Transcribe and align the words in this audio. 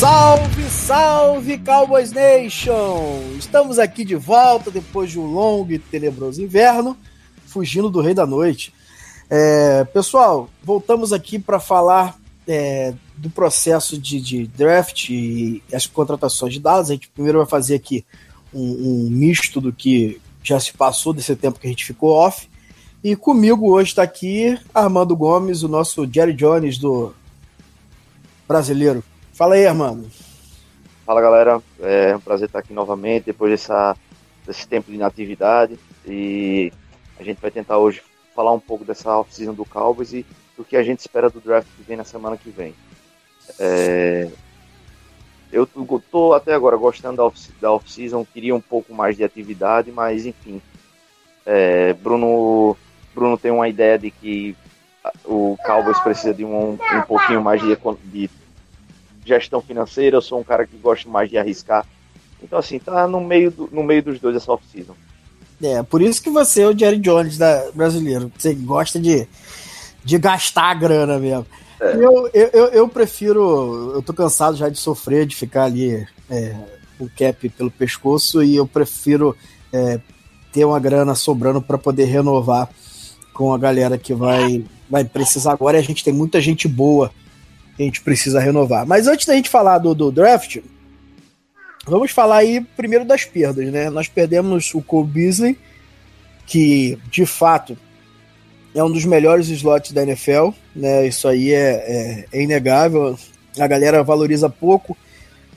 Salve, 0.00 0.70
salve 0.70 1.58
Cowboys 1.58 2.10
Nation! 2.10 3.34
Estamos 3.38 3.78
aqui 3.78 4.02
de 4.02 4.16
volta 4.16 4.70
depois 4.70 5.10
de 5.10 5.20
um 5.20 5.26
longo 5.26 5.72
e 5.72 5.78
tenebroso 5.78 6.42
inverno, 6.42 6.96
fugindo 7.44 7.90
do 7.90 8.00
Rei 8.00 8.14
da 8.14 8.26
Noite. 8.26 8.72
É, 9.28 9.84
pessoal, 9.84 10.48
voltamos 10.64 11.12
aqui 11.12 11.38
para 11.38 11.60
falar 11.60 12.18
é, 12.48 12.94
do 13.14 13.28
processo 13.28 13.98
de, 13.98 14.22
de, 14.22 14.46
draft 14.46 15.10
e 15.10 15.62
as 15.70 15.86
contratações 15.86 16.54
de 16.54 16.60
Dallas. 16.60 16.88
A 16.88 16.94
gente 16.94 17.10
primeiro 17.10 17.36
vai 17.36 17.46
fazer 17.46 17.74
aqui 17.74 18.02
um, 18.54 19.04
um 19.04 19.10
misto 19.10 19.60
do 19.60 19.70
que 19.70 20.18
já 20.42 20.58
se 20.58 20.72
passou 20.72 21.12
desse 21.12 21.36
tempo 21.36 21.60
que 21.60 21.66
a 21.66 21.70
gente 21.70 21.84
ficou 21.84 22.12
off. 22.12 22.48
E 23.04 23.14
comigo 23.14 23.70
hoje 23.70 23.90
está 23.90 24.02
aqui 24.02 24.58
Armando 24.72 25.14
Gomes, 25.14 25.62
o 25.62 25.68
nosso 25.68 26.08
Jerry 26.10 26.32
Jones 26.32 26.78
do 26.78 27.14
brasileiro. 28.48 29.04
Fala 29.40 29.54
aí, 29.54 29.66
Armando. 29.66 30.06
Fala, 31.06 31.18
galera. 31.22 31.62
É 31.80 32.14
um 32.14 32.20
prazer 32.20 32.46
estar 32.46 32.58
aqui 32.58 32.74
novamente 32.74 33.24
depois 33.24 33.50
dessa, 33.50 33.96
desse 34.46 34.68
tempo 34.68 34.90
de 34.90 34.96
inatividade. 34.98 35.78
E 36.04 36.70
a 37.18 37.22
gente 37.22 37.40
vai 37.40 37.50
tentar 37.50 37.78
hoje 37.78 38.02
falar 38.36 38.52
um 38.52 38.60
pouco 38.60 38.84
dessa 38.84 39.16
off-season 39.16 39.54
do 39.54 39.64
Cowboys 39.64 40.12
e 40.12 40.26
do 40.58 40.62
que 40.62 40.76
a 40.76 40.82
gente 40.82 40.98
espera 40.98 41.30
do 41.30 41.40
draft 41.40 41.66
que 41.74 41.82
vem 41.82 41.96
na 41.96 42.04
semana 42.04 42.36
que 42.36 42.50
vem. 42.50 42.74
É, 43.58 44.28
eu 45.50 45.66
tô 45.66 46.34
até 46.34 46.52
agora 46.52 46.76
gostando 46.76 47.32
da 47.62 47.72
off-season, 47.72 48.26
queria 48.26 48.54
um 48.54 48.60
pouco 48.60 48.92
mais 48.92 49.16
de 49.16 49.24
atividade, 49.24 49.90
mas 49.90 50.26
enfim. 50.26 50.60
É, 51.46 51.94
Bruno, 51.94 52.76
Bruno 53.14 53.38
tem 53.38 53.50
uma 53.50 53.70
ideia 53.70 53.98
de 53.98 54.10
que 54.10 54.54
o 55.24 55.56
Cowboys 55.64 55.98
precisa 56.00 56.34
de 56.34 56.44
um, 56.44 56.72
um 56.72 57.02
pouquinho 57.08 57.42
mais 57.42 57.62
de, 57.62 57.74
de 58.04 58.28
gestão 59.24 59.60
financeira, 59.60 60.16
eu 60.16 60.22
sou 60.22 60.40
um 60.40 60.44
cara 60.44 60.66
que 60.66 60.76
gosta 60.76 61.08
mais 61.08 61.28
de 61.28 61.38
arriscar. 61.38 61.86
Então, 62.42 62.58
assim, 62.58 62.78
tá 62.78 63.06
no 63.06 63.20
meio, 63.20 63.50
do, 63.50 63.68
no 63.70 63.82
meio 63.82 64.02
dos 64.02 64.18
dois 64.18 64.36
essa 64.36 64.52
off-season. 64.52 64.94
É, 65.62 65.82
por 65.82 66.00
isso 66.00 66.22
que 66.22 66.30
você 66.30 66.62
é 66.62 66.66
o 66.66 66.76
Jerry 66.76 66.98
Jones 66.98 67.36
da 67.36 67.70
brasileiro. 67.74 68.32
Você 68.36 68.54
gosta 68.54 68.98
de, 68.98 69.26
de 70.02 70.18
gastar 70.18 70.70
a 70.70 70.74
grana 70.74 71.18
mesmo. 71.18 71.46
É. 71.80 71.96
Eu, 71.96 72.30
eu, 72.32 72.66
eu 72.68 72.88
prefiro. 72.88 73.92
Eu 73.94 74.02
tô 74.02 74.12
cansado 74.14 74.56
já 74.56 74.68
de 74.68 74.78
sofrer, 74.78 75.26
de 75.26 75.36
ficar 75.36 75.64
ali 75.64 76.06
é, 76.30 76.56
com 76.98 77.04
o 77.04 77.10
cap 77.10 77.48
pelo 77.50 77.70
pescoço, 77.70 78.42
e 78.42 78.56
eu 78.56 78.66
prefiro 78.66 79.36
é, 79.72 80.00
ter 80.50 80.64
uma 80.64 80.80
grana 80.80 81.14
sobrando 81.14 81.60
para 81.60 81.76
poder 81.76 82.04
renovar 82.04 82.68
com 83.34 83.52
a 83.52 83.58
galera 83.58 83.98
que 83.98 84.14
vai, 84.14 84.64
vai 84.88 85.04
precisar 85.04 85.52
agora. 85.52 85.76
E 85.76 85.80
a 85.80 85.84
gente 85.84 86.02
tem 86.02 86.12
muita 86.12 86.40
gente 86.40 86.66
boa 86.66 87.10
que 87.80 87.82
a 87.82 87.86
gente 87.86 88.02
precisa 88.02 88.38
renovar. 88.38 88.86
Mas 88.86 89.06
antes 89.06 89.26
da 89.26 89.34
gente 89.34 89.48
falar 89.48 89.78
do, 89.78 89.94
do 89.94 90.12
draft, 90.12 90.58
vamos 91.86 92.10
falar 92.10 92.38
aí 92.38 92.60
primeiro 92.76 93.06
das 93.06 93.24
perdas, 93.24 93.72
né? 93.72 93.88
Nós 93.88 94.06
perdemos 94.06 94.74
o 94.74 94.82
Cole 94.82 95.08
Beasley, 95.08 95.58
que 96.46 96.98
de 97.10 97.24
fato 97.24 97.78
é 98.74 98.84
um 98.84 98.90
dos 98.90 99.06
melhores 99.06 99.48
slots 99.48 99.92
da 99.92 100.02
NFL, 100.02 100.50
né? 100.76 101.06
Isso 101.06 101.26
aí 101.26 101.52
é, 101.52 101.70
é, 101.70 102.26
é 102.30 102.42
inegável. 102.42 103.18
A 103.58 103.66
galera 103.66 104.04
valoriza 104.04 104.50
pouco 104.50 104.94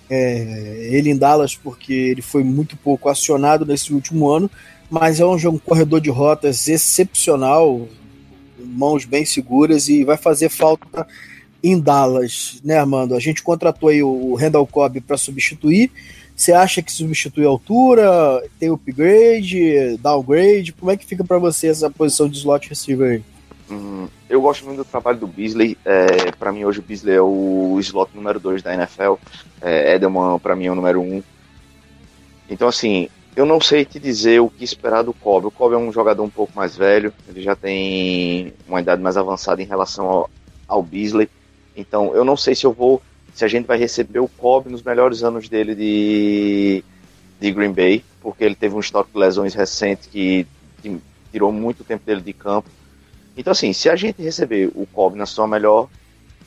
é, 0.10 0.88
ele 0.92 1.10
em 1.10 1.18
Dallas 1.18 1.56
porque 1.56 1.92
ele 1.92 2.22
foi 2.22 2.44
muito 2.44 2.78
pouco 2.78 3.10
acionado 3.10 3.66
nesse 3.66 3.94
último 3.94 4.30
ano, 4.30 4.50
mas 4.90 5.20
é 5.20 5.26
um, 5.26 5.36
um 5.36 5.58
corredor 5.58 6.00
de 6.00 6.10
rotas 6.10 6.70
excepcional, 6.70 7.86
mãos 8.58 9.04
bem 9.04 9.26
seguras 9.26 9.90
e 9.90 10.06
vai 10.06 10.16
fazer 10.16 10.48
falta 10.48 11.06
em 11.64 11.80
Dallas, 11.80 12.60
né, 12.64 12.78
Armando? 12.78 13.16
A 13.16 13.20
gente 13.20 13.42
contratou 13.42 13.90
aí 13.90 14.04
o 14.04 14.36
Randall 14.36 14.68
Cobb 14.68 15.00
para 15.02 15.18
substituir. 15.18 15.90
Você 16.36 16.52
acha 16.52 16.82
que 16.82 16.92
substitui 16.92 17.46
a 17.46 17.50
altura? 17.50 18.44
Tem 18.60 18.70
upgrade, 18.70 19.98
downgrade? 19.98 20.74
Como 20.74 20.92
é 20.92 20.98
que 20.98 21.06
fica 21.06 21.24
para 21.24 21.38
você 21.38 21.68
essa 21.68 21.90
posição 21.90 22.28
de 22.28 22.38
slot 22.38 22.68
receiver 22.68 23.12
aí? 23.12 23.24
Hum, 23.72 24.08
eu 24.30 24.42
gosto 24.42 24.66
muito 24.66 24.80
do 24.80 24.86
trabalho 24.86 25.20
do 25.20 25.28
Beasley. 25.28 25.78
É, 25.86 26.32
para 26.32 26.52
mim, 26.52 26.66
hoje 26.66 26.80
o 26.80 26.84
Beasley 26.84 27.16
é 27.16 27.22
o 27.22 27.78
slot 27.80 28.12
número 28.14 28.40
2 28.40 28.62
da 28.62 28.74
NFL. 28.74 29.14
É, 29.62 29.96
Edelman, 29.96 30.40
para 30.40 30.56
mim, 30.56 30.66
é 30.66 30.72
o 30.72 30.76
número 30.76 31.02
1. 31.02 31.16
Um. 31.16 31.24
Então, 32.50 32.68
assim, 32.68 33.08
eu 33.36 33.46
não 33.46 33.62
sei 33.62 33.86
te 33.86 34.00
dizer 34.00 34.42
o 34.42 34.50
que 34.50 34.64
esperar 34.64 35.04
do 35.04 35.14
Cobb. 35.14 35.48
O 35.48 35.52
Cobb 35.52 35.76
é 35.76 35.78
um 35.78 35.92
jogador 35.92 36.24
um 36.24 36.30
pouco 36.30 36.52
mais 36.56 36.76
velho. 36.76 37.14
Ele 37.28 37.42
já 37.42 37.56
tem 37.56 38.54
uma 38.68 38.82
idade 38.82 39.02
mais 39.02 39.18
avançada 39.18 39.62
em 39.62 39.66
relação 39.66 40.08
ao, 40.08 40.30
ao 40.68 40.84
Beasley. 40.84 41.30
Então, 41.76 42.14
eu 42.16 42.24
não 42.24 42.38
sei 42.38 42.56
se 42.56 42.66
eu 42.66 42.74
vou, 42.74 43.02
se 43.34 43.44
a 43.44 43.48
gente 43.48 43.66
vai 43.66 43.78
receber 43.78 44.20
o 44.20 44.28
Cobb 44.28 44.70
nos 44.70 44.84
melhores 44.84 45.24
anos 45.24 45.50
dele 45.50 45.76
de, 45.76 46.84
de 47.40 47.52
Green 47.52 47.72
Bay, 47.72 48.04
porque 48.22 48.44
ele 48.44 48.56
teve 48.56 48.76
um 48.76 48.80
histórico 48.80 49.14
de 49.14 49.20
lesões 49.20 49.54
recente 49.54 50.08
que, 50.08 50.48
tirou 51.34 51.52
muito 51.52 51.84
tempo 51.84 52.06
dele 52.06 52.22
de 52.22 52.32
campo. 52.32 52.70
Então, 53.36 53.52
assim, 53.52 53.74
se 53.74 53.90
a 53.90 53.96
gente 53.96 54.22
receber 54.22 54.72
o 54.76 54.86
Cobb 54.86 55.18
na 55.18 55.26
sua 55.26 55.48
melhor, 55.48 55.90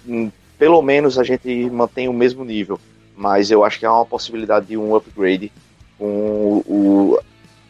hum, 0.06 0.30
pelo 0.56 0.80
menos 0.80 1.18
a 1.18 1.24
gente 1.24 1.68
mantém 1.70 2.08
o 2.08 2.12
mesmo 2.12 2.44
nível. 2.44 2.78
Mas 3.16 3.50
eu 3.50 3.64
acho 3.64 3.80
que 3.80 3.86
há 3.86 3.92
uma 3.92 4.06
possibilidade 4.06 4.66
de 4.66 4.76
um 4.76 4.94
upgrade 4.94 5.50
com 5.98 6.06
o, 6.06 6.64
o, 6.66 7.20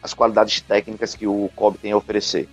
as 0.03 0.13
qualidades 0.13 0.61
técnicas 0.61 1.15
que 1.15 1.25
o 1.25 1.49
Cobb 1.55 1.77
tem 1.79 1.91
a 1.91 1.97
oferecer. 1.97 2.47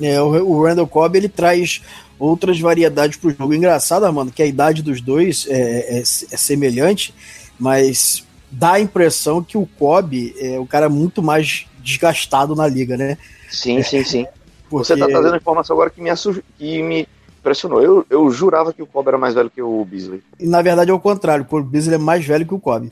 É, 0.00 0.20
o, 0.20 0.26
o 0.26 0.64
Randall 0.64 0.86
Cobb 0.86 1.16
ele 1.16 1.28
traz 1.28 1.82
outras 2.18 2.58
variedades 2.58 3.16
para 3.16 3.28
o 3.28 3.32
jogo. 3.32 3.54
Engraçado, 3.54 4.10
mano, 4.12 4.30
que 4.30 4.42
a 4.42 4.46
idade 4.46 4.82
dos 4.82 5.00
dois 5.00 5.46
é, 5.48 5.98
é, 5.98 6.00
é, 6.00 6.04
semelhante, 6.04 7.14
mas 7.58 8.24
dá 8.50 8.72
a 8.72 8.80
impressão 8.80 9.42
que 9.42 9.58
o 9.58 9.66
Cobb 9.66 10.34
é 10.38 10.58
o 10.58 10.66
cara 10.66 10.88
muito 10.88 11.22
mais 11.22 11.66
desgastado 11.78 12.54
na 12.54 12.66
liga, 12.66 12.96
né? 12.96 13.18
Sim, 13.50 13.82
sim, 13.82 14.04
sim. 14.04 14.26
Porque... 14.68 14.86
Você 14.86 14.96
tá 14.96 15.06
trazendo 15.06 15.36
informação 15.36 15.74
agora 15.74 15.90
que 15.90 16.00
me, 16.00 16.10
que 16.58 16.82
me 16.82 17.06
impressionou. 17.38 17.82
Eu, 17.82 18.06
eu 18.08 18.30
jurava 18.30 18.72
que 18.72 18.82
o 18.82 18.86
Cobb 18.86 19.08
era 19.08 19.18
mais 19.18 19.34
velho 19.34 19.50
que 19.50 19.62
o 19.62 19.84
Beasley. 19.84 20.22
E 20.40 20.46
na 20.46 20.62
verdade 20.62 20.90
é 20.90 20.94
o 20.94 20.98
contrário, 20.98 21.46
o 21.48 21.62
Beasley 21.62 21.96
é 21.96 21.98
mais 21.98 22.24
velho 22.24 22.46
que 22.46 22.54
o 22.54 22.58
Cobb. 22.58 22.90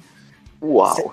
Uau! 0.62 1.12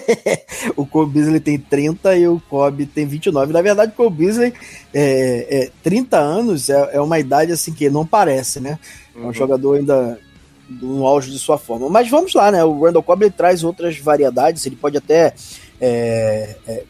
o 0.74 0.86
Cole 0.86 1.10
Beasley 1.10 1.40
tem 1.40 1.58
30 1.58 2.16
e 2.16 2.26
o 2.26 2.40
Kobe 2.48 2.86
tem 2.86 3.06
29. 3.06 3.52
Na 3.52 3.60
verdade, 3.60 3.92
o 3.92 3.94
Cole 3.94 4.10
Beasley, 4.10 4.54
é, 4.94 5.64
é, 5.64 5.70
30 5.82 6.16
anos 6.16 6.70
é, 6.70 6.90
é, 6.94 7.00
uma 7.00 7.18
idade 7.18 7.52
assim 7.52 7.74
que 7.74 7.90
não 7.90 8.06
parece, 8.06 8.58
né? 8.58 8.78
É 9.14 9.18
um 9.18 9.26
uhum. 9.26 9.32
jogador 9.34 9.76
ainda 9.76 10.18
no 10.66 11.06
auge 11.06 11.30
de 11.30 11.38
sua 11.38 11.58
forma. 11.58 11.90
Mas 11.90 12.08
vamos 12.08 12.32
lá, 12.32 12.50
né? 12.50 12.64
O 12.64 12.82
Randall 12.82 13.02
Cobb 13.02 13.30
traz 13.30 13.62
outras 13.62 13.98
variedades, 13.98 14.64
ele 14.64 14.76
pode 14.76 14.96
até 14.96 15.34
é, 15.78 16.56
é, 16.66 16.84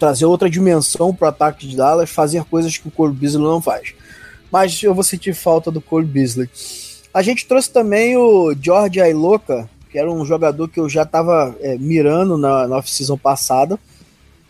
trazer 0.00 0.24
outra 0.24 0.50
dimensão 0.50 1.14
para 1.14 1.26
o 1.26 1.28
ataque 1.28 1.68
de 1.68 1.76
Dallas, 1.76 2.10
fazer 2.10 2.42
coisas 2.44 2.76
que 2.76 2.88
o 2.88 2.90
Cole 2.90 3.14
Beasley 3.14 3.44
não 3.44 3.62
faz. 3.62 3.94
Mas 4.50 4.82
eu 4.82 4.92
vou 4.92 5.04
sentir 5.04 5.32
falta 5.32 5.70
do 5.70 5.80
Cole 5.80 6.06
Beasley. 6.06 6.50
A 7.14 7.22
gente 7.22 7.46
trouxe 7.46 7.70
também 7.70 8.16
o 8.16 8.52
George 8.60 9.00
Ailoka, 9.00 9.68
que 9.90 9.98
era 9.98 10.10
um 10.10 10.24
jogador 10.24 10.68
que 10.68 10.78
eu 10.78 10.88
já 10.88 11.02
estava 11.02 11.56
é, 11.60 11.76
mirando 11.76 12.36
na, 12.36 12.68
na 12.68 12.76
off-season 12.76 13.16
passada 13.16 13.78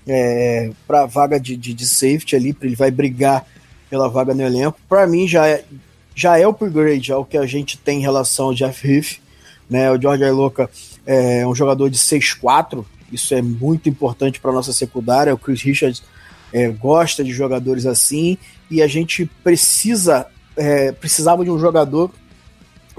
é, 0.07 0.71
para 0.87 1.07
vaga 1.07 1.39
de, 1.39 1.57
de, 1.57 1.73
de, 1.73 1.87
safety 1.87 2.37
ali, 2.37 2.57
ele 2.61 2.75
vai 2.75 2.91
brigar 2.91 3.47
pela 3.89 4.09
vaga 4.09 4.35
no 4.35 4.43
elenco. 4.43 4.79
Para 4.89 5.07
mim 5.07 5.27
já 5.27 5.49
é, 5.49 5.65
já 6.15 6.39
é 6.39 6.47
upgrade 6.47 7.13
ao 7.13 7.25
que 7.25 7.39
a 7.39 7.47
gente 7.47 7.79
tem 7.79 7.99
em 7.99 8.03
relação 8.03 8.47
ao 8.47 8.55
Jeff 8.55 8.87
Heath. 8.87 9.21
Né? 9.69 9.91
O 9.91 10.01
George 10.01 10.25
Ailoca 10.25 10.69
é 11.07 11.47
um 11.47 11.55
jogador 11.55 11.89
de 11.89 11.99
6'4", 11.99 12.85
isso 13.13 13.35
é 13.35 13.41
muito 13.41 13.89
importante 13.89 14.41
para 14.41 14.53
nossa 14.53 14.73
secundária. 14.73 15.35
O 15.35 15.39
Chris 15.39 15.63
Richards 15.63 16.03
é, 16.53 16.69
gosta 16.69 17.23
de 17.25 17.33
jogadores 17.33 17.87
assim 17.87 18.37
e 18.71 18.83
a 18.83 18.87
gente 18.87 19.27
precisa 19.43 20.27
é, 20.57 20.93
precisava 20.93 21.45
de 21.45 21.51
um 21.51 21.59
jogador 21.59 22.11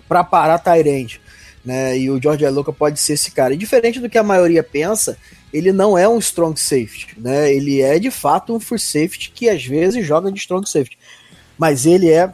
para 0.07 0.23
parar 0.23 0.59
Tyrande 0.59 1.21
né? 1.63 1.97
E 1.97 2.09
o 2.09 2.21
George 2.21 2.45
Aluka 2.45 2.73
pode 2.73 2.99
ser 2.99 3.13
esse 3.13 3.31
cara. 3.31 3.53
E 3.53 3.57
diferente 3.57 3.99
do 3.99 4.09
que 4.09 4.17
a 4.17 4.23
maioria 4.23 4.63
pensa, 4.63 5.17
ele 5.53 5.71
não 5.71 5.97
é 5.97 6.07
um 6.07 6.17
strong 6.19 6.59
safety, 6.59 7.09
né? 7.17 7.53
Ele 7.53 7.81
é 7.81 7.99
de 7.99 8.09
fato 8.09 8.55
um 8.55 8.59
free 8.59 8.79
safety 8.79 9.31
que 9.31 9.49
às 9.49 9.65
vezes 9.65 10.05
joga 10.05 10.31
de 10.31 10.39
strong 10.39 10.67
safety, 10.67 10.97
mas 11.57 11.85
ele 11.85 12.09
é 12.09 12.31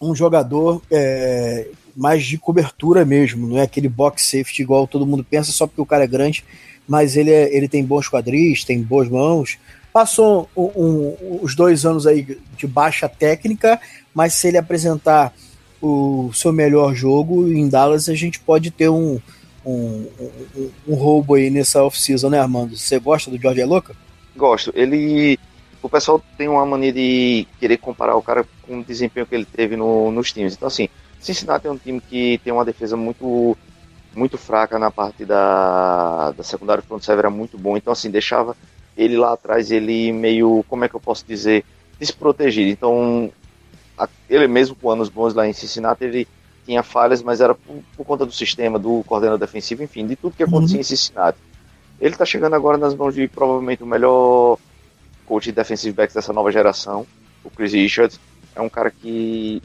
um 0.00 0.14
jogador 0.14 0.82
é, 0.90 1.68
mais 1.96 2.24
de 2.24 2.38
cobertura 2.38 3.04
mesmo, 3.04 3.46
não 3.46 3.58
é 3.58 3.62
aquele 3.62 3.88
box 3.88 4.24
safety 4.24 4.62
igual 4.62 4.86
todo 4.86 5.06
mundo 5.06 5.24
pensa 5.24 5.52
só 5.52 5.66
porque 5.66 5.80
o 5.80 5.86
cara 5.86 6.04
é 6.04 6.08
grande, 6.08 6.44
mas 6.88 7.16
ele, 7.16 7.30
é, 7.30 7.54
ele 7.54 7.68
tem 7.68 7.84
bons 7.84 8.08
quadris, 8.08 8.64
tem 8.64 8.82
boas 8.82 9.08
mãos. 9.08 9.58
Passou 9.92 10.48
um, 10.56 10.70
um, 10.74 11.38
os 11.42 11.54
dois 11.54 11.84
anos 11.84 12.06
aí 12.06 12.38
de 12.56 12.66
baixa 12.66 13.08
técnica, 13.08 13.78
mas 14.14 14.34
se 14.34 14.48
ele 14.48 14.56
apresentar 14.56 15.32
o 15.82 16.32
seu 16.32 16.52
melhor 16.52 16.94
jogo 16.94 17.48
em 17.48 17.68
Dallas, 17.68 18.08
a 18.08 18.14
gente 18.14 18.38
pode 18.38 18.70
ter 18.70 18.88
um, 18.88 19.20
um, 19.66 20.06
um, 20.56 20.70
um 20.88 20.94
roubo 20.94 21.34
aí 21.34 21.50
nessa 21.50 21.82
off-season, 21.82 22.30
né, 22.30 22.38
Armando? 22.38 22.76
Você 22.76 22.98
gosta 22.98 23.30
do 23.30 23.38
George 23.38 23.60
Aloca? 23.60 23.94
Gosto. 24.36 24.72
Ele. 24.74 25.38
O 25.82 25.88
pessoal 25.88 26.22
tem 26.38 26.46
uma 26.46 26.64
mania 26.64 26.92
de 26.92 27.46
querer 27.58 27.76
comparar 27.76 28.14
o 28.16 28.22
cara 28.22 28.46
com 28.62 28.78
o 28.78 28.84
desempenho 28.84 29.26
que 29.26 29.34
ele 29.34 29.44
teve 29.44 29.76
no, 29.76 30.12
nos 30.12 30.32
times. 30.32 30.54
Então, 30.54 30.68
assim, 30.68 30.88
Cincinnati 31.18 31.66
é 31.66 31.70
um 31.70 31.76
time 31.76 32.00
que 32.00 32.40
tem 32.44 32.52
uma 32.52 32.64
defesa 32.64 32.96
muito 32.96 33.56
muito 34.14 34.36
fraca 34.36 34.78
na 34.78 34.90
parte 34.90 35.24
da, 35.24 36.32
da 36.32 36.42
secundária, 36.42 36.82
o 36.82 36.86
front 36.86 37.02
server 37.02 37.24
era 37.24 37.30
muito 37.30 37.56
bom, 37.56 37.78
então 37.78 37.92
assim, 37.92 38.10
deixava 38.10 38.54
ele 38.94 39.16
lá 39.16 39.32
atrás, 39.32 39.70
ele 39.70 40.12
meio, 40.12 40.62
como 40.68 40.84
é 40.84 40.88
que 40.88 40.94
eu 40.94 41.00
posso 41.00 41.24
dizer, 41.26 41.64
desprotegido. 41.98 42.70
Então, 42.70 43.32
ele 44.28 44.46
mesmo 44.46 44.74
com 44.74 44.90
anos 44.90 45.08
bons 45.08 45.34
lá 45.34 45.46
em 45.46 45.52
Cincinnati, 45.52 46.04
ele 46.04 46.28
tinha 46.64 46.82
falhas, 46.82 47.22
mas 47.22 47.40
era 47.40 47.54
por, 47.54 47.82
por 47.96 48.06
conta 48.06 48.24
do 48.24 48.32
sistema, 48.32 48.78
do 48.78 49.02
coordenador 49.04 49.38
defensivo, 49.38 49.82
enfim, 49.82 50.06
de 50.06 50.16
tudo 50.16 50.36
que 50.36 50.42
acontecia 50.42 50.76
uhum. 50.76 50.80
em 50.80 50.84
Cincinnati. 50.84 51.38
Ele 52.00 52.14
está 52.14 52.24
chegando 52.24 52.54
agora 52.54 52.78
nas 52.78 52.94
mãos 52.94 53.14
de 53.14 53.28
provavelmente 53.28 53.82
o 53.82 53.86
melhor 53.86 54.58
coach 55.26 55.44
de 55.44 55.52
defensive 55.52 55.94
backs 55.94 56.14
dessa 56.14 56.32
nova 56.32 56.50
geração, 56.50 57.06
o 57.44 57.50
Chris 57.50 57.72
Richards. 57.72 58.18
É 58.54 58.60
um 58.60 58.68
cara 58.68 58.90
que 58.90 59.62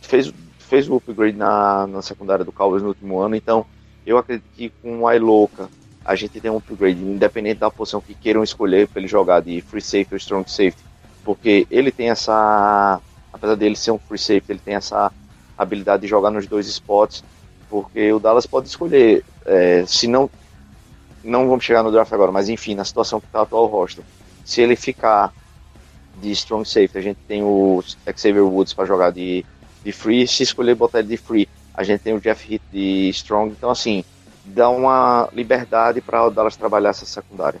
fez, 0.00 0.32
fez 0.58 0.88
o 0.88 0.96
upgrade 0.96 1.36
na, 1.36 1.86
na 1.86 2.02
secundária 2.02 2.44
do 2.44 2.52
Cowboys 2.52 2.82
no 2.82 2.88
último 2.88 3.18
ano, 3.20 3.36
então 3.36 3.66
eu 4.06 4.18
acredito 4.18 4.46
que 4.56 4.70
com 4.82 5.02
o 5.02 5.12
Iloca 5.12 5.68
a 6.04 6.14
gente 6.14 6.40
tem 6.40 6.50
um 6.50 6.56
upgrade, 6.56 6.98
independente 6.98 7.60
da 7.60 7.70
posição 7.70 8.00
que 8.00 8.14
queiram 8.14 8.42
escolher 8.42 8.88
para 8.88 9.00
ele 9.00 9.08
jogar 9.08 9.40
de 9.40 9.60
free 9.60 9.82
safety 9.82 10.14
ou 10.14 10.16
strong 10.16 10.50
safety, 10.50 10.82
porque 11.22 11.66
ele 11.70 11.92
tem 11.92 12.08
essa, 12.08 12.98
apesar 13.32 13.54
dele 13.54 13.76
ser 13.76 13.90
um 13.90 13.98
free 13.98 14.18
safety, 14.18 14.52
ele 14.52 14.60
tem 14.64 14.74
essa 14.74 15.12
habilidade 15.56 16.02
de 16.02 16.08
jogar 16.08 16.30
nos 16.30 16.46
dois 16.46 16.66
spots, 16.66 17.24
porque 17.68 18.12
o 18.12 18.18
Dallas 18.18 18.46
pode 18.46 18.68
escolher, 18.68 19.24
é, 19.44 19.84
se 19.86 20.06
não, 20.06 20.30
não 21.22 21.48
vamos 21.48 21.64
chegar 21.64 21.82
no 21.82 21.90
draft 21.92 22.12
agora, 22.12 22.32
mas 22.32 22.48
enfim, 22.48 22.74
na 22.74 22.84
situação 22.84 23.20
que 23.20 23.26
está 23.26 23.42
atual 23.42 23.64
o 23.64 23.66
roster, 23.66 24.04
se 24.44 24.60
ele 24.60 24.76
ficar 24.76 25.32
de 26.20 26.30
strong 26.32 26.66
safety, 26.66 26.98
a 26.98 27.02
gente 27.02 27.18
tem 27.26 27.42
o 27.42 27.82
Xavier 28.16 28.44
Woods 28.44 28.72
para 28.72 28.86
jogar 28.86 29.10
de, 29.10 29.44
de 29.84 29.92
free, 29.92 30.26
se 30.26 30.42
escolher 30.42 30.74
botar 30.74 31.00
ele 31.00 31.08
de 31.08 31.16
free, 31.16 31.48
a 31.74 31.82
gente 31.82 32.00
tem 32.00 32.14
o 32.14 32.20
Jeff 32.20 32.52
Heath 32.52 32.62
de 32.72 33.08
strong, 33.10 33.52
então 33.52 33.70
assim, 33.70 34.04
dá 34.44 34.68
uma 34.70 35.28
liberdade 35.32 36.00
para 36.00 36.26
o 36.26 36.30
Dallas 36.30 36.56
trabalhar 36.56 36.90
essa 36.90 37.04
secundária. 37.04 37.60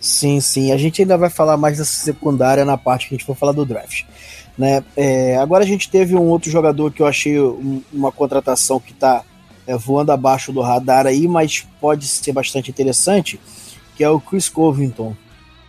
Sim, 0.00 0.40
sim. 0.40 0.72
A 0.72 0.76
gente 0.76 1.02
ainda 1.02 1.16
vai 1.16 1.30
falar 1.30 1.56
mais 1.56 1.78
dessa 1.78 1.96
secundária 1.96 2.64
na 2.64 2.76
parte 2.76 3.08
que 3.08 3.14
a 3.14 3.18
gente 3.18 3.26
for 3.26 3.36
falar 3.36 3.52
do 3.52 3.64
draft. 3.64 4.04
Né? 4.58 4.82
É, 4.96 5.36
agora 5.36 5.62
a 5.62 5.66
gente 5.66 5.88
teve 5.88 6.16
um 6.16 6.26
outro 6.28 6.50
jogador 6.50 6.92
que 6.92 7.00
eu 7.00 7.06
achei 7.06 7.40
um, 7.40 7.80
uma 7.92 8.10
contratação 8.10 8.80
que 8.80 8.92
está 8.92 9.22
é, 9.64 9.76
voando 9.76 10.10
abaixo 10.10 10.52
do 10.52 10.60
radar 10.60 11.06
aí, 11.06 11.28
mas 11.28 11.64
pode 11.80 12.06
ser 12.08 12.32
bastante 12.32 12.68
interessante, 12.68 13.38
que 13.96 14.02
é 14.02 14.10
o 14.10 14.20
Chris 14.20 14.48
Covington. 14.48 15.14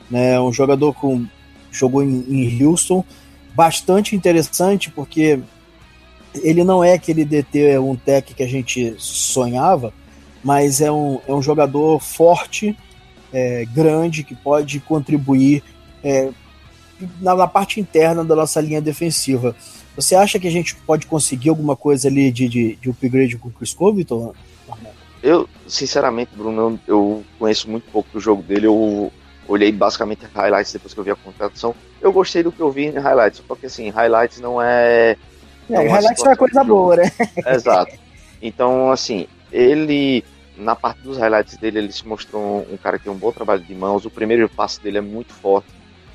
Né? 0.09 0.39
Um 0.39 0.51
jogador 0.51 0.93
com 0.93 1.25
jogou 1.71 2.01
em, 2.01 2.25
em 2.27 2.63
Houston, 2.65 3.05
bastante 3.53 4.15
interessante 4.15 4.89
porque 4.89 5.39
ele 6.35 6.63
não 6.63 6.83
é 6.83 6.93
aquele 6.93 7.23
DT 7.23 7.77
um 7.77 7.95
tech 7.95 8.33
que 8.33 8.41
a 8.41 8.47
gente 8.47 8.95
sonhava, 8.97 9.93
mas 10.43 10.81
é 10.81 10.91
um, 10.91 11.19
é 11.27 11.33
um 11.33 11.41
jogador 11.41 11.99
forte, 11.99 12.75
é, 13.31 13.65
grande, 13.65 14.23
que 14.23 14.33
pode 14.33 14.79
contribuir 14.79 15.63
é, 16.03 16.29
na, 17.21 17.35
na, 17.35 17.47
parte 17.47 17.79
interna 17.79 18.23
da 18.23 18.35
nossa 18.35 18.59
linha 18.61 18.81
defensiva. 18.81 19.55
Você 19.95 20.15
acha 20.15 20.39
que 20.39 20.47
a 20.47 20.51
gente 20.51 20.75
pode 20.75 21.05
conseguir 21.05 21.49
alguma 21.49 21.75
coisa 21.75 22.07
ali 22.07 22.31
de, 22.31 22.47
de, 22.47 22.75
de 22.75 22.89
upgrade 22.89 23.37
com 23.37 23.49
o 23.49 23.51
Chris 23.51 23.73
Covington? 23.73 24.33
Eu, 25.21 25.49
sinceramente, 25.67 26.31
Bruno, 26.35 26.79
eu 26.87 27.23
conheço 27.37 27.69
muito 27.69 27.91
pouco 27.91 28.09
do 28.13 28.19
jogo 28.19 28.41
dele. 28.41 28.67
Eu 28.67 29.11
olhei 29.47 29.71
basicamente 29.71 30.25
highlights 30.33 30.71
depois 30.71 30.93
que 30.93 30.99
eu 30.99 31.03
vi 31.03 31.11
a 31.11 31.15
contratação. 31.15 31.75
Eu 32.01 32.13
gostei 32.13 32.43
do 32.43 32.51
que 32.51 32.61
eu 32.61 32.71
vi 32.71 32.85
em 32.85 32.97
highlights, 32.97 33.41
porque 33.41 33.65
assim, 33.65 33.89
highlights 33.89 34.39
não 34.39 34.61
é. 34.61 35.17
É, 35.69 35.75
não 35.75 35.91
highlights 35.91 36.25
é 36.25 36.35
coisa 36.35 36.63
boa, 36.63 36.95
né? 36.95 37.11
Exato. 37.45 37.97
Então, 38.41 38.91
assim, 38.91 39.27
ele 39.51 40.23
na 40.59 40.75
parte 40.75 41.01
dos 41.01 41.17
highlights 41.17 41.57
dele, 41.57 41.79
ele 41.79 41.91
se 41.91 42.05
mostrou 42.05 42.67
um, 42.69 42.77
cara 42.77 42.97
que 42.97 43.05
tem 43.05 43.13
um 43.13 43.17
bom 43.17 43.31
trabalho 43.31 43.63
de 43.63 43.73
mãos. 43.73 44.05
O 44.05 44.09
primeiro 44.09 44.47
passo 44.49 44.81
dele 44.81 44.97
é 44.97 45.01
muito 45.01 45.33
forte. 45.33 45.69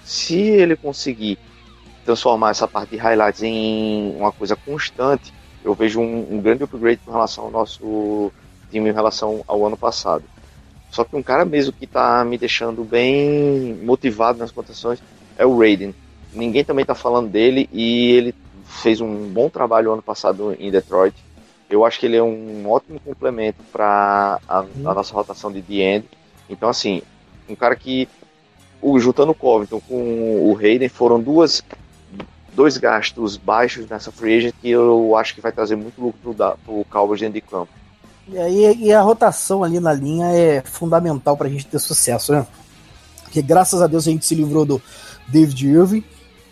Se 0.04 0.38
ele 0.38 0.76
conseguir 0.76 1.38
transformar 2.04 2.50
essa 2.50 2.68
parte 2.68 2.90
de 2.90 2.96
highlights 2.96 3.42
em 3.42 4.14
uma 4.16 4.30
coisa 4.30 4.54
constante, 4.54 5.32
eu 5.64 5.74
vejo 5.74 6.00
um, 6.00 6.34
um 6.34 6.40
grande 6.40 6.62
upgrade 6.64 7.00
com 7.04 7.10
relação 7.10 7.44
ao 7.44 7.50
nosso 7.50 8.30
time 8.70 8.90
em 8.90 8.92
relação 8.92 9.42
ao 9.46 9.64
ano 9.66 9.76
passado. 9.76 10.24
Só 10.90 11.02
que 11.02 11.16
um 11.16 11.22
cara 11.22 11.44
mesmo 11.44 11.72
que 11.72 11.86
está 11.86 12.24
me 12.24 12.38
deixando 12.38 12.84
bem 12.84 13.74
motivado 13.82 14.38
nas 14.38 14.52
contações 14.52 15.02
é 15.36 15.44
o 15.44 15.58
Raiden. 15.58 15.94
Ninguém 16.32 16.64
também 16.64 16.82
está 16.82 16.94
falando 16.94 17.30
dele 17.30 17.68
e 17.72 18.12
ele 18.12 18.34
fez 18.64 19.00
um 19.00 19.28
bom 19.28 19.48
trabalho 19.48 19.92
ano 19.92 20.02
passado 20.02 20.54
em 20.58 20.70
Detroit. 20.70 21.16
Eu 21.68 21.84
acho 21.84 21.98
que 21.98 22.06
ele 22.06 22.16
é 22.16 22.22
um 22.22 22.68
ótimo 22.68 23.00
complemento 23.00 23.62
para 23.72 24.38
a, 24.46 24.58
a, 24.58 24.60
uhum. 24.60 24.68
nossa 24.82 25.14
rotação 25.14 25.50
de 25.50 25.60
D-end. 25.62 26.06
Então, 26.48 26.68
assim, 26.68 27.02
um 27.48 27.54
cara 27.54 27.74
que, 27.74 28.08
o, 28.84 29.00
juntando 29.00 29.32
o 29.32 29.34
Covington 29.34 29.81
com 29.81 30.50
o 30.50 30.58
Hayden, 30.58 30.90
foram 30.90 31.19
duas, 31.19 31.62
dois 32.54 32.76
gastos 32.76 33.38
baixos 33.38 33.88
nessa 33.88 34.12
free 34.12 34.36
agent 34.36 34.54
que 34.60 34.69
eu 34.69 35.16
acho 35.16 35.34
que 35.34 35.40
vai 35.40 35.50
trazer 35.50 35.75
muito 35.75 35.98
lucro 35.98 36.34
para 36.34 36.56
o 36.66 36.84
Cowboys 36.84 37.20
dentro 37.20 37.34
de 37.34 37.40
campo. 37.40 37.72
E, 38.28 38.38
aí, 38.38 38.76
e 38.78 38.92
a 38.92 39.00
rotação 39.00 39.64
ali 39.64 39.81
na 39.81 39.92
linha 39.94 40.26
é 40.26 40.62
fundamental 40.62 41.34
para 41.34 41.48
a 41.48 41.50
gente 41.50 41.66
ter 41.66 41.78
sucesso, 41.78 42.32
né? 42.32 42.46
Porque 43.22 43.40
graças 43.40 43.81
a 43.81 43.86
Deus 43.86 44.06
a 44.06 44.10
gente 44.10 44.26
se 44.26 44.34
livrou 44.34 44.66
do 44.66 44.81
David 45.28 45.66
Irving, 45.66 46.04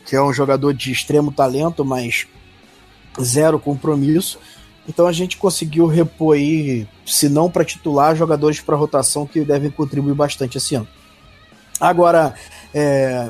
que 0.06 0.17
é 0.17 0.23
um 0.23 0.32
jogador 0.32 0.73
de 0.73 0.90
extremo 0.90 1.31
talento, 1.31 1.85
mas 1.85 2.26
zero 3.20 3.58
compromisso. 3.58 4.38
Então 4.88 5.06
a 5.06 5.12
gente 5.12 5.37
conseguiu 5.37 5.87
repor 5.87 6.35
aí, 6.35 6.88
se 7.05 7.28
não 7.28 7.50
para 7.50 7.64
titular, 7.64 8.17
jogadores 8.17 8.58
para 8.61 8.75
rotação 8.75 9.26
que 9.26 9.44
devem 9.44 9.70
contribuir 9.70 10.14
bastante 10.14 10.56
esse 10.56 10.75
ano. 10.75 10.88
Agora, 11.82 12.32
é, 12.73 13.29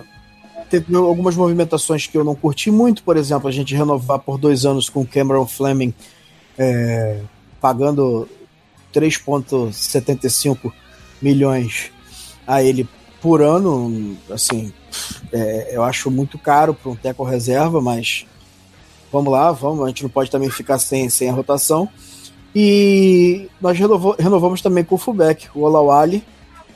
teve 0.68 0.94
algumas 0.94 1.34
movimentações 1.34 2.06
que 2.06 2.18
eu 2.18 2.22
não 2.22 2.34
curti 2.34 2.70
muito, 2.70 3.02
por 3.02 3.16
exemplo, 3.16 3.48
a 3.48 3.50
gente 3.50 3.74
renovar 3.74 4.18
por 4.18 4.36
dois 4.36 4.66
anos 4.66 4.90
com 4.90 5.06
Cameron 5.06 5.46
Fleming 5.46 5.94
é, 6.58 7.22
pagando 7.62 8.28
3,75 8.92 10.70
milhões 11.22 11.90
a 12.46 12.62
ele 12.62 12.86
por 13.22 13.40
ano, 13.40 14.18
assim, 14.30 14.70
é, 15.32 15.70
eu 15.74 15.82
acho 15.82 16.10
muito 16.10 16.36
caro 16.36 16.74
para 16.74 16.90
um 16.90 16.96
teco 16.96 17.24
reserva, 17.24 17.80
mas 17.80 18.26
vamos 19.10 19.32
lá, 19.32 19.50
vamos, 19.50 19.82
a 19.82 19.88
gente 19.88 20.02
não 20.02 20.10
pode 20.10 20.30
também 20.30 20.50
ficar 20.50 20.78
sem, 20.78 21.08
sem 21.08 21.30
a 21.30 21.32
rotação. 21.32 21.88
E 22.54 23.48
nós 23.62 23.78
renovou, 23.78 24.14
renovamos 24.18 24.60
também 24.60 24.84
com 24.84 24.96
o 24.96 24.98
fullback, 24.98 25.48
o 25.54 25.62
Olawali, 25.62 26.22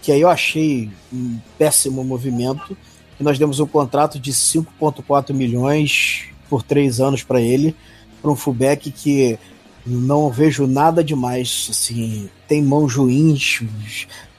que 0.07 0.13
aí 0.13 0.21
eu 0.21 0.29
achei 0.29 0.89
um 1.13 1.37
péssimo 1.59 2.05
movimento. 2.05 2.77
E 3.19 3.25
nós 3.25 3.41
demos 3.41 3.59
um 3.59 3.67
contrato 3.67 4.21
de 4.21 4.31
5,4 4.33 5.35
milhões 5.35 6.29
por 6.49 6.63
três 6.63 7.01
anos 7.01 7.25
para 7.25 7.41
ele, 7.41 7.75
para 8.23 8.31
um 8.31 8.37
fullback 8.37 8.93
que 8.93 9.37
não 9.85 10.31
vejo 10.31 10.65
nada 10.65 11.03
demais. 11.03 11.67
Assim, 11.69 12.31
tem 12.47 12.63
mãos 12.63 12.95
ruins, 12.95 13.65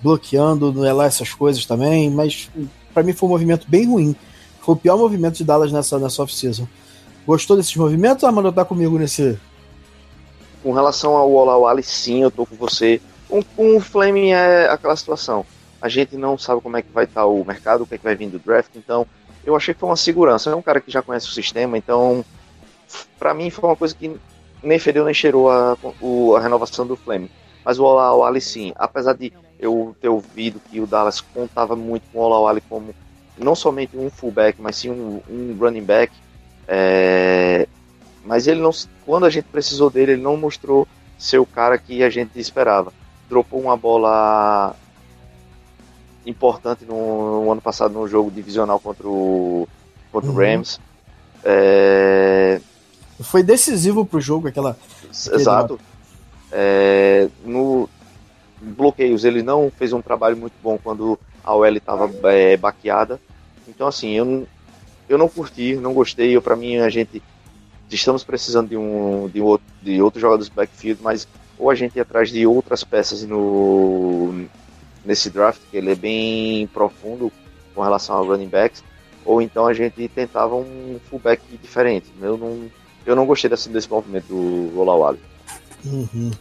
bloqueando, 0.02 0.86
é 0.86 0.94
lá 0.94 1.04
essas 1.04 1.34
coisas 1.34 1.66
também, 1.66 2.10
mas 2.10 2.50
para 2.94 3.04
mim 3.04 3.12
foi 3.12 3.28
um 3.28 3.32
movimento 3.34 3.68
bem 3.70 3.88
ruim. 3.88 4.16
Foi 4.62 4.74
o 4.74 4.78
pior 4.78 4.98
movimento 4.98 5.36
de 5.36 5.44
Dallas 5.44 5.74
nessa, 5.74 6.00
nessa 6.00 6.24
off-season. 6.24 6.66
Gostou 7.26 7.58
desses 7.58 7.76
movimentos 7.76 8.24
Amanda 8.24 8.54
tá 8.54 8.64
comigo 8.64 8.98
nesse? 8.98 9.38
Com 10.64 10.72
relação 10.72 11.18
ao 11.18 11.30
Olawale, 11.30 11.84
sim, 11.84 12.24
eu 12.24 12.32
tô 12.32 12.46
com 12.46 12.56
você. 12.56 13.02
Com, 13.28 13.44
com 13.44 13.76
o 13.76 13.82
Fleming 13.82 14.30
é 14.30 14.70
aquela 14.70 14.96
situação. 14.96 15.46
A 15.82 15.90
gente 15.90 16.16
não 16.18 16.38
sabe 16.38 16.62
como 16.62 16.78
é 16.78 16.82
que 16.82 16.92
vai 16.92 17.06
estar 17.06 17.22
tá 17.22 17.28
o 17.28 17.44
mercado, 17.46 17.84
o 17.84 17.88
que 17.88 17.96
é 17.96 17.98
que 17.98 18.04
vai 18.04 18.16
vir 18.16 18.30
do 18.30 18.40
draft, 18.40 18.76
então 18.76 19.06
eu 19.46 19.56
achei 19.56 19.74
que 19.74 19.80
foi 19.80 19.90
uma 19.90 19.96
segurança. 19.96 20.50
É 20.50 20.56
um 20.56 20.62
cara 20.62 20.82
que 20.82 20.92
já 20.92 21.02
conhece 21.02 21.28
o 21.28 21.32
sistema, 21.32 21.78
então 21.78 22.24
para 23.20 23.34
mim 23.34 23.50
foi 23.50 23.70
uma 23.70 23.76
coisa 23.76 23.96
que 23.96 24.20
nem 24.64 24.80
fedeu 24.80 25.06
nem 25.06 25.14
cheirou 25.14 25.50
a, 25.50 25.78
a 26.36 26.40
renovação 26.40 26.86
do 26.86 26.96
Fleming. 26.96 27.30
Mas 27.64 27.80
o 27.80 27.84
Olawale 27.84 28.42
sim, 28.42 28.74
apesar 28.76 29.14
de 29.14 29.32
eu 29.60 29.96
ter 30.02 30.10
ouvido 30.10 30.62
que 30.70 30.80
o 30.80 30.88
Dallas 30.88 31.22
contava 31.22 31.76
muito 31.76 32.04
com 32.12 32.20
o 32.20 32.22
Olawale 32.22 32.62
como 32.62 32.94
não 33.38 33.56
somente 33.56 33.96
um 33.98 34.10
fullback, 34.10 34.60
mas 34.60 34.78
sim 34.78 34.90
um, 34.90 35.22
um 35.30 35.56
running 35.60 35.84
back, 35.84 36.14
é, 36.68 37.68
mas 38.26 38.48
ele 38.48 38.62
não, 38.62 38.72
quando 39.06 39.26
a 39.26 39.30
gente 39.30 39.46
precisou 39.46 39.90
dele, 39.90 40.14
ele 40.14 40.22
não 40.22 40.36
mostrou 40.36 40.88
ser 41.18 41.38
o 41.40 41.46
cara 41.46 41.78
que 41.78 42.04
a 42.04 42.10
gente 42.10 42.40
esperava. 42.40 42.92
Dropou 43.30 43.60
uma 43.60 43.78
bola 43.78 44.76
importante 46.30 46.86
no, 46.86 47.44
no 47.44 47.52
ano 47.52 47.62
passado 47.62 47.94
no 47.94 48.08
jogo 48.08 48.30
divisional 48.30 48.80
contra 48.80 49.08
o, 49.08 49.68
contra 50.12 50.30
uhum. 50.30 50.36
o 50.36 50.40
Rams. 50.40 50.80
É... 51.44 52.60
Foi 53.20 53.42
decisivo 53.42 54.06
pro 54.06 54.22
jogo 54.22 54.48
aquela. 54.48 54.78
Exato. 55.10 55.80
É, 56.52 57.28
no 57.44 57.90
bloqueios 58.60 59.24
ele 59.24 59.44
não 59.44 59.72
fez 59.76 59.94
um 59.94 60.02
trabalho 60.02 60.38
muito 60.38 60.54
bom 60.64 60.80
quando 60.82 61.20
a 61.44 61.54
OL 61.54 61.68
estava 61.68 62.10
é, 62.30 62.56
baqueada. 62.58 63.20
Então 63.68 63.88
assim, 63.88 64.12
eu 64.12 64.48
eu 65.10 65.18
não 65.18 65.30
curti, 65.30 65.76
não 65.76 65.94
gostei. 65.94 66.36
Eu, 66.36 66.42
para 66.42 66.56
mim, 66.56 66.78
a 66.78 66.90
gente 66.90 67.22
estamos 67.90 68.24
precisando 68.24 68.70
de 68.70 68.78
um 68.78 69.30
de, 69.30 69.40
outro, 69.40 69.66
de 69.82 70.02
outros 70.02 70.22
jogadores 70.22 70.50
do 70.50 70.56
backfield, 70.56 71.02
mas 71.02 71.28
ou 71.58 71.70
a 71.70 71.76
gente 71.76 71.96
ia 71.96 72.02
atrás 72.02 72.30
de 72.30 72.46
outras 72.46 72.84
peças 72.84 73.24
no 73.24 74.46
nesse 75.08 75.30
draft, 75.30 75.62
que 75.72 75.78
ele 75.78 75.92
é 75.92 75.96
bem 75.96 76.68
profundo 76.68 77.32
com 77.74 77.82
relação 77.82 78.18
ao 78.18 78.26
running 78.26 78.50
backs, 78.50 78.84
ou 79.26 79.42
então 79.42 79.66
a 79.66 79.74
gente 79.74 80.08
tentava 80.10 80.56
um 80.56 81.00
fullback 81.10 81.42
diferente. 81.62 82.08
Eu 82.22 82.38
não, 82.38 82.60
eu 83.06 83.16
não 83.16 83.26
gostei 83.26 83.50
desse, 83.50 83.70
desse 83.70 83.90
movimento 83.90 84.28
do 84.28 84.80
Olawale. 84.80 85.20
Uhum. 85.86 86.32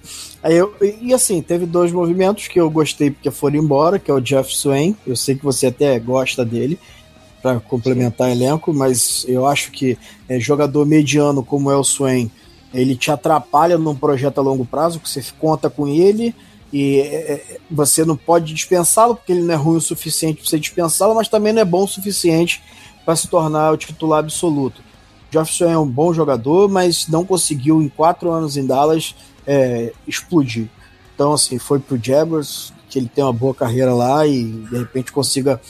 Aí 0.42 0.56
eu, 0.56 0.75
e 1.00 1.14
assim, 1.14 1.40
teve 1.40 1.66
dois 1.66 1.92
movimentos 1.92 2.49
que 2.49 2.58
eu 2.58 2.68
gostei 2.68 3.11
porque 3.11 3.30
foram 3.30 3.56
embora, 3.56 3.99
que 3.99 4.11
é 4.11 4.14
o 4.14 4.20
Jeff 4.20 4.52
Swain. 4.52 4.96
Eu 5.06 5.14
sei 5.14 5.37
que 5.37 5.44
você 5.44 5.66
até 5.66 5.99
gosta 5.99 6.44
dele 6.44 6.78
para 7.40 7.61
complementar 7.61 8.28
o 8.28 8.32
elenco, 8.32 8.75
mas 8.75 9.25
eu 9.28 9.46
acho 9.46 9.70
que 9.70 9.96
é, 10.28 10.40
jogador 10.40 10.85
mediano 10.85 11.44
como 11.44 11.70
é 11.70 11.76
o 11.76 11.85
Swain, 11.85 12.30
ele 12.75 12.96
te 12.96 13.11
atrapalha 13.11 13.78
num 13.78 13.94
projeto 13.94 14.38
a 14.38 14.42
longo 14.42 14.64
prazo, 14.64 14.99
que 14.99 15.08
você 15.08 15.23
conta 15.38 15.70
com 15.70 15.87
ele 15.87 16.35
e 16.76 17.00
é, 17.00 17.33
é 17.33 17.59
você 17.71 18.04
não 18.04 18.16
pode 18.16 18.52
dispensá-lo 18.52 19.14
porque 19.16 19.33
ele 19.33 19.42
não 19.42 19.54
é 19.54 19.56
ruim 19.56 19.76
o 19.76 19.80
suficiente 19.80 20.40
para 20.40 20.50
você 20.50 20.59
dispensá-lo, 20.59 21.14
mas 21.14 21.28
também 21.28 21.52
não 21.52 21.62
é 21.62 21.64
bom 21.64 21.85
o 21.85 21.88
suficiente 21.88 22.62
para 23.04 23.16
se 23.16 23.28
tornar 23.28 23.73
o 23.73 23.76
titular 23.76 24.21
absoluto. 24.21 24.83
Jefferson 25.30 25.64
é 25.66 25.78
um 25.78 25.87
bom 25.87 26.12
jogador, 26.12 26.68
mas 26.68 27.09
não 27.09 27.25
conseguiu 27.25 27.83
em 27.83 27.88
quatro 27.88 28.30
anos 28.30 28.56
em 28.56 28.66
Dallas 28.66 29.14
é, 29.47 29.92
explodir. 30.06 30.68
Então, 31.14 31.33
assim, 31.33 31.59
foi 31.59 31.78
pro 31.78 31.99
Jaguars, 32.02 32.73
que 32.88 32.99
ele 32.99 33.11
tem 33.12 33.25
uma 33.25 33.33
boa 33.33 33.54
carreira 33.54 33.95
lá 33.95 34.26
e 34.26 34.45
de 34.45 34.78
repente 34.78 35.12
consiga 35.12 35.61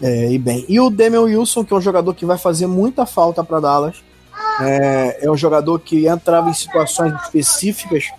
é, 0.00 0.32
ir 0.32 0.38
bem. 0.38 0.64
E 0.68 0.80
o 0.80 0.90
Damian 0.90 1.22
Wilson, 1.22 1.64
que 1.64 1.72
é 1.72 1.76
um 1.76 1.80
jogador 1.80 2.14
que 2.14 2.26
vai 2.26 2.38
fazer 2.38 2.66
muita 2.66 3.06
falta 3.06 3.42
para 3.42 3.60
Dallas, 3.60 3.96
é, 4.60 5.24
é, 5.24 5.30
um 5.30 5.36
jogador 5.36 5.78
que 5.80 6.06
entrava 6.06 6.50
em 6.50 6.54
situações 6.54 7.14
específicas. 7.22 8.10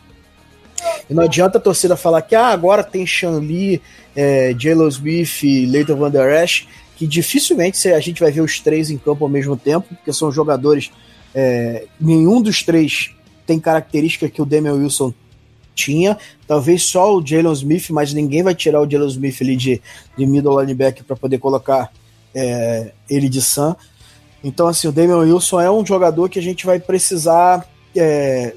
E 1.10 1.13
não 1.13 1.24
adianta 1.24 1.57
a 1.57 1.62
torcida 1.62 1.96
falar 1.96 2.22
que 2.22 2.36
ah, 2.36 2.48
agora 2.48 2.84
tem 2.84 3.05
Sean 3.05 3.39
Lee, 3.39 3.81
é, 4.15 4.55
Jalen 4.57 4.88
Smith 4.88 5.43
e 5.43 5.65
Leighton 5.65 5.96
Van 5.96 6.10
Der 6.10 6.43
Esch 6.43 6.67
que 6.98 7.05
dificilmente 7.05 7.88
a 7.89 8.00
gente 8.00 8.19
vai 8.19 8.31
ver 8.31 8.41
os 8.41 8.60
três 8.60 8.89
em 8.89 8.98
campo 8.98 9.24
ao 9.24 9.29
mesmo 9.29 9.55
tempo, 9.55 9.88
porque 9.88 10.12
são 10.12 10.31
jogadores. 10.31 10.91
É, 11.34 11.86
nenhum 12.01 12.41
dos 12.41 12.63
três 12.63 13.12
tem 13.46 13.60
característica 13.60 14.27
que 14.27 14.41
o 14.41 14.46
Damian 14.46 14.74
Wilson 14.74 15.13
tinha. 15.75 16.17
Talvez 16.48 16.84
só 16.84 17.15
o 17.15 17.24
Jalen 17.24 17.53
Smith, 17.53 17.91
mas 17.91 18.12
ninguém 18.13 18.41
vai 18.41 18.55
tirar 18.55 18.81
o 18.81 18.89
Jalen 18.89 19.10
Smith 19.10 19.38
ali 19.41 19.55
de, 19.55 19.81
de 20.17 20.25
middle 20.25 20.60
linebacker 20.60 21.03
para 21.03 21.15
poder 21.15 21.38
colocar 21.38 21.91
é, 22.34 22.91
ele 23.07 23.29
de 23.29 23.43
Sam. 23.43 23.75
Então, 24.43 24.67
assim, 24.67 24.88
o 24.88 24.91
Damian 24.91 25.19
Wilson 25.19 25.62
é 25.62 25.69
um 25.69 25.86
jogador 25.86 26.27
que 26.29 26.39
a 26.39 26.41
gente 26.41 26.65
vai 26.65 26.79
precisar 26.79 27.63
é, 27.96 28.55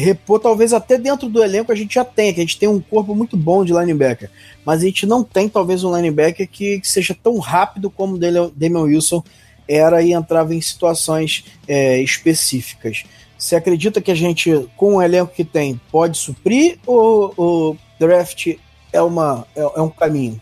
repor, 0.00 0.40
talvez 0.40 0.72
até 0.72 0.98
dentro 0.98 1.28
do 1.28 1.42
elenco 1.42 1.70
a 1.70 1.74
gente 1.74 1.94
já 1.94 2.04
tenha, 2.04 2.32
que 2.32 2.40
a 2.40 2.42
gente 2.42 2.58
tem 2.58 2.68
um 2.68 2.80
corpo 2.80 3.14
muito 3.14 3.36
bom 3.36 3.64
de 3.64 3.72
linebacker, 3.72 4.30
mas 4.64 4.82
a 4.82 4.84
gente 4.84 5.06
não 5.06 5.22
tem 5.22 5.48
talvez 5.48 5.84
um 5.84 5.94
linebacker 5.94 6.48
que, 6.48 6.80
que 6.80 6.88
seja 6.88 7.14
tão 7.14 7.38
rápido 7.38 7.90
como 7.90 8.16
o 8.16 8.18
Damian 8.18 8.82
Wilson 8.82 9.22
era 9.68 10.02
e 10.02 10.12
entrava 10.12 10.54
em 10.54 10.60
situações 10.60 11.44
é, 11.68 12.00
específicas. 12.00 13.04
Você 13.38 13.56
acredita 13.56 14.00
que 14.00 14.10
a 14.10 14.14
gente, 14.14 14.68
com 14.76 14.96
o 14.96 15.02
elenco 15.02 15.32
que 15.34 15.44
tem, 15.44 15.80
pode 15.90 16.18
suprir 16.18 16.78
ou 16.86 17.32
o 17.36 17.76
draft 17.98 18.54
é, 18.92 19.00
uma, 19.00 19.46
é, 19.54 19.60
é 19.60 19.80
um 19.80 19.88
caminho? 19.88 20.40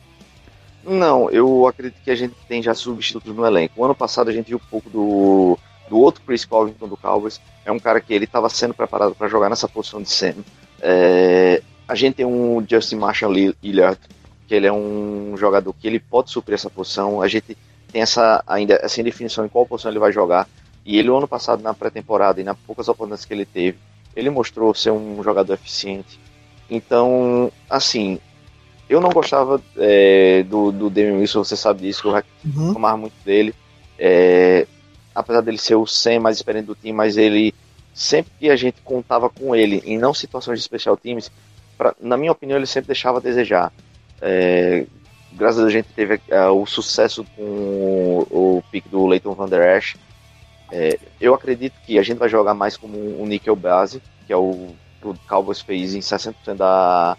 Não, 0.85 1.31
eu 1.31 1.67
acredito 1.67 2.01
que 2.03 2.11
a 2.11 2.15
gente 2.15 2.35
tem 2.49 2.63
já 2.63 2.75
substitutos 2.75 3.37
no 3.37 3.45
elenco. 3.45 3.75
O 3.77 3.85
ano 3.85 3.95
passado 3.95 4.31
a 4.31 4.33
gente 4.33 4.49
viu 4.49 4.57
um 4.57 4.71
pouco 4.71 4.89
do 4.89 5.59
do 5.89 5.99
outro 5.99 6.23
Chris 6.27 6.45
Covington 6.45 6.89
do 6.89 6.97
Cowboys. 6.97 7.41
É 7.65 7.73
um 7.73 7.79
cara 7.79 8.01
que 8.01 8.13
ele 8.13 8.25
estava 8.25 8.49
sendo 8.49 8.75
preparado 8.75 9.15
para 9.15 9.29
jogar 9.29 9.49
nessa 9.49 9.69
posição 9.69 10.03
de 10.03 10.11
Sam. 10.11 10.37
É, 10.81 11.63
a 11.87 11.95
gente 11.95 12.17
tem 12.17 12.27
um 12.27 12.65
Justin 12.69 12.97
Marshall 12.97 13.33
Hilliard, 13.63 13.99
que 14.47 14.55
ele 14.55 14.67
é 14.67 14.73
um 14.73 15.35
jogador 15.37 15.73
que 15.73 15.87
ele 15.87 15.99
pode 15.99 16.31
suprir 16.31 16.55
essa 16.55 16.71
posição. 16.71 17.21
A 17.21 17.29
gente 17.29 17.57
tem 17.91 18.03
essa 18.03 18.43
ainda 18.47 18.79
essa 18.83 19.01
indefinição 19.01 19.45
em 19.45 19.49
qual 19.49 19.67
posição 19.67 19.91
ele 19.91 19.99
vai 19.99 20.13
jogar. 20.13 20.49
E 20.85 20.99
ele, 20.99 21.11
o 21.11 21.17
ano 21.17 21.29
passado, 21.29 21.63
na 21.63 21.75
pré-temporada 21.75 22.41
e 22.41 22.45
nas 22.45 22.57
poucas 22.67 22.89
oportunidades 22.89 23.27
que 23.27 23.35
ele 23.35 23.45
teve, 23.45 23.79
ele 24.17 24.31
mostrou 24.31 24.73
ser 24.75 24.91
um 24.91 25.23
jogador 25.23 25.53
eficiente. 25.53 26.19
Então, 26.71 27.53
assim, 27.69 28.19
eu 28.89 29.01
não 29.01 29.11
gostava 29.11 29.61
é, 29.77 30.43
do, 30.45 30.73
do 30.73 30.89
Damian 30.89 31.19
Wilson, 31.19 31.45
você 31.45 31.57
sabe 31.57 31.83
disso, 31.83 32.01
que 32.01 32.09
eu 32.09 32.13
reclamava 32.13 32.95
uhum. 32.95 33.01
muito 33.03 33.15
dele. 33.23 33.55
É, 33.99 34.67
apesar 35.19 35.41
dele 35.41 35.59
ser 35.59 35.75
o 35.75 35.87
100 35.87 36.21
mais 36.21 36.37
experiente 36.37 36.67
do 36.67 36.75
time, 36.75 36.93
mas 36.93 37.17
ele 37.17 37.53
sempre 37.93 38.31
que 38.39 38.49
a 38.49 38.57
gente 38.57 38.81
contava 38.83 39.29
com 39.29 39.55
ele 39.55 39.83
em 39.85 39.99
não 39.99 40.15
situações 40.15 40.59
de 40.59 40.63
especial 40.63 40.97
times, 40.97 41.31
pra, 41.77 41.95
na 42.01 42.17
minha 42.17 42.31
opinião 42.31 42.57
ele 42.57 42.67
sempre 42.67 42.87
deixava 42.87 43.19
a 43.19 43.21
desejar. 43.21 43.73
É, 44.21 44.87
graças 45.33 45.59
a 45.59 45.63
Deus 45.63 45.75
a 45.75 45.77
gente 45.77 45.89
teve 45.95 46.21
é, 46.29 46.47
o 46.47 46.65
sucesso 46.65 47.25
com 47.37 47.43
o, 47.43 48.59
o 48.59 48.65
pique 48.71 48.89
do 48.89 49.07
Leighton 49.07 49.35
Van 49.35 49.49
Der 49.49 49.77
Esch. 49.77 49.97
É, 50.71 50.99
eu 51.21 51.35
acredito 51.35 51.75
que 51.85 51.99
a 51.99 52.03
gente 52.03 52.19
vai 52.19 52.29
jogar 52.29 52.55
mais 52.55 52.77
como 52.77 53.21
um 53.21 53.27
níquel 53.27 53.57
base, 53.57 54.01
que 54.27 54.33
é 54.33 54.37
o 54.37 54.69
que 55.01 55.09
o 55.09 55.15
Cowboys 55.29 55.61
fez 55.61 55.95
em 55.95 56.01
60% 56.01 56.55
da, 56.55 57.17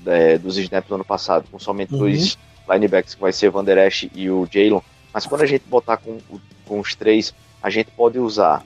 da, 0.00 0.36
dos 0.40 0.58
snaps 0.58 0.88
do 0.88 0.94
ano 0.96 1.04
passado, 1.04 1.46
com 1.50 1.58
somente 1.58 1.92
uhum. 1.92 2.00
dois 2.00 2.36
linebacks, 2.68 3.14
que 3.14 3.20
vai 3.20 3.32
ser 3.32 3.50
Van 3.50 3.64
Der 3.64 3.78
Esch 3.78 4.08
e 4.14 4.28
o 4.28 4.48
Jalen. 4.50 4.82
Mas 5.12 5.26
quando 5.26 5.42
a 5.42 5.46
gente 5.46 5.64
botar 5.68 5.98
com 5.98 6.18
o 6.30 6.40
com 6.72 6.80
os 6.80 6.94
três, 6.94 7.34
a 7.62 7.68
gente 7.68 7.90
pode 7.90 8.18
usar 8.18 8.64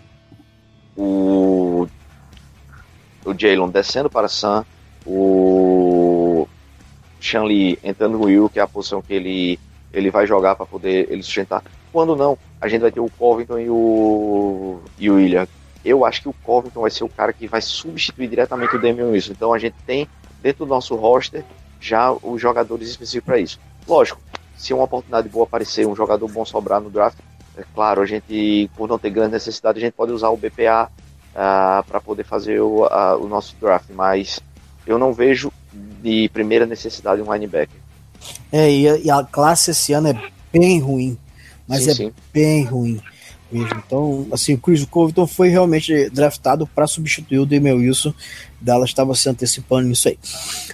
o, 0.96 1.88
o 3.24 3.34
Jalen 3.36 3.68
descendo 3.68 4.08
para 4.08 4.28
Sam, 4.28 4.64
o 5.04 6.46
Shanli 7.18 7.76
entrando 7.82 8.16
no 8.16 8.26
Will, 8.26 8.48
que 8.48 8.60
é 8.60 8.62
a 8.62 8.68
posição 8.68 9.02
que 9.02 9.12
ele, 9.12 9.58
ele 9.92 10.08
vai 10.08 10.24
jogar 10.24 10.54
para 10.54 10.64
poder 10.64 11.10
ele 11.10 11.20
sustentar. 11.20 11.64
Quando 11.92 12.14
não, 12.14 12.38
a 12.60 12.68
gente 12.68 12.82
vai 12.82 12.92
ter 12.92 13.00
o 13.00 13.10
Covington 13.10 13.58
e 13.58 13.68
o, 13.68 14.78
e 14.96 15.10
o 15.10 15.16
William. 15.16 15.48
Eu 15.84 16.04
acho 16.04 16.22
que 16.22 16.28
o 16.28 16.34
Covington 16.44 16.82
vai 16.82 16.90
ser 16.90 17.02
o 17.02 17.08
cara 17.08 17.32
que 17.32 17.48
vai 17.48 17.60
substituir 17.60 18.28
diretamente 18.28 18.76
o 18.76 18.80
Damian 18.80 19.08
Wilson. 19.08 19.32
Então 19.32 19.52
a 19.52 19.58
gente 19.58 19.74
tem 19.84 20.08
dentro 20.40 20.64
do 20.64 20.68
nosso 20.68 20.94
roster 20.94 21.44
já 21.80 22.12
os 22.12 22.40
jogadores 22.40 22.88
específicos 22.88 23.26
para 23.26 23.40
isso. 23.40 23.58
Lógico, 23.86 24.20
se 24.56 24.72
uma 24.72 24.84
oportunidade 24.84 25.28
boa 25.28 25.44
aparecer, 25.44 25.88
um 25.88 25.96
jogador 25.96 26.28
bom 26.28 26.44
sobrar 26.44 26.80
no 26.80 26.88
draft, 26.88 27.18
é 27.56 27.64
claro, 27.74 28.02
a 28.02 28.06
gente, 28.06 28.70
por 28.76 28.88
não 28.88 28.98
ter 28.98 29.10
grande 29.10 29.32
necessidade, 29.32 29.78
a 29.78 29.80
gente 29.80 29.94
pode 29.94 30.12
usar 30.12 30.28
o 30.28 30.36
BPA 30.36 30.88
uh, 30.88 30.90
ah, 31.34 31.84
para 31.86 32.00
poder 32.00 32.24
fazer 32.24 32.60
o, 32.60 32.84
uh, 32.84 33.16
o 33.20 33.28
nosso 33.28 33.56
draft, 33.60 33.90
mas 33.94 34.40
eu 34.86 34.98
não 34.98 35.12
vejo 35.12 35.52
de 36.02 36.28
primeira 36.32 36.66
necessidade 36.66 37.22
um 37.22 37.32
linebacker. 37.32 37.80
É, 38.52 38.70
e 38.70 38.88
a, 38.88 38.96
e 38.98 39.10
a 39.10 39.24
classe 39.24 39.70
esse 39.70 39.92
ano 39.92 40.08
é 40.08 40.30
bem 40.52 40.80
ruim, 40.80 41.18
mas 41.66 41.84
sim, 41.84 41.90
é 41.90 41.94
sim. 41.94 42.12
bem 42.32 42.64
ruim 42.64 43.00
mesmo. 43.50 43.82
Então, 43.86 44.26
assim, 44.32 44.54
o 44.54 44.58
Chris 44.58 44.84
Covington 44.84 45.26
foi 45.26 45.48
realmente 45.48 46.10
draftado 46.10 46.66
para 46.66 46.86
substituir 46.86 47.38
o 47.38 47.46
Demel 47.46 47.76
Wilson. 47.76 48.12
Dallas 48.60 48.90
estava 48.90 49.14
se 49.14 49.28
antecipando 49.28 49.88
nisso 49.88 50.08
aí. 50.08 50.18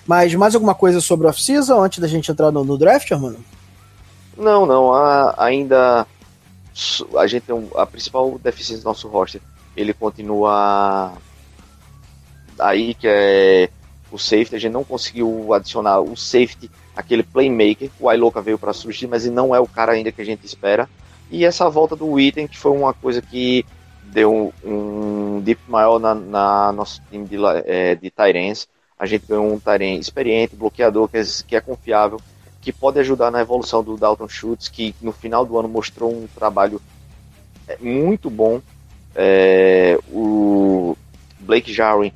Mas 0.06 0.34
mais 0.34 0.54
alguma 0.54 0.74
coisa 0.74 1.00
sobre 1.00 1.26
o 1.26 1.30
off-season 1.30 1.82
antes 1.82 1.98
da 1.98 2.08
gente 2.08 2.30
entrar 2.30 2.50
no, 2.50 2.64
no 2.64 2.78
draft, 2.78 3.10
mano? 3.12 3.38
Não, 4.36 4.66
não. 4.66 4.92
A, 4.92 5.34
ainda 5.38 6.06
a 7.18 7.26
gente 7.26 7.42
tem 7.44 7.54
um, 7.54 7.68
a 7.76 7.86
principal 7.86 8.38
deficiência 8.38 8.82
do 8.82 8.88
nosso 8.88 9.08
roster. 9.08 9.40
Ele 9.76 9.92
continua 9.92 11.12
aí 12.58 12.94
que 12.94 13.06
é 13.08 13.68
o 14.10 14.18
safety. 14.18 14.56
A 14.56 14.58
gente 14.58 14.72
não 14.72 14.84
conseguiu 14.84 15.52
adicionar 15.54 16.00
o 16.00 16.16
safety, 16.16 16.70
aquele 16.94 17.22
playmaker. 17.22 17.90
O 18.00 18.10
Iloka 18.10 18.40
veio 18.40 18.58
para 18.58 18.72
substituir, 18.72 19.08
mas 19.08 19.24
ele 19.24 19.34
não 19.34 19.54
é 19.54 19.60
o 19.60 19.66
cara 19.66 19.92
ainda 19.92 20.12
que 20.12 20.22
a 20.22 20.24
gente 20.24 20.44
espera. 20.44 20.88
E 21.30 21.44
essa 21.44 21.68
volta 21.68 21.96
do 21.96 22.18
item 22.20 22.46
que 22.46 22.58
foi 22.58 22.72
uma 22.72 22.92
coisa 22.92 23.22
que 23.22 23.64
deu 24.04 24.52
um, 24.62 25.40
dip 25.42 25.60
maior 25.68 25.98
na, 25.98 26.14
na 26.14 26.72
nosso 26.72 27.00
time 27.10 27.26
de, 27.26 27.36
é, 27.64 27.94
de 27.94 28.10
Tyrens. 28.10 28.68
A 28.98 29.06
gente 29.06 29.26
ganhou 29.26 29.50
um 29.50 29.58
Tyren 29.58 29.98
experiente, 29.98 30.54
bloqueador 30.54 31.08
que 31.08 31.16
é, 31.16 31.22
que 31.46 31.56
é 31.56 31.60
confiável 31.60 32.20
que 32.62 32.72
pode 32.72 33.00
ajudar 33.00 33.30
na 33.30 33.40
evolução 33.40 33.82
do 33.82 33.96
Dalton 33.96 34.28
Schultz, 34.28 34.68
que 34.68 34.94
no 35.02 35.12
final 35.12 35.44
do 35.44 35.58
ano 35.58 35.68
mostrou 35.68 36.12
um 36.12 36.28
trabalho 36.32 36.80
é, 37.66 37.76
muito 37.80 38.30
bom. 38.30 38.62
É, 39.14 39.98
o 40.08 40.96
Blake 41.40 41.72
Jarwin, 41.72 42.12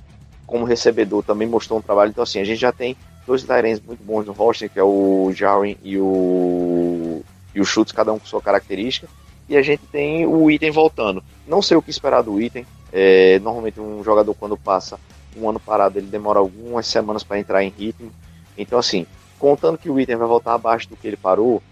como 0.47 0.65
recebedor, 0.65 1.25
também 1.25 1.49
mostrou 1.49 1.81
um 1.81 1.83
trabalho. 1.83 2.11
Então, 2.11 2.23
assim, 2.23 2.41
a 2.41 2.45
gente 2.45 2.61
já 2.61 2.71
tem 2.71 2.97
dois 3.26 3.43
Tyrens 3.43 3.81
muito 3.81 4.05
bons 4.05 4.25
no 4.25 4.33
roster, 4.33 4.71
que 4.71 4.79
é 4.79 4.85
o 4.85 5.33
Jarwin 5.35 5.76
e 5.83 5.99
o, 5.99 7.23
e 7.53 7.61
o 7.61 7.65
Schultz, 7.65 7.91
cada 7.91 8.12
um 8.12 8.19
com 8.19 8.26
sua 8.26 8.41
característica. 8.41 9.09
E 9.49 9.57
a 9.57 9.62
gente 9.62 9.83
tem 9.91 10.26
o 10.26 10.49
item 10.49 10.71
voltando. 10.71 11.23
Não 11.47 11.61
sei 11.61 11.76
o 11.76 11.83
que 11.83 11.91
esperar 11.91 12.23
do 12.23 12.41
item. 12.41 12.65
É, 12.93 13.41
normalmente, 13.41 13.81
um 13.81 14.03
jogador, 14.05 14.33
quando 14.35 14.57
passa 14.57 14.99
um 15.37 15.50
ano 15.50 15.59
parado, 15.59 15.99
ele 15.99 16.07
demora 16.07 16.38
algumas 16.38 16.87
semanas 16.87 17.25
para 17.25 17.38
entrar 17.38 17.65
em 17.65 17.69
ritmo. 17.76 18.12
Então, 18.57 18.79
assim, 18.79 19.07
contando 19.38 19.78
que 19.78 19.90
o 19.90 19.99
item 20.00 20.16
vai 20.16 20.28
voltar 20.28 20.55
abaixo 20.55 20.88
do 20.88 20.97
que 20.97 21.07
ele 21.07 21.16
parou, 21.16 21.62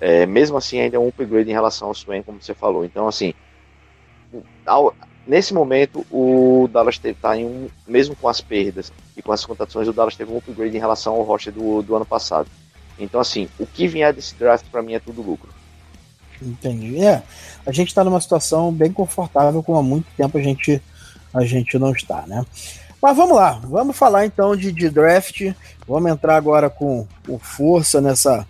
é, 0.00 0.26
mesmo 0.26 0.56
assim 0.56 0.80
ainda 0.80 0.96
é 0.96 0.98
um 0.98 1.08
upgrade 1.08 1.48
em 1.48 1.52
relação 1.52 1.88
ao 1.88 1.94
Swain, 1.94 2.22
como 2.22 2.42
você 2.42 2.54
falou. 2.54 2.84
Então, 2.84 3.06
assim, 3.06 3.34
ao, 4.66 4.94
nesse 5.26 5.54
momento 5.54 6.04
o 6.10 6.68
Dallas 6.72 7.00
está 7.02 7.36
em 7.36 7.44
um, 7.44 7.68
mesmo 7.86 8.16
com 8.16 8.28
as 8.28 8.40
perdas 8.40 8.92
e 9.16 9.22
com 9.22 9.32
as 9.32 9.44
contratações, 9.44 9.88
o 9.88 9.92
Dallas 9.92 10.16
teve 10.16 10.32
um 10.32 10.38
upgrade 10.38 10.76
em 10.76 10.80
relação 10.80 11.14
ao 11.14 11.22
roster 11.22 11.52
do, 11.52 11.82
do 11.82 11.94
ano 11.94 12.04
passado. 12.04 12.48
Então, 12.98 13.20
assim, 13.20 13.48
o 13.58 13.66
que 13.66 13.86
vier 13.86 14.12
desse 14.12 14.34
draft 14.34 14.66
para 14.70 14.82
mim 14.82 14.94
é 14.94 14.98
tudo 14.98 15.22
lucro. 15.22 15.50
Entendi. 16.40 17.04
É, 17.04 17.22
a 17.64 17.72
gente 17.72 17.88
está 17.88 18.02
numa 18.02 18.20
situação 18.20 18.72
bem 18.72 18.92
confortável, 18.92 19.62
como 19.62 19.78
há 19.78 19.82
muito 19.82 20.06
tempo 20.16 20.36
a 20.36 20.42
gente, 20.42 20.82
a 21.32 21.44
gente 21.44 21.78
não 21.78 21.92
está, 21.92 22.26
né? 22.26 22.44
Mas 23.02 23.16
vamos 23.16 23.36
lá, 23.36 23.60
vamos 23.64 23.96
falar 23.96 24.24
então 24.26 24.54
de, 24.54 24.70
de 24.70 24.88
draft. 24.88 25.52
Vamos 25.88 26.08
entrar 26.08 26.36
agora 26.36 26.70
com, 26.70 27.04
com 27.26 27.36
força 27.36 28.00
nessa, 28.00 28.46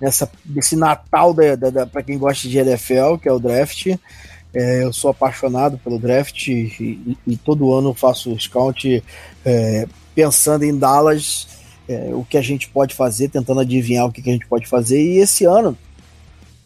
nessa 0.00 0.30
desse 0.44 0.76
Natal 0.76 1.34
da, 1.34 1.56
da, 1.56 1.70
da 1.70 1.86
para 1.86 2.04
quem 2.04 2.16
gosta 2.16 2.48
de 2.48 2.56
NFL, 2.56 3.16
que 3.20 3.28
é 3.28 3.32
o 3.32 3.40
draft. 3.40 3.88
É, 4.54 4.84
eu 4.84 4.92
sou 4.92 5.10
apaixonado 5.10 5.78
pelo 5.78 5.98
draft 5.98 6.46
e, 6.46 7.16
e, 7.26 7.36
todo 7.36 7.72
ano 7.72 7.92
faço 7.92 8.38
scout 8.38 9.02
é, 9.44 9.86
pensando 10.14 10.64
em 10.64 10.76
Dallas, 10.76 11.48
é, 11.88 12.10
o 12.12 12.24
que 12.24 12.36
a 12.36 12.42
gente 12.42 12.68
pode 12.68 12.94
fazer, 12.94 13.28
tentando 13.28 13.60
adivinhar 13.60 14.06
o 14.06 14.12
que, 14.12 14.22
que, 14.22 14.30
a 14.30 14.32
gente 14.32 14.46
pode 14.46 14.66
fazer. 14.66 15.00
E 15.00 15.18
esse 15.18 15.44
ano 15.44 15.76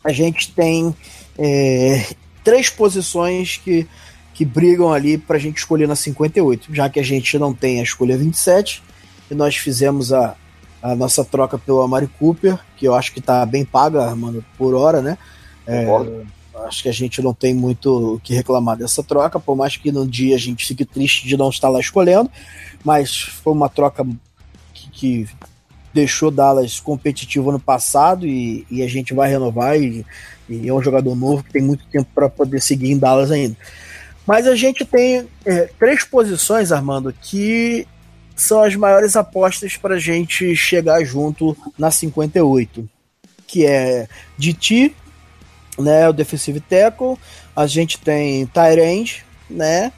a 0.03 0.13
gente 0.13 0.53
tem 0.53 0.95
é, 1.39 2.07
três 2.43 2.69
posições 2.69 3.57
que, 3.57 3.87
que 4.35 4.45
brigam 4.45 4.93
ali 4.93 5.17
para 5.17 5.37
a 5.37 5.41
gente 5.41 5.59
escolher 5.59 5.87
na 5.87 5.95
58, 5.95 6.75
já 6.75 6.91
que 6.91 6.99
a 6.99 7.05
gente 7.05 7.39
não 7.39 7.55
tem 7.55 7.79
a 7.79 7.85
escolha 7.85 8.19
27 8.19 8.83
e 9.31 9.35
nós 9.35 9.57
fizemos 9.57 10.13
a, 10.13 10.35
a 10.83 10.95
nossa 10.97 11.25
troca 11.25 11.57
pelo 11.57 11.81
Amari 11.81 12.09
Cooper, 12.19 12.59
que 12.77 12.87
eu 12.87 12.95
acho 12.95 13.13
que 13.13 13.21
está 13.21 13.47
bem 13.47 13.65
paga, 13.65 14.15
mano, 14.17 14.45
por 14.59 14.75
hora, 14.75 15.01
né? 15.01 15.17
É, 15.67 15.87
acho 16.67 16.83
que 16.83 16.89
a 16.89 16.93
gente 16.93 17.23
não 17.23 17.33
tem 17.33 17.55
muito 17.55 18.17
o 18.17 18.21
que 18.21 18.35
reclamar 18.35 18.77
dessa 18.77 19.03
troca, 19.03 19.39
por 19.39 19.57
mais 19.57 19.77
que 19.77 19.93
no 19.93 20.07
dia 20.07 20.35
a 20.35 20.39
gente 20.39 20.67
fique 20.67 20.85
triste 20.85 21.27
de 21.27 21.37
não 21.37 21.49
estar 21.49 21.69
lá 21.69 21.79
escolhendo, 21.79 22.31
mas 22.85 23.23
foi 23.23 23.53
uma 23.53 23.69
troca 23.69 24.05
que, 24.75 24.91
que 24.91 25.29
deixou 25.93 26.31
Dallas 26.31 26.81
competitivo 26.81 27.51
ano 27.51 27.61
passado 27.61 28.27
e, 28.27 28.67
e, 28.69 28.83
a 28.83 28.89
gente 28.89 29.15
vai 29.15 29.31
renovar 29.31 29.81
e, 29.81 30.05
e, 30.49 30.69
é 30.69 30.75
um 30.75 30.83
jogador 30.83 31.15
novo 31.15 31.45
que 31.45 31.53
tem 31.53 31.63
muito 31.63 31.87
tempo 31.87 32.11
para 32.13 32.29
poder 32.29 32.61
seguir 32.61 32.91
em 32.91 32.99
Dallas 32.99 33.31
ainda. 33.31 33.57
Mas 34.27 34.47
a 34.47 34.55
gente 34.55 34.85
tem 34.85 35.29
é, 35.45 35.69
três 35.79 36.05
posições, 36.05 36.73
Armando, 36.73 37.13
que 37.13 37.87
são 38.35 38.63
as 38.63 38.75
maiores 38.75 39.17
apostas 39.17 39.77
para 39.77 39.95
a 39.95 39.99
gente 39.99 40.57
chegar 40.57 41.05
junto 41.05 41.57
na 41.79 41.91
58, 41.91 42.89
que 43.47 43.67
é 43.67 44.09
DT, 44.39 44.93
né, 45.79 46.09
o 46.09 46.13
defensive 46.13 46.61
tackle, 46.61 47.17
a 47.55 47.67
gente 47.67 47.99
tem 47.99 48.47
tight 48.47 49.25
né, 49.49 49.93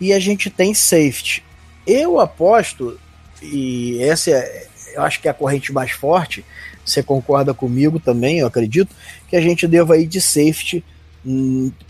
e 0.00 0.12
a 0.12 0.18
gente 0.18 0.48
tem 0.48 0.72
safety. 0.72 1.44
Eu 1.86 2.20
aposto, 2.20 2.98
e 3.42 4.02
essa 4.02 4.30
é, 4.30 4.66
eu 4.94 5.02
acho 5.02 5.20
que 5.20 5.28
é 5.28 5.30
a 5.30 5.34
corrente 5.34 5.72
mais 5.72 5.90
forte, 5.90 6.44
você 6.84 7.02
concorda 7.02 7.52
comigo 7.52 8.00
também, 8.00 8.38
eu 8.38 8.46
acredito, 8.46 8.94
que 9.28 9.36
a 9.36 9.40
gente 9.40 9.66
deva 9.66 9.98
ir 9.98 10.06
de 10.06 10.20
safety 10.20 10.84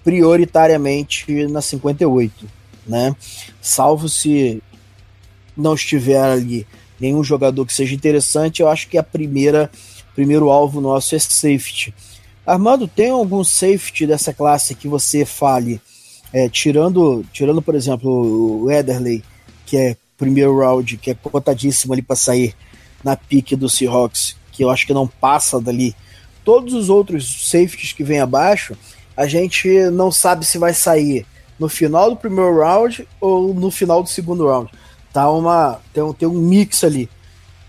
prioritariamente 0.05 1.47
na 1.47 1.63
58, 1.63 2.47
né, 2.87 3.15
salvo 3.61 4.09
se 4.09 4.63
não 5.57 5.75
estiver 5.75 6.23
ali 6.23 6.67
nenhum 7.01 7.25
jogador 7.25 7.67
que 7.67 7.73
seja 7.73 7.95
interessante, 7.95 8.61
eu 8.61 8.69
acho 8.69 8.89
que 8.89 8.99
a 8.99 9.03
primeira 9.03 9.71
primeiro 10.15 10.51
alvo 10.51 10.81
nosso 10.81 11.15
é 11.15 11.19
safety. 11.19 11.95
Armando, 12.47 12.87
tem 12.87 13.11
algum 13.11 13.43
safety 13.43 14.07
dessa 14.07 14.33
classe 14.33 14.75
que 14.75 14.89
você 14.89 15.25
fale, 15.25 15.81
é, 16.33 16.49
tirando, 16.49 17.25
tirando, 17.33 17.63
por 17.63 17.75
exemplo, 17.75 18.63
o 18.63 18.71
Ederley, 18.71 19.23
que 19.65 19.77
é 19.77 19.97
primeiro 20.19 20.59
round, 20.59 20.97
que 20.99 21.11
é 21.11 21.15
cotadíssimo 21.15 21.93
ali 21.93 22.03
para 22.03 22.17
sair 22.17 22.55
na 23.03 23.17
pique 23.17 23.57
do 23.57 23.69
Seahawks, 23.69 24.37
que 24.53 24.63
eu 24.63 24.71
acho 24.71 24.87
que 24.87 24.95
não 24.95 25.07
passa 25.07 25.61
dali. 25.61 25.95
Todos 26.45 26.75
os 26.75 26.89
outros 26.89 27.49
safeties 27.49 27.93
que 27.93 28.05
vem 28.05 28.21
abaixo, 28.21 28.77
a 29.17 29.27
gente 29.27 29.69
não 29.91 30.11
sabe 30.11 30.45
se 30.45 30.59
vai 30.59 30.75
sair 30.75 31.27
no 31.59 31.69
final 31.69 32.11
do 32.11 32.17
primeiro 32.17 32.59
round 32.61 33.07
ou 33.21 33.55
no 33.55 33.71
final 33.71 34.03
do 34.03 34.09
segundo 34.09 34.49
round. 34.49 34.71
Tá 35.13 35.31
uma, 35.31 35.81
tem, 35.93 36.03
um, 36.03 36.13
tem 36.13 36.29
um 36.29 36.33
mix 36.33 36.83
ali. 36.85 37.09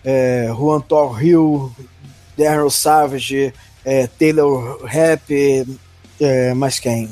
É, 0.03 0.47
Juan 0.47 0.84
Hill, 1.21 1.71
Darren 2.38 2.69
Savage, 2.69 3.53
é, 3.86 4.08
Taylor 4.08 4.84
Rap, 4.86 5.65
é, 6.19 6.53
mais 6.53 6.79
quem? 6.79 7.10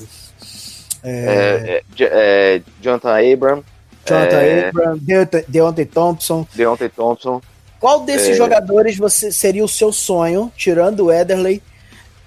É, 1.04 1.84
é, 2.00 2.04
é 2.04 2.62
Jonathan 2.82 3.34
Abram. 3.34 3.64
Jonathan 4.06 4.38
é, 4.38 4.70
Abram, 4.70 5.00
Deontay 5.48 5.86
Thompson. 5.86 6.48
Deontay 6.56 6.90
Thompson. 6.90 7.42
Qual 7.80 8.02
desses 8.02 8.38
jogadores 8.38 8.98
você 8.98 9.32
seria 9.32 9.66
o 9.66 9.68
seu 9.68 9.92
sonho, 9.92 10.52
tirando 10.56 11.06
o 11.06 11.12
Ederley, 11.12 11.62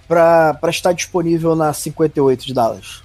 para 0.07 0.59
estar 0.69 0.93
disponível 0.93 1.55
na 1.55 1.73
58 1.73 2.47
de 2.47 2.55
Dallas? 2.55 3.03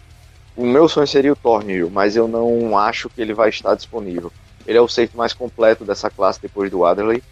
O 0.55 0.65
meu 0.65 0.89
sonho 0.89 1.07
seria 1.07 1.31
o 1.31 1.35
Tornil, 1.35 1.89
mas 1.89 2.15
eu 2.15 2.27
não 2.27 2.77
acho 2.77 3.09
que 3.09 3.21
ele 3.21 3.33
vai 3.33 3.49
estar 3.49 3.75
disponível. 3.75 4.31
Ele 4.67 4.77
é 4.77 4.81
o 4.81 4.87
safety 4.87 5.15
mais 5.15 5.33
completo 5.33 5.85
dessa 5.85 6.09
classe 6.09 6.41
depois 6.41 6.69
do 6.69 6.85
Adderley. 6.85 7.17
Uhum. 7.17 7.23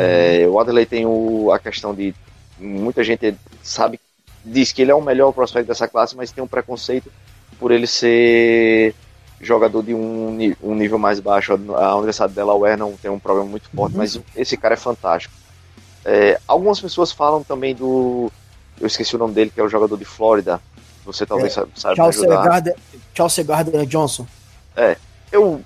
É, 0.00 0.46
o 0.46 0.60
Adderley 0.60 0.86
tem 0.86 1.06
o, 1.06 1.50
a 1.50 1.58
questão 1.58 1.94
de 1.94 2.14
muita 2.58 3.02
gente 3.02 3.34
sabe, 3.62 4.00
diz 4.44 4.72
que 4.72 4.82
ele 4.82 4.90
é 4.90 4.94
o 4.94 5.02
melhor 5.02 5.32
prospecto 5.32 5.68
dessa 5.68 5.88
classe, 5.88 6.16
mas 6.16 6.30
tem 6.30 6.44
um 6.44 6.48
preconceito 6.48 7.10
por 7.58 7.70
ele 7.70 7.86
ser 7.86 8.94
jogador 9.40 9.82
de 9.82 9.94
um, 9.94 10.54
um 10.62 10.74
nível 10.74 10.98
mais 10.98 11.20
baixo. 11.20 11.58
A 11.74 11.94
Universidade 11.96 12.32
de 12.32 12.36
Delaware 12.36 12.78
não 12.78 12.92
tem 12.92 13.10
um 13.10 13.18
problema 13.18 13.48
muito 13.48 13.68
forte, 13.70 13.92
uhum. 13.92 13.98
mas 13.98 14.20
esse 14.34 14.56
cara 14.56 14.74
é 14.74 14.78
fantástico. 14.78 15.34
É, 16.04 16.38
algumas 16.46 16.80
pessoas 16.80 17.10
falam 17.10 17.42
também 17.42 17.74
do. 17.74 18.30
Eu 18.80 18.86
esqueci 18.86 19.14
o 19.16 19.18
nome 19.18 19.34
dele, 19.34 19.50
que 19.50 19.60
é 19.60 19.62
o 19.62 19.68
jogador 19.68 19.96
de 19.96 20.04
Flórida. 20.04 20.60
Você 21.04 21.24
talvez 21.24 21.56
é, 21.56 21.64
saiba 21.74 21.96
Chelsea 21.96 22.22
ajudar. 22.22 22.44
Gardner, 22.44 22.76
Chelsea 23.14 23.44
Gardner 23.44 23.86
Johnson. 23.86 24.26
É, 24.76 24.96
eu 25.32 25.62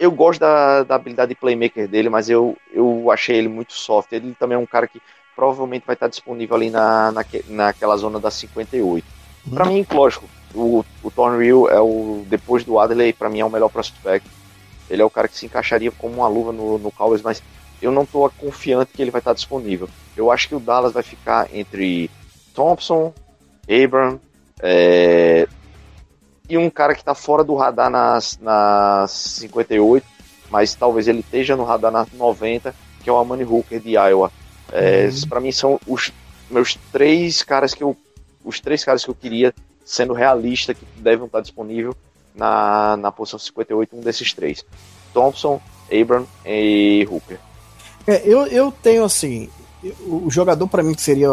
eu 0.00 0.10
gosto 0.10 0.40
da, 0.40 0.82
da 0.82 0.94
habilidade 0.94 1.28
de 1.28 1.34
playmaker 1.34 1.86
dele, 1.86 2.08
mas 2.08 2.30
eu, 2.30 2.56
eu 2.72 3.10
achei 3.10 3.36
ele 3.36 3.48
muito 3.48 3.74
soft. 3.74 4.10
Ele 4.12 4.34
também 4.38 4.56
é 4.56 4.58
um 4.58 4.64
cara 4.64 4.88
que 4.88 5.00
provavelmente 5.36 5.84
vai 5.86 5.94
estar 5.94 6.08
disponível 6.08 6.56
ali 6.56 6.70
na, 6.70 7.12
na, 7.12 7.24
naquela 7.48 7.96
zona 7.98 8.18
da 8.18 8.30
58. 8.30 9.06
Uhum. 9.46 9.54
Para 9.54 9.66
mim, 9.66 9.86
lógico, 9.92 10.24
o, 10.54 10.82
o 11.02 11.10
Thornhill 11.10 11.68
é 11.68 11.78
o, 11.80 12.24
depois 12.26 12.64
do 12.64 12.78
Adley, 12.78 13.12
para 13.12 13.28
mim 13.28 13.40
é 13.40 13.44
o 13.44 13.50
melhor 13.50 13.68
prospect. 13.68 14.26
Ele 14.88 15.02
é 15.02 15.04
o 15.04 15.10
cara 15.10 15.28
que 15.28 15.36
se 15.36 15.44
encaixaria 15.44 15.92
como 15.92 16.14
uma 16.14 16.28
luva 16.28 16.50
no, 16.50 16.78
no 16.78 16.90
Cowboys, 16.90 17.20
mas 17.20 17.42
eu 17.80 17.90
não 17.90 18.02
estou 18.02 18.30
confiante 18.30 18.92
que 18.92 19.02
ele 19.02 19.10
vai 19.10 19.20
estar 19.20 19.32
disponível. 19.32 19.88
Eu 20.16 20.30
acho 20.30 20.48
que 20.48 20.54
o 20.54 20.60
Dallas 20.60 20.92
vai 20.92 21.02
ficar 21.02 21.48
entre 21.54 22.10
Thompson, 22.54 23.12
Abram, 23.68 24.20
é, 24.62 25.48
e 26.48 26.58
um 26.58 26.68
cara 26.68 26.94
que 26.94 27.00
está 27.00 27.14
fora 27.14 27.42
do 27.42 27.54
radar 27.54 27.88
nas, 27.88 28.38
nas 28.40 29.10
58, 29.10 30.06
mas 30.50 30.74
talvez 30.74 31.08
ele 31.08 31.20
esteja 31.20 31.56
no 31.56 31.64
radar 31.64 31.92
nas 31.92 32.12
90, 32.12 32.74
que 33.02 33.08
é 33.08 33.12
o 33.12 33.16
Amani 33.16 33.44
Hooker 33.44 33.80
de 33.80 33.90
Iowa. 33.90 34.30
É, 34.72 35.06
uhum. 35.06 35.28
para 35.28 35.40
mim 35.40 35.52
são 35.52 35.80
os 35.86 36.12
meus 36.50 36.76
três 36.92 37.42
caras 37.42 37.74
que 37.74 37.82
eu 37.82 37.96
os 38.44 38.58
três 38.58 38.84
caras 38.84 39.04
que 39.04 39.10
eu 39.10 39.14
queria 39.14 39.52
sendo 39.84 40.14
realista 40.14 40.72
que 40.72 40.84
devem 40.96 41.26
estar 41.26 41.40
disponível 41.40 41.94
na, 42.34 42.96
na 42.96 43.12
posição 43.12 43.38
58 43.38 43.96
um 43.96 44.00
desses 44.00 44.32
três 44.32 44.64
Thompson, 45.12 45.60
Abram 45.90 46.26
e 46.46 47.06
Hooper 47.10 47.38
é, 48.06 48.22
eu, 48.24 48.46
eu 48.46 48.72
tenho 48.72 49.04
assim 49.04 49.48
o 50.06 50.30
jogador 50.30 50.66
para 50.68 50.82
mim 50.82 50.94
que 50.94 51.02
seria 51.02 51.30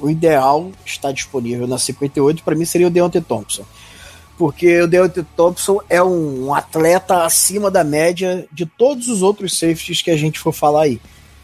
o 0.00 0.10
ideal 0.10 0.70
está 0.84 1.12
disponível 1.12 1.66
na 1.66 1.78
58 1.78 2.42
para 2.42 2.54
mim 2.54 2.64
seria 2.64 2.86
o 2.86 2.90
Deontay 2.90 3.20
Thompson 3.20 3.64
porque 4.36 4.82
o 4.82 4.88
Deontay 4.88 5.24
Thompson 5.36 5.80
é 5.88 6.02
um 6.02 6.54
atleta 6.54 7.24
acima 7.24 7.70
da 7.70 7.84
média 7.84 8.46
de 8.50 8.66
todos 8.66 9.08
os 9.08 9.22
outros 9.22 9.58
safeties 9.58 10.02
que 10.02 10.10
a 10.10 10.16
gente 10.16 10.38
for 10.38 10.52
falar 10.52 10.82
aí 10.82 11.00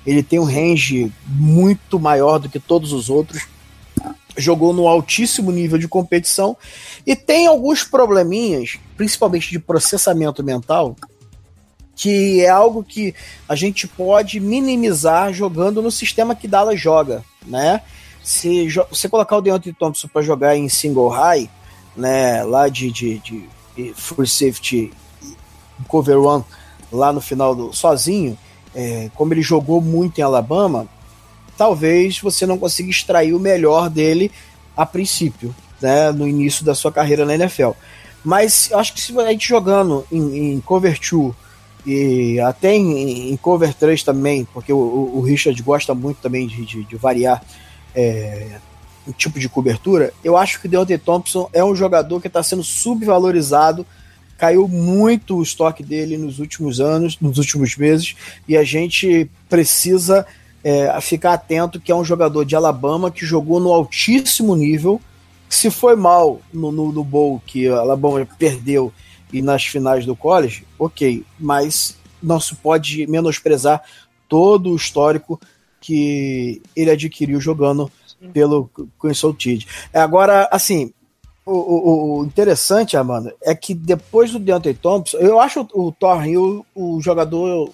ele 0.07 0.23
tem 0.23 0.38
um 0.38 0.44
range 0.44 1.12
muito 1.27 1.99
maior 1.99 2.38
do 2.38 2.49
que 2.49 2.59
todos 2.59 2.92
os 2.92 3.11
outros. 3.11 3.46
Jogou 4.37 4.73
no 4.73 4.87
altíssimo 4.87 5.51
nível 5.51 5.77
de 5.77 5.88
competição 5.88 6.57
e 7.07 7.14
tem 7.14 7.46
alguns 7.46 7.85
probleminhas, 7.85 8.79
principalmente 8.96 9.51
de 9.51 9.59
processamento 9.59 10.42
mental, 10.42 10.96
que 12.00 12.40
é 12.40 12.48
algo 12.48 12.82
que 12.82 13.14
a 13.46 13.54
gente 13.54 13.86
pode 13.86 14.40
minimizar 14.40 15.34
jogando 15.34 15.82
no 15.82 15.90
sistema 15.90 16.34
que 16.34 16.48
Dallas 16.48 16.80
joga, 16.80 17.22
né? 17.46 17.82
Se 18.22 18.68
você 18.88 19.06
colocar 19.06 19.36
o 19.36 19.42
Deontay 19.42 19.74
Thompson 19.74 20.08
para 20.08 20.22
jogar 20.22 20.56
em 20.56 20.66
single 20.66 21.08
high, 21.08 21.50
né, 21.94 22.42
lá 22.42 22.70
de, 22.70 22.90
de, 22.90 23.18
de 23.18 23.94
free 23.94 24.26
safety 24.26 24.90
cover 25.88 26.16
one 26.16 26.42
lá 26.90 27.12
no 27.12 27.20
final 27.20 27.54
do 27.54 27.70
sozinho, 27.74 28.38
é, 28.74 29.10
como 29.14 29.34
ele 29.34 29.42
jogou 29.42 29.82
muito 29.82 30.20
em 30.20 30.22
Alabama, 30.22 30.88
talvez 31.54 32.18
você 32.18 32.46
não 32.46 32.56
consiga 32.56 32.88
extrair 32.88 33.34
o 33.34 33.38
melhor 33.38 33.90
dele 33.90 34.32
a 34.74 34.86
princípio, 34.86 35.54
né, 35.82 36.10
no 36.12 36.26
início 36.26 36.64
da 36.64 36.74
sua 36.74 36.90
carreira 36.90 37.26
na 37.26 37.34
NFL. 37.34 37.72
Mas 38.24 38.70
acho 38.72 38.94
que 38.94 39.02
se 39.02 39.18
a 39.18 39.30
gente 39.30 39.46
jogando 39.46 40.06
em, 40.10 40.54
em 40.54 40.60
Cover 40.60 40.98
2 40.98 41.49
e 41.86 42.38
até 42.40 42.74
em, 42.74 43.30
em, 43.30 43.36
Cover 43.36 43.74
3 43.74 44.02
também, 44.02 44.46
porque 44.52 44.72
o, 44.72 45.12
o 45.14 45.20
Richard 45.22 45.60
gosta 45.62 45.94
muito 45.94 46.18
também 46.18 46.46
de, 46.46 46.64
de, 46.64 46.84
de 46.84 46.96
variar 46.96 47.42
é, 47.94 48.58
o 49.06 49.12
tipo 49.12 49.38
de 49.38 49.48
cobertura, 49.48 50.12
eu 50.22 50.36
acho 50.36 50.60
que 50.60 50.66
o 50.66 50.70
Deontay 50.70 50.98
Thompson 50.98 51.48
é 51.52 51.64
um 51.64 51.74
jogador 51.74 52.20
que 52.20 52.26
está 52.26 52.42
sendo 52.42 52.62
subvalorizado, 52.62 53.86
caiu 54.36 54.66
muito 54.68 55.36
o 55.36 55.42
estoque 55.42 55.82
dele 55.82 56.16
nos 56.16 56.38
últimos 56.38 56.80
anos, 56.80 57.18
nos 57.20 57.38
últimos 57.38 57.76
meses, 57.76 58.14
e 58.48 58.56
a 58.56 58.64
gente 58.64 59.30
precisa 59.48 60.26
é, 60.62 60.98
ficar 61.00 61.34
atento 61.34 61.80
que 61.80 61.92
é 61.92 61.94
um 61.94 62.04
jogador 62.04 62.44
de 62.44 62.56
Alabama 62.56 63.10
que 63.10 63.26
jogou 63.26 63.60
no 63.60 63.72
altíssimo 63.72 64.54
nível, 64.54 65.00
se 65.48 65.70
foi 65.70 65.96
mal 65.96 66.40
no, 66.52 66.70
no, 66.70 66.92
no 66.92 67.02
bowl 67.02 67.42
que 67.44 67.66
Alabama 67.66 68.26
perdeu 68.38 68.92
e 69.32 69.42
nas 69.42 69.64
finais 69.64 70.04
do 70.04 70.16
college, 70.16 70.66
ok, 70.78 71.24
mas 71.38 71.96
não 72.22 72.40
se 72.40 72.54
pode 72.54 73.06
menosprezar 73.06 73.82
todo 74.28 74.70
o 74.70 74.76
histórico 74.76 75.40
que 75.80 76.60
ele 76.76 76.90
adquiriu 76.90 77.40
jogando 77.40 77.90
pelo 78.32 78.70
Crimson 79.00 79.32
Tide. 79.32 79.66
Agora, 79.94 80.48
assim, 80.52 80.92
o, 81.44 81.52
o, 81.52 82.18
o, 82.20 82.24
interessante, 82.24 82.96
Amanda, 82.96 83.34
é 83.42 83.54
que 83.54 83.74
depois 83.74 84.30
do 84.30 84.38
Deontay 84.38 84.74
Thompson, 84.74 85.16
eu 85.18 85.40
acho 85.40 85.66
o, 85.72 85.88
o 85.88 85.92
Thor 85.92 86.26
Hill 86.26 86.66
o 86.74 87.00
jogador 87.00 87.72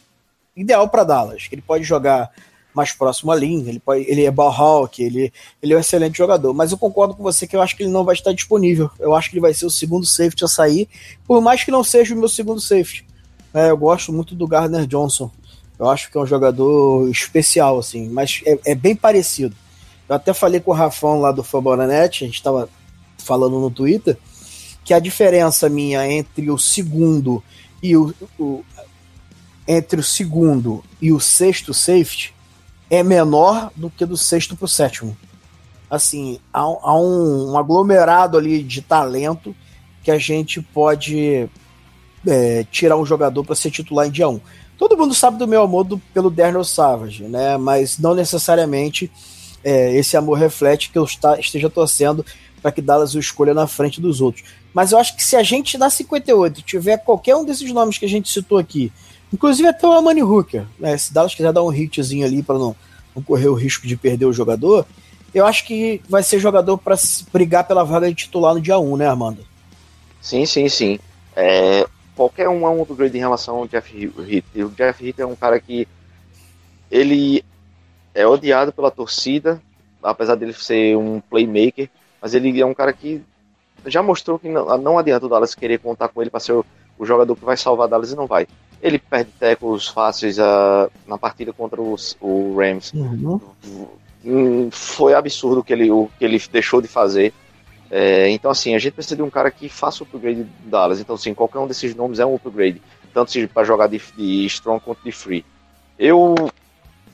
ideal 0.57 0.89
para 0.89 1.05
Dallas. 1.05 1.49
Ele 1.51 1.61
pode 1.61 1.85
jogar 1.85 2.31
mais 2.77 2.93
próximo 2.93 3.33
à 3.33 3.35
linha, 3.35 3.71
ele, 3.71 3.81
pode, 3.81 4.05
ele 4.07 4.27
é 4.27 4.31
ballhawk, 4.31 5.03
ele, 5.03 5.33
ele 5.63 5.73
é 5.73 5.77
um 5.79 5.81
excelente 5.81 6.19
jogador, 6.19 6.53
mas 6.53 6.73
eu 6.73 6.77
concordo 6.77 7.15
com 7.15 7.23
você 7.23 7.47
que 7.47 7.57
eu 7.57 7.63
acho 7.63 7.75
que 7.75 7.83
ele 7.83 7.91
não 7.91 8.05
vai 8.05 8.15
estar 8.15 8.35
disponível. 8.35 8.91
Eu 8.99 9.15
acho 9.15 9.31
que 9.31 9.37
ele 9.37 9.41
vai 9.41 9.55
ser 9.55 9.65
o 9.65 9.71
segundo 9.71 10.05
safety 10.05 10.45
a 10.45 10.49
sair, 10.49 10.87
por 11.27 11.41
mais 11.41 11.65
que 11.65 11.71
não 11.71 11.83
seja 11.83 12.15
o 12.15 12.19
meu 12.19 12.29
segundo 12.29 12.61
safety. 12.61 13.07
É, 13.55 13.71
eu 13.71 13.79
gosto 13.79 14.13
muito 14.13 14.35
do 14.35 14.47
Gardner 14.47 14.87
Johnson. 14.87 15.31
Eu 15.79 15.89
acho 15.89 16.11
que 16.11 16.19
é 16.19 16.21
um 16.21 16.27
jogador 16.27 17.09
especial, 17.09 17.79
assim, 17.79 18.11
mas 18.11 18.43
é, 18.45 18.59
é 18.67 18.75
bem 18.75 18.95
parecido. 18.95 19.57
Eu 20.07 20.15
até 20.15 20.35
falei 20.35 20.61
com 20.61 20.71
o 20.71 20.75
Rafão 20.75 21.19
lá 21.19 21.33
do 21.33 21.43
Fabonanet, 21.43 22.25
a 22.25 22.27
gente 22.27 22.37
estava 22.37 22.69
falando 23.17 23.59
no 23.59 23.71
Twitter, 23.71 24.19
que 24.85 24.93
a 24.93 24.99
diferença 24.99 25.67
minha 25.71 26.07
entre 26.07 26.51
o 26.51 26.59
segundo 26.59 27.43
e 27.83 27.97
o, 27.97 28.15
o 28.39 28.63
entre 29.67 29.99
o 29.99 30.05
segundo 30.05 30.85
e 31.01 31.11
o 31.11 31.19
sexto 31.19 31.75
safety 31.75 32.36
é 32.91 33.03
menor 33.03 33.71
do 33.75 33.91
que 33.91 34.05
do 34.05 34.17
sexto 34.17 34.57
para 34.57 34.65
o 34.65 34.69
sétimo. 34.69 35.17
Assim, 35.91 36.41
há, 36.53 36.61
há 36.61 36.99
um, 36.99 37.53
um, 37.53 37.59
aglomerado 37.59 38.37
ali 38.37 38.63
de 38.63 38.83
talento 38.83 39.55
que 40.03 40.11
a 40.11 40.19
gente 40.19 40.61
pode 40.61 41.49
é, 42.27 42.65
tirar 42.71 42.97
um 42.97 43.07
jogador 43.07 43.45
para 43.45 43.55
ser 43.55 43.71
titular 43.71 44.07
em 44.07 44.11
dia 44.11 44.29
1. 44.29 44.41
Todo 44.79 44.97
mundo 44.97 45.15
sabe 45.15 45.39
do 45.39 45.49
meu 45.49 45.63
amor 45.63 45.85
do, 45.85 45.99
pelo 46.13 46.31
Daniel 46.31 46.65
Savage, 46.65 47.25
né? 47.25 47.57
Mas 47.57 47.99
não 47.99 48.15
necessariamente 48.15 49.11
é, 49.65 49.97
esse 49.97 50.17
amor 50.17 50.39
reflete 50.39 50.91
que 50.91 50.99
eu 50.99 51.05
está, 51.05 51.39
esteja 51.39 51.71
torcendo 51.71 52.25
para 52.61 52.73
que 52.73 52.83
Dallas 52.83 53.15
o 53.15 53.19
escolha 53.19 53.55
na 53.55 53.67
frente 53.67 54.01
dos 54.01 54.21
outros. 54.21 54.45
Mas 54.75 54.93
eu 54.93 54.99
acho 54.99 55.17
que 55.17 55.25
se 55.25 55.37
a 55.37 55.43
gente 55.43 55.79
na 55.79 55.89
58 55.89 56.63
tiver 56.63 56.99
qualquer 56.99 57.37
um 57.37 57.45
desses 57.45 57.73
nomes 57.73 57.97
que 57.97 58.05
a 58.05 58.09
gente 58.09 58.29
citou 58.29 58.59
aqui, 58.59 58.93
Inclusive 59.33 59.69
até 59.69 59.87
o 59.87 59.93
Amani 59.93 60.23
Hooker, 60.23 60.65
né? 60.79 60.97
Se 60.97 61.13
Dallas 61.13 61.35
quiser 61.35 61.53
dar 61.53 61.63
um 61.63 61.73
hitzinho 61.73 62.25
ali 62.25 62.43
para 62.43 62.59
não, 62.59 62.77
não 63.15 63.23
correr 63.23 63.49
o 63.49 63.55
risco 63.55 63.87
de 63.87 63.97
perder 63.97 64.27
o 64.27 64.33
jogador, 64.33 64.87
eu 65.35 65.45
acho 65.47 65.65
que 65.65 66.01
vai 66.09 66.23
ser 66.23 66.39
jogador 66.39 66.79
para 66.79 66.97
brigar 67.33 67.67
pela 67.67 67.85
vaga 67.85 68.09
de 68.09 68.15
titular 68.15 68.55
no 68.55 68.61
dia 68.61 68.79
1, 68.79 68.97
né, 68.97 69.07
Armando? 69.07 69.45
Sim, 70.21 70.47
sim, 70.47 70.69
sim. 70.69 70.99
É, 71.35 71.87
qualquer 72.15 72.49
um 72.49 72.67
é 72.67 72.71
um 72.71 72.83
upgrade 72.83 73.17
em 73.17 73.21
relação 73.21 73.57
ao 73.57 73.69
Jeff 73.69 73.93
Heath. 73.95 74.45
O 74.57 74.71
Jeff 74.71 75.07
Heath 75.07 75.21
é 75.21 75.27
um 75.27 75.37
cara 75.37 75.61
que 75.61 75.87
ele 76.91 77.45
é 78.15 78.27
odiado 78.27 78.73
pela 78.73 78.91
torcida, 78.91 79.61
apesar 80.03 80.37
dele 80.37 80.53
ser 80.55 80.97
um 80.97 81.21
playmaker, 81.21 81.91
mas 82.21 82.33
ele 82.33 82.59
é 82.59 82.65
um 82.65 82.75
cara 82.75 82.93
que 82.93 83.23
já 83.85 84.03
mostrou 84.03 84.39
que 84.39 84.49
não, 84.49 84.79
não 84.79 84.99
adianta 84.99 85.27
o 85.27 85.29
Dallas 85.29 85.55
querer 85.55 85.79
contar 85.79 86.09
com 86.09 86.23
ele 86.23 86.31
para 86.31 86.41
ser 86.41 86.53
o, 86.53 86.65
o 86.99 87.05
jogador 87.05 87.37
que 87.37 87.45
vai 87.45 87.57
salvar 87.57 87.89
Dallas 87.89 88.11
e 88.11 88.17
não 88.17 88.27
vai. 88.27 88.49
Ele 88.83 88.99
perde 88.99 89.31
tackles 89.39 89.89
fáceis 89.89 90.39
uh, 90.39 90.91
na 91.07 91.19
partida 91.19 91.53
contra 91.53 91.81
os, 91.81 92.17
o 92.21 92.57
Rams. 92.57 92.93
Uhum. 92.93 93.41
Hum, 94.25 94.71
foi 94.71 95.15
absurdo 95.15 95.63
que 95.63 95.73
ele, 95.73 95.91
o 95.91 96.11
que 96.19 96.25
ele 96.25 96.41
deixou 96.51 96.81
de 96.81 96.89
fazer. 96.89 97.33
É, 97.91 98.29
então, 98.31 98.51
assim, 98.51 98.75
a 98.75 98.79
gente 98.79 98.95
precisa 98.95 99.17
de 99.17 99.23
um 99.23 99.31
cara 99.31 99.51
que 99.51 99.69
faça 99.69 100.03
o 100.03 100.07
upgrade 100.07 100.43
do 100.43 100.71
Dallas. 100.71 101.01
Então, 101.01 101.15
assim, 101.15 101.33
qualquer 101.33 101.59
um 101.59 101.67
desses 101.67 101.95
nomes 101.95 102.19
é 102.19 102.27
um 102.27 102.35
upgrade. 102.35 102.83
Tanto 103.15 103.33
para 103.49 103.65
jogar 103.65 103.87
de, 103.87 104.01
de 104.17 104.45
strong 104.47 104.83
quanto 104.85 105.03
de 105.03 105.13
free. 105.13 105.45
Eu 105.99 106.35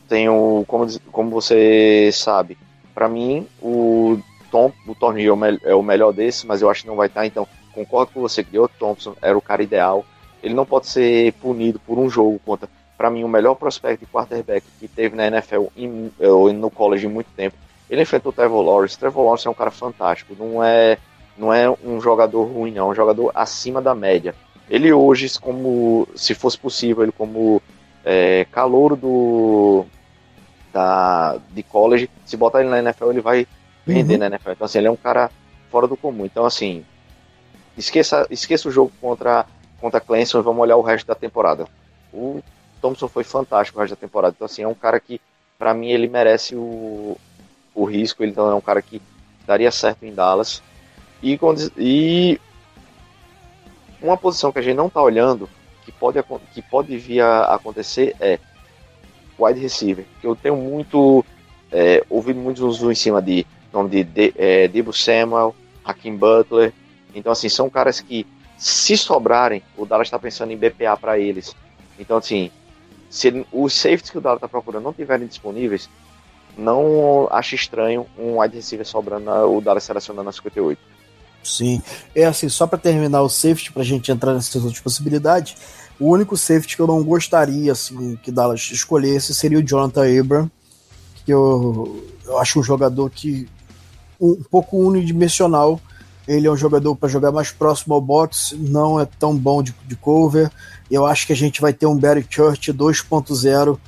tenho, 0.08 0.64
como, 0.66 0.86
como 1.12 1.30
você 1.30 2.10
sabe, 2.12 2.58
para 2.94 3.08
mim, 3.08 3.46
o 3.60 4.18
Tom, 4.50 4.72
o 4.86 4.94
torneio 4.94 5.38
é 5.62 5.74
o 5.74 5.82
melhor 5.82 6.12
desse, 6.12 6.46
mas 6.46 6.60
eu 6.60 6.68
acho 6.68 6.82
que 6.82 6.88
não 6.88 6.96
vai 6.96 7.06
estar. 7.06 7.24
Então, 7.24 7.46
concordo 7.72 8.12
com 8.12 8.20
você 8.20 8.42
que 8.42 8.58
o 8.58 8.68
Thompson 8.68 9.14
era 9.22 9.36
o 9.36 9.42
cara 9.42 9.62
ideal 9.62 10.04
ele 10.42 10.54
não 10.54 10.66
pode 10.66 10.88
ser 10.88 11.32
punido 11.34 11.78
por 11.78 11.98
um 11.98 12.10
jogo 12.10 12.40
contra, 12.44 12.68
para 12.96 13.10
mim, 13.10 13.24
o 13.24 13.28
melhor 13.28 13.54
prospecto 13.54 14.04
de 14.04 14.10
quarterback 14.10 14.66
que 14.78 14.88
teve 14.88 15.16
na 15.16 15.26
NFL 15.26 15.66
ou 16.20 16.52
no 16.52 16.70
college 16.70 17.06
em 17.06 17.10
muito 17.10 17.28
tempo. 17.36 17.56
Ele 17.88 18.02
enfrentou 18.02 18.30
o 18.30 18.34
Trevor 18.34 18.62
Lawrence. 18.62 18.98
Trevor 18.98 19.24
Lawrence 19.24 19.46
é 19.46 19.50
um 19.50 19.54
cara 19.54 19.70
fantástico, 19.70 20.34
não 20.38 20.62
é, 20.62 20.98
não 21.36 21.52
é 21.52 21.70
um 21.70 22.00
jogador 22.00 22.44
ruim, 22.44 22.72
não, 22.72 22.88
é 22.88 22.90
um 22.92 22.94
jogador 22.94 23.30
acima 23.34 23.80
da 23.80 23.94
média. 23.94 24.34
Ele 24.68 24.92
hoje, 24.92 25.28
como 25.38 26.08
se 26.14 26.34
fosse 26.34 26.58
possível, 26.58 27.02
ele 27.02 27.12
como 27.12 27.60
é, 28.04 28.46
calouro 28.50 28.96
do 28.96 29.84
da, 30.72 31.38
de 31.50 31.62
college, 31.62 32.08
se 32.24 32.36
botar 32.36 32.60
ele 32.60 32.70
na 32.70 32.78
NFL, 32.78 33.10
ele 33.10 33.20
vai 33.20 33.46
vender 33.86 34.14
uhum. 34.14 34.20
na 34.20 34.26
NFL. 34.26 34.52
Então, 34.52 34.64
assim, 34.64 34.78
ele 34.78 34.88
é 34.88 34.90
um 34.90 34.96
cara 34.96 35.30
fora 35.70 35.86
do 35.86 35.96
comum. 35.96 36.24
Então, 36.24 36.46
assim, 36.46 36.84
esqueça, 37.76 38.26
esqueça 38.30 38.68
o 38.68 38.72
jogo 38.72 38.90
contra 39.00 39.44
contra 39.82 40.00
Clemson 40.00 40.38
e 40.38 40.42
vamos 40.42 40.62
olhar 40.62 40.76
o 40.76 40.80
resto 40.80 41.08
da 41.08 41.14
temporada. 41.14 41.66
O 42.14 42.40
Thompson 42.80 43.08
foi 43.08 43.24
fantástico 43.24 43.78
o 43.78 43.80
resto 43.80 43.96
da 43.96 44.00
temporada. 44.00 44.32
Então, 44.36 44.46
assim, 44.46 44.62
é 44.62 44.68
um 44.68 44.74
cara 44.74 45.00
que, 45.00 45.20
para 45.58 45.74
mim, 45.74 45.88
ele 45.88 46.06
merece 46.06 46.54
o, 46.54 47.18
o 47.74 47.84
risco. 47.84 48.22
Ele 48.22 48.32
é 48.36 48.42
um 48.42 48.60
cara 48.60 48.80
que 48.80 49.02
daria 49.44 49.72
certo 49.72 50.04
em 50.04 50.14
Dallas. 50.14 50.62
E, 51.20 51.38
e 51.76 52.40
uma 54.00 54.16
posição 54.16 54.52
que 54.52 54.60
a 54.60 54.62
gente 54.62 54.76
não 54.76 54.86
está 54.86 55.02
olhando, 55.02 55.50
que 55.84 55.90
pode, 55.90 56.22
que 56.54 56.62
pode 56.62 56.96
vir 56.96 57.20
a 57.20 57.54
acontecer, 57.54 58.14
é 58.20 58.38
wide 59.36 59.58
receiver. 59.58 60.04
Que 60.20 60.26
eu 60.28 60.36
tenho 60.36 60.56
muito. 60.56 61.24
É, 61.74 62.04
ouvido 62.10 62.38
muitos 62.38 62.82
em 62.82 62.94
cima 62.94 63.22
de 63.22 63.46
nome 63.72 63.88
de, 63.88 64.04
de 64.04 64.34
é, 64.36 64.68
Debo 64.68 64.92
Samuel, 64.92 65.56
Hakim 65.84 66.16
Butler. 66.16 66.72
Então, 67.14 67.32
assim, 67.32 67.48
são 67.48 67.68
caras 67.68 67.98
que 67.98 68.26
se 68.62 68.96
sobrarem, 68.96 69.60
o 69.76 69.84
Dallas 69.84 70.06
está 70.06 70.20
pensando 70.20 70.52
em 70.52 70.56
BPA 70.56 70.96
para 70.96 71.18
eles. 71.18 71.52
Então, 71.98 72.16
assim, 72.16 72.48
se 73.10 73.44
os 73.52 73.74
safeties 73.74 74.08
que 74.08 74.18
o 74.18 74.20
Dallas 74.20 74.36
está 74.36 74.46
procurando 74.46 74.84
não 74.84 74.92
tiverem 74.92 75.26
disponíveis, 75.26 75.90
não 76.56 77.26
acho 77.32 77.56
estranho 77.56 78.06
um 78.16 78.38
wide 78.38 78.54
receiver 78.54 78.86
sobrando, 78.86 79.28
o 79.30 79.60
Dallas 79.60 79.82
selecionando 79.82 80.28
a 80.28 80.32
58. 80.32 80.80
Sim, 81.42 81.82
é 82.14 82.24
assim, 82.24 82.48
só 82.48 82.68
para 82.68 82.78
terminar 82.78 83.22
o 83.22 83.28
safety, 83.28 83.72
para 83.72 83.82
a 83.82 83.84
gente 83.84 84.12
entrar 84.12 84.32
nessas 84.32 84.62
outras 84.62 84.80
possibilidades, 84.80 85.56
o 85.98 86.08
único 86.08 86.36
safety 86.36 86.76
que 86.76 86.82
eu 86.82 86.86
não 86.86 87.02
gostaria 87.02 87.72
assim, 87.72 88.14
que 88.22 88.30
Dallas 88.30 88.70
escolhesse 88.70 89.34
seria 89.34 89.58
o 89.58 89.62
Jonathan 89.62 90.20
Abram, 90.20 90.48
que 91.24 91.32
eu, 91.32 92.06
eu 92.24 92.38
acho 92.38 92.60
um 92.60 92.62
jogador 92.62 93.10
que 93.10 93.48
um, 94.20 94.30
um 94.34 94.44
pouco 94.44 94.78
unidimensional 94.78 95.80
ele 96.26 96.46
é 96.46 96.50
um 96.50 96.56
jogador 96.56 96.94
para 96.94 97.08
jogar 97.08 97.32
mais 97.32 97.50
próximo 97.50 97.94
ao 97.94 98.00
box, 98.00 98.56
não 98.58 99.00
é 99.00 99.06
tão 99.06 99.36
bom 99.36 99.62
de, 99.62 99.74
de 99.86 99.96
cover. 99.96 100.50
Eu 100.90 101.06
acho 101.06 101.26
que 101.26 101.32
a 101.32 101.36
gente 101.36 101.60
vai 101.60 101.72
ter 101.72 101.86
um 101.86 101.96
Barry 101.96 102.24
Church 102.28 102.72
2.0 102.72 103.78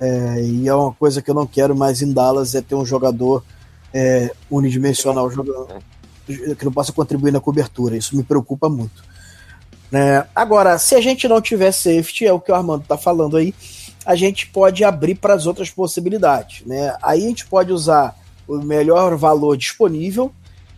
é, 0.00 0.42
e 0.42 0.68
é 0.68 0.74
uma 0.74 0.92
coisa 0.92 1.22
que 1.22 1.30
eu 1.30 1.34
não 1.34 1.46
quero 1.46 1.74
mais 1.74 2.02
em 2.02 2.12
Dallas 2.12 2.54
é 2.54 2.60
ter 2.60 2.74
um 2.74 2.84
jogador 2.84 3.44
é, 3.92 4.34
unidimensional 4.50 5.30
jogando, 5.30 5.68
que 6.26 6.64
não 6.64 6.72
possa 6.72 6.92
contribuir 6.92 7.30
na 7.30 7.40
cobertura. 7.40 7.96
Isso 7.96 8.16
me 8.16 8.24
preocupa 8.24 8.68
muito. 8.68 9.04
É, 9.92 10.26
agora, 10.34 10.76
se 10.78 10.96
a 10.96 11.00
gente 11.00 11.28
não 11.28 11.40
tiver 11.40 11.70
safety, 11.70 12.26
é 12.26 12.32
o 12.32 12.40
que 12.40 12.50
o 12.50 12.54
Armando 12.54 12.82
está 12.82 12.98
falando 12.98 13.36
aí, 13.36 13.54
a 14.04 14.16
gente 14.16 14.48
pode 14.48 14.82
abrir 14.82 15.14
para 15.14 15.34
as 15.34 15.46
outras 15.46 15.70
possibilidades. 15.70 16.66
Né? 16.66 16.96
Aí 17.00 17.24
a 17.24 17.28
gente 17.28 17.46
pode 17.46 17.72
usar 17.72 18.16
o 18.46 18.58
melhor 18.58 19.16
valor 19.16 19.56
disponível 19.56 20.32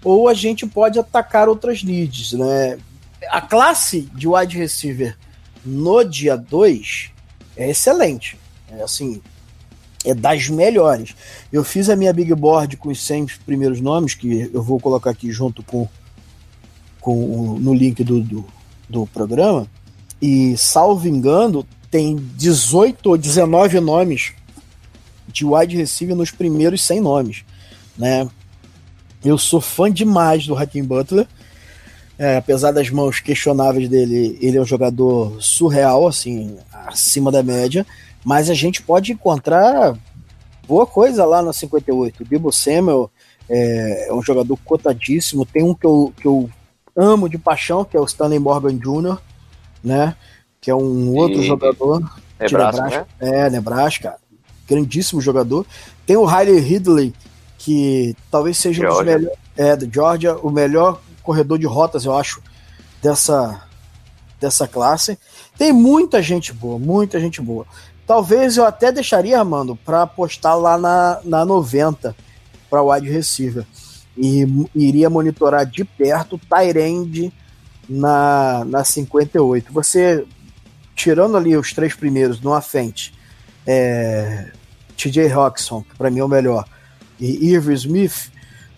ou 0.07 0.29
a 0.29 0.35
gente 0.35 0.65
pode 0.65 1.01
atacar 1.01 1.49
outras 1.49 1.83
leads, 1.83 2.33
né? 2.35 2.79
A 3.29 3.41
classe 3.41 4.03
de 4.15 4.29
wide 4.29 4.57
receiver 4.57 5.19
no 5.65 6.05
dia 6.05 6.37
2 6.37 7.11
é 7.57 7.71
excelente. 7.71 8.39
É 8.71 8.85
assim, 8.85 9.21
é 10.05 10.15
das 10.15 10.49
melhores. 10.49 11.17
Eu 11.53 11.65
fiz 11.65 11.91
a 11.91 11.97
minha 11.97 12.13
big 12.13 12.33
board 12.37 12.77
com 12.77 12.89
os 12.89 13.03
100 13.03 13.27
primeiros 13.45 13.81
nomes, 13.81 14.15
que 14.15 14.49
eu 14.55 14.63
vou 14.63 14.79
colocar 14.79 15.11
aqui 15.11 15.33
junto 15.33 15.61
com, 15.65 15.89
com, 17.01 17.59
no 17.59 17.75
link 17.75 18.05
do, 18.05 18.21
do, 18.21 18.47
do 18.89 19.07
programa, 19.09 19.69
e 20.23 20.57
salvo 20.57 21.09
engano, 21.09 21.67
tem 21.91 22.15
18 22.37 23.11
ou 23.11 23.19
19 23.19 23.81
nomes 23.81 24.35
de 25.27 25.45
wide 25.45 25.77
receiver 25.77 26.15
nos 26.15 26.31
primeiros 26.31 26.81
100 26.85 27.01
nomes, 27.01 27.45
né? 27.99 28.29
Eu 29.27 29.37
sou 29.37 29.61
fã 29.61 29.91
demais 29.91 30.47
do 30.47 30.57
Hakim 30.57 30.85
Butler, 30.85 31.27
é, 32.17 32.37
apesar 32.37 32.71
das 32.71 32.91
mãos 32.91 33.19
questionáveis 33.19 33.89
dele, 33.89 34.39
ele 34.41 34.57
é 34.57 34.61
um 34.61 34.65
jogador 34.65 35.37
surreal, 35.43 36.07
assim, 36.07 36.57
acima 36.87 37.33
da 37.33 37.43
média, 37.43 37.85
mas 38.25 38.49
a 38.49 38.55
gente 38.55 38.81
pode 38.83 39.13
encontrar 39.13 39.99
boa 40.67 40.87
coisa 40.87 41.25
lá 41.25 41.43
na 41.43 41.53
58. 41.53 42.23
O 42.23 42.27
Bibo 42.27 42.53
Samuel 42.53 43.11
é, 43.49 44.09
é, 44.09 44.15
um 44.15 44.23
jogador 44.23 44.57
cotadíssimo, 44.65 45.45
tem 45.45 45.65
um 45.65 45.75
que 45.75 45.87
eu, 45.87 46.15
que 46.17 46.27
eu 46.27 46.49
amo 46.97 47.29
de 47.29 47.37
paixão, 47.37 47.85
que 47.85 47.97
é 47.97 48.01
o 48.01 48.05
Stanley 48.05 48.39
Morgan 48.39 48.79
Jr., 48.79 49.19
né? 49.83 50.15
Que 50.61 50.71
é 50.71 50.75
um 50.75 51.15
outro 51.15 51.41
e... 51.41 51.47
jogador 51.47 52.01
Nebraska, 52.39 52.83
Nebraska. 52.83 53.07
Né? 53.21 53.47
É, 53.47 53.51
Nebraska. 53.51 54.17
Grandíssimo 54.69 55.21
jogador. 55.21 55.67
Tem 56.07 56.17
o 56.17 56.25
Riley 56.25 56.61
Ridley, 56.61 57.13
que 57.59 58.17
talvez 58.31 58.59
seja 58.59 58.83
Georgia. 58.83 59.01
um 59.01 59.05
dos 59.05 59.15
melhores. 59.15 59.39
É, 59.57 59.75
do 59.77 59.93
Georgia, 59.93 60.37
o 60.37 60.51
melhor 60.51 61.01
corredor 61.23 61.59
de 61.59 61.67
rotas, 61.67 62.05
eu 62.05 62.17
acho, 62.17 62.43
dessa, 63.03 63.63
dessa 64.41 64.69
classe. 64.69 65.19
Tem 65.57 65.73
muita 65.73 66.23
gente 66.23 66.53
boa, 66.53 66.79
muita 66.79 67.19
gente 67.19 67.41
boa. 67.41 67.67
Talvez 68.07 68.57
eu 68.57 68.65
até 68.65 68.93
deixaria, 68.93 69.39
Armando, 69.39 69.75
para 69.77 70.03
apostar 70.03 70.57
lá 70.57 70.79
na, 70.79 71.21
na 71.25 71.45
90 71.45 72.15
para 72.71 72.83
wide 72.83 73.11
receiver. 73.11 73.65
E 74.17 74.47
iria 74.75 75.11
monitorar 75.11 75.67
de 75.67 75.85
perto 75.85 76.37
o 76.37 76.39
Tyrande 76.39 77.33
na, 77.89 78.65
na 78.65 78.85
58. 78.85 79.73
Você, 79.73 80.25
tirando 80.95 81.37
ali 81.37 81.57
os 81.57 81.73
três 81.73 81.95
primeiros 81.95 82.41
no 82.41 82.59
frente, 82.61 83.13
é, 83.67 84.51
TJ 84.97 85.29
Roxon, 85.29 85.83
que 85.83 85.97
para 85.97 86.11
mim 86.11 86.21
é 86.21 86.25
o 86.25 86.29
melhor, 86.29 86.65
e 87.21 87.51
Irv 87.53 87.73
Smith, 87.73 88.31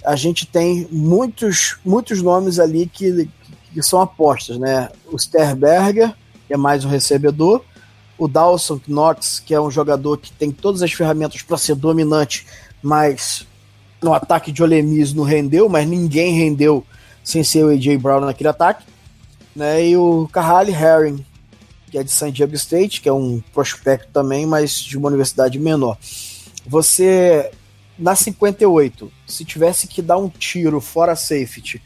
a 0.05 0.17
gente 0.17 0.47
tem 0.47 0.87
muitos, 0.91 1.77
muitos 1.85 2.23
nomes 2.23 2.59
ali 2.59 2.87
que, 2.87 3.29
que 3.73 3.83
são 3.83 4.01
apostas, 4.01 4.59
né? 4.59 4.89
O 5.11 5.17
Sterberger, 5.19 6.15
que 6.47 6.55
é 6.55 6.57
mais 6.57 6.85
um 6.85 6.89
recebedor, 6.89 7.63
o 8.17 8.27
Dawson 8.27 8.81
Knox, 8.89 9.39
que 9.39 9.55
é 9.55 9.61
um 9.61 9.71
jogador 9.71 10.19
que 10.19 10.33
tem 10.33 10.51
todas 10.51 10.83
as 10.83 10.93
ferramentas 10.93 11.43
para 11.43 11.57
ser 11.57 11.77
dominante, 11.77 12.47
mas 12.83 13.47
no 14.03 14.13
ataque 14.13 14.51
de 14.51 14.63
Olemis 14.63 15.13
não 15.13 15.25
rendeu, 15.25 15.69
mas 15.69 15.89
ninguém 15.89 16.35
rendeu 16.35 16.85
sem 17.23 17.45
ser 17.45 17.65
o 17.65 17.71
AJ 17.71 17.97
Brown 17.99 18.21
naquele 18.21 18.49
ataque. 18.49 18.85
Né? 19.55 19.89
E 19.89 19.97
o 19.97 20.29
Carrali 20.33 20.73
Herring, 20.73 21.25
que 21.91 21.99
é 21.99 22.03
de 22.03 22.11
San 22.11 22.33
Diego 22.33 22.55
State, 22.55 23.01
que 23.01 23.09
é 23.09 23.13
um 23.13 23.43
prospecto 23.53 24.09
também, 24.13 24.47
mas 24.47 24.81
de 24.81 24.97
uma 24.97 25.09
universidade 25.09 25.59
menor. 25.59 25.97
Você 26.67 27.51
na 27.99 28.15
58, 28.15 29.11
se 29.27 29.45
tivesse 29.45 29.89
que 29.89 30.01
dar 30.01 30.19
um 30.19 30.29
tiro 30.29 30.81
fora 30.81 31.17
safety, 31.17 31.83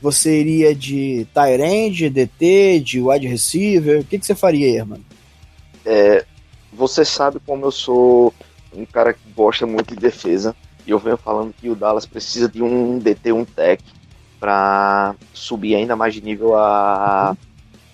você 0.00 0.40
iria 0.40 0.74
de 0.74 1.26
tight 1.32 1.62
end, 1.62 2.10
DT, 2.10 2.80
de 2.80 3.00
wide 3.00 3.26
receiver? 3.26 4.00
O 4.00 4.04
que, 4.04 4.18
que 4.18 4.26
você 4.26 4.34
faria 4.34 4.84
mano? 4.84 5.04
É, 5.86 6.24
você 6.72 7.04
sabe 7.04 7.40
como 7.46 7.64
eu 7.64 7.70
sou 7.70 8.34
um 8.74 8.84
cara 8.84 9.14
que 9.14 9.30
gosta 9.34 9.66
muito 9.66 9.94
de 9.94 10.00
defesa. 10.00 10.54
E 10.86 10.90
eu 10.90 10.98
venho 10.98 11.16
falando 11.16 11.54
que 11.54 11.70
o 11.70 11.74
Dallas 11.74 12.04
precisa 12.04 12.48
de 12.48 12.62
um 12.62 12.98
DT, 12.98 13.32
um 13.32 13.44
tech, 13.44 13.82
para 14.38 15.14
subir 15.32 15.74
ainda 15.74 15.96
mais 15.96 16.12
de 16.12 16.20
nível 16.20 16.54
a, 16.54 17.34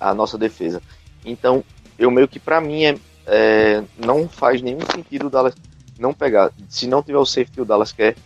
a 0.01 0.13
nossa 0.13 0.37
defesa. 0.37 0.83
Então, 1.25 1.63
eu 1.97 2.11
meio 2.11 2.27
que 2.27 2.41
para 2.41 2.61
mim 2.61 2.85
é, 2.85 2.97
é, 3.27 3.85
não 4.05 4.29
faz 4.29 4.61
nenhum 4.61 4.81
sentido 4.93 5.29
o 5.29 5.31
Dallas 5.31 5.55
não 6.01 6.15
pegar. 6.15 6.51
Se 6.69 6.87
não 6.87 7.03
tiver 7.03 7.19
o 7.19 7.27
safety 7.27 7.61
o 7.61 7.65
Dallas 7.65 7.93
quer, 7.93 8.17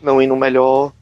não 0.00 0.20
ir 0.20 0.26
no 0.26 0.36
melhor 0.36 0.92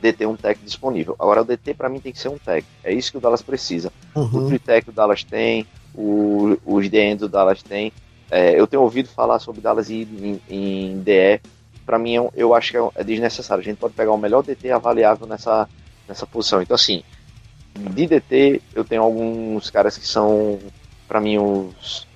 DT 0.00 0.26
um 0.26 0.36
tech 0.36 0.60
disponível. 0.64 1.14
Agora 1.18 1.42
o 1.42 1.44
DT 1.44 1.74
para 1.74 1.88
mim 1.88 2.00
tem 2.00 2.12
que 2.12 2.18
ser 2.18 2.28
um 2.28 2.38
tech. 2.38 2.66
É 2.82 2.92
isso 2.92 3.10
que 3.10 3.18
o 3.18 3.20
Dallas 3.20 3.42
precisa. 3.42 3.92
Uhum. 4.14 4.54
O 4.54 4.58
tech 4.58 4.88
o 4.88 4.92
Dallas 4.92 5.22
tem, 5.24 5.66
o, 5.94 6.56
os 6.64 6.88
DNs 6.88 7.20
do 7.20 7.28
Dallas 7.28 7.62
tem. 7.62 7.92
É, 8.30 8.58
eu 8.58 8.66
tenho 8.66 8.82
ouvido 8.82 9.08
falar 9.08 9.38
sobre 9.38 9.60
Dallas 9.60 9.90
em, 9.90 10.02
em, 10.02 10.40
em 10.48 10.98
DE. 11.00 11.40
Para 11.86 11.98
mim, 11.98 12.14
eu, 12.14 12.32
eu 12.36 12.54
acho 12.54 12.70
que 12.70 12.76
é, 12.76 12.90
é 12.96 13.04
desnecessário. 13.04 13.62
A 13.62 13.64
gente 13.64 13.78
pode 13.78 13.94
pegar 13.94 14.12
o 14.12 14.18
melhor 14.18 14.42
DT 14.42 14.70
avaliável 14.70 15.26
nessa, 15.26 15.68
nessa 16.06 16.26
posição. 16.26 16.60
Então, 16.60 16.74
assim, 16.74 17.02
de 17.74 18.06
DT, 18.06 18.60
eu 18.74 18.84
tenho 18.84 19.02
alguns 19.02 19.70
caras 19.70 19.96
que 19.96 20.06
são, 20.06 20.58
para 21.06 21.20
mim, 21.20 21.38
os, 21.38 22.06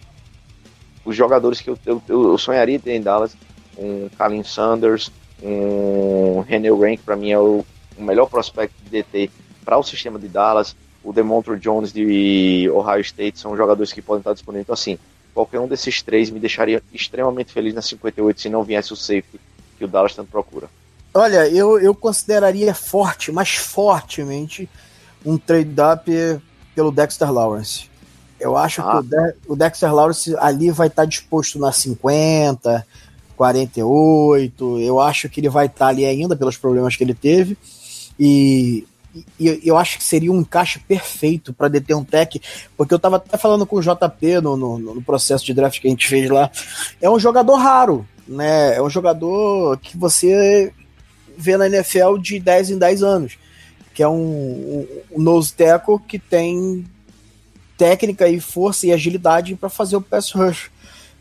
os 1.05 1.17
jogadores 1.17 1.61
que 1.61 1.71
eu, 1.71 1.79
eu, 1.87 2.03
eu 2.09 2.39
sonharia 2.39 2.79
ter 2.79 2.93
em 2.93 3.03
Dallas, 3.03 3.37
um 3.77 4.09
Kalin 4.17 4.43
Sanders, 4.45 5.11
um 5.43 6.41
René 6.41 6.71
Rank, 6.71 7.01
para 7.05 7.17
mim 7.17 7.33
é 7.33 7.39
o, 7.39 7.65
o, 7.97 8.03
melhor 8.03 8.27
prospecto 8.27 8.75
de 8.85 8.91
DT 8.91 9.31
para 9.65 9.79
o 9.79 9.83
sistema 9.83 10.19
de 10.19 10.29
Dallas, 10.29 10.77
o 11.03 11.13
Demontre 11.13 11.59
Jones 11.59 11.93
de 11.93 12.71
Ohio 12.73 13.01
State, 13.01 13.39
são 13.39 13.57
jogadores 13.57 13.93
que 13.93 14.01
podem 14.01 14.21
estar 14.21 14.33
disponíveis. 14.33 14.65
Então, 14.65 14.75
assim, 14.75 14.99
qualquer 15.35 15.59
um 15.59 15.67
desses 15.67 16.03
três 16.03 16.31
me 16.31 16.39
deixaria 16.39 16.83
extremamente 16.93 17.53
feliz 17.53 17.75
na 17.75 17.83
58 17.83 18.41
se 18.41 18.49
não 18.49 18.63
viesse 18.63 18.93
o 18.93 18.97
safety 18.97 19.41
que 19.77 19.85
o 19.85 19.89
Dallas 19.89 20.15
tanto 20.15 20.31
procura. 20.31 20.69
Olha, 21.15 21.49
eu, 21.49 21.79
eu 21.79 21.95
consideraria 21.95 22.73
forte, 22.73 23.31
mas 23.33 23.55
fortemente, 23.57 24.69
um 25.25 25.37
trade-up 25.37 26.11
pelo 26.75 26.91
Dexter 26.91 27.31
Lawrence. 27.31 27.92
Eu 28.43 28.57
acho 28.57 28.83
ah. 28.83 28.91
que 28.91 28.97
o, 28.97 29.03
De 29.03 29.35
o, 29.49 29.57
Dexter 29.57 29.95
Lawrence 29.95 30.35
ali 30.39 30.71
vai 30.71 30.89
estar 30.89 31.03
tá 31.03 31.07
disposto 31.07 31.59
na 31.59 31.71
50, 31.71 32.85
48. 33.37 34.79
Eu 34.81 35.01
acho 35.01 35.29
que 35.29 35.41
ele 35.41 35.49
vai 35.49 35.67
estar 35.67 35.87
tá 35.87 35.89
ali 35.89 36.05
ainda 36.05 36.37
pelos 36.37 36.57
problemas 36.57 36.97
que 36.97 37.05
ele 37.05 37.15
teve. 37.15 37.57
E, 38.19 38.87
e 39.39 39.61
eu 39.65 39.77
acho 39.77 39.99
que 39.99 40.05
seria 40.05 40.33
um 40.33 40.41
encaixe 40.41 40.79
perfeito 40.81 41.53
para 41.53 41.69
deter 41.69 41.95
um 41.97 42.05
tech, 42.05 42.41
porque 42.77 42.93
eu 42.93 42.97
estava 42.97 43.17
até 43.17 43.37
falando 43.37 43.67
com 43.67 43.77
o 43.77 43.83
JP 43.83 44.41
no, 44.43 44.57
no, 44.57 44.79
no, 44.79 45.03
processo 45.03 45.45
de 45.45 45.55
draft 45.55 45.81
que 45.81 45.87
a 45.87 45.91
gente 45.91 46.09
fez 46.09 46.29
lá. 46.29 46.51
É 47.01 47.09
um 47.09 47.19
jogador 47.19 47.57
raro, 47.57 48.07
né? 48.27 48.77
É 48.77 48.83
um 48.83 48.91
jogador 48.91 49.79
que 49.79 49.97
você 49.97 50.73
vê 51.37 51.57
na 51.57 51.67
NFL 51.67 52.19
de 52.19 52.39
10 52.39 52.71
em 52.71 52.79
10 52.79 53.03
anos, 53.03 53.39
que 53.95 54.03
é 54.03 54.09
um, 54.09 54.15
um, 54.15 54.89
um 55.13 55.23
nose 55.23 55.53
tackle 55.53 55.99
que 55.99 56.19
tem 56.19 56.85
técnica 57.77 58.29
e 58.29 58.41
força 58.41 58.87
e 58.87 58.93
agilidade 58.93 59.55
para 59.55 59.69
fazer 59.69 59.97
o 59.97 60.01
pass 60.01 60.33
rush. 60.33 60.71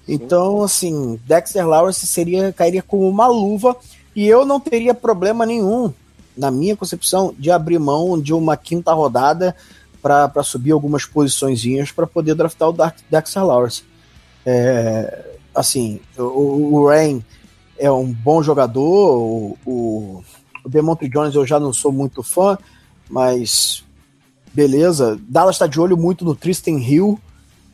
Então, 0.08 0.64
assim, 0.64 1.20
Dexter 1.26 1.68
Lawrence 1.68 2.06
seria 2.08 2.52
cairia 2.52 2.82
como 2.82 3.08
uma 3.08 3.28
luva 3.28 3.76
e 4.16 4.28
eu 4.28 4.46
não 4.46 4.60
teria 4.60 4.94
problema 4.94 5.46
nenhum, 5.46 5.94
na 6.36 6.52
minha 6.52 6.76
concepção, 6.76 7.34
de 7.38 7.52
abrir 7.52 7.80
mão 7.80 8.20
de 8.20 8.34
uma 8.34 8.58
quinta 8.58 8.94
rodada 8.94 9.56
para 10.02 10.44
subir 10.44 10.72
algumas 10.72 11.06
posições 11.06 11.92
para 11.92 12.08
poder 12.08 12.36
draftar 12.36 12.70
o 12.70 12.76
Dexter 13.10 13.46
Lawrence. 13.46 13.84
É, 14.46 15.36
assim, 15.54 16.00
o, 16.18 16.80
o 16.80 16.88
Rain 16.88 17.24
é 17.78 17.92
um 17.92 18.12
bom 18.12 18.42
jogador, 18.42 19.18
o, 19.18 19.58
o, 19.66 20.24
o 20.66 20.70
Demontre 20.70 21.08
Jones 21.08 21.36
eu 21.36 21.46
já 21.46 21.60
não 21.60 21.72
sou 21.72 21.92
muito 21.92 22.24
fã, 22.24 22.58
mas 23.10 23.84
beleza. 24.54 25.20
Dallas 25.28 25.56
está 25.56 25.68
de 25.68 25.80
olho 25.80 25.98
muito 25.98 26.26
no 26.26 26.36
Tristan 26.36 26.80
Hill, 26.80 27.20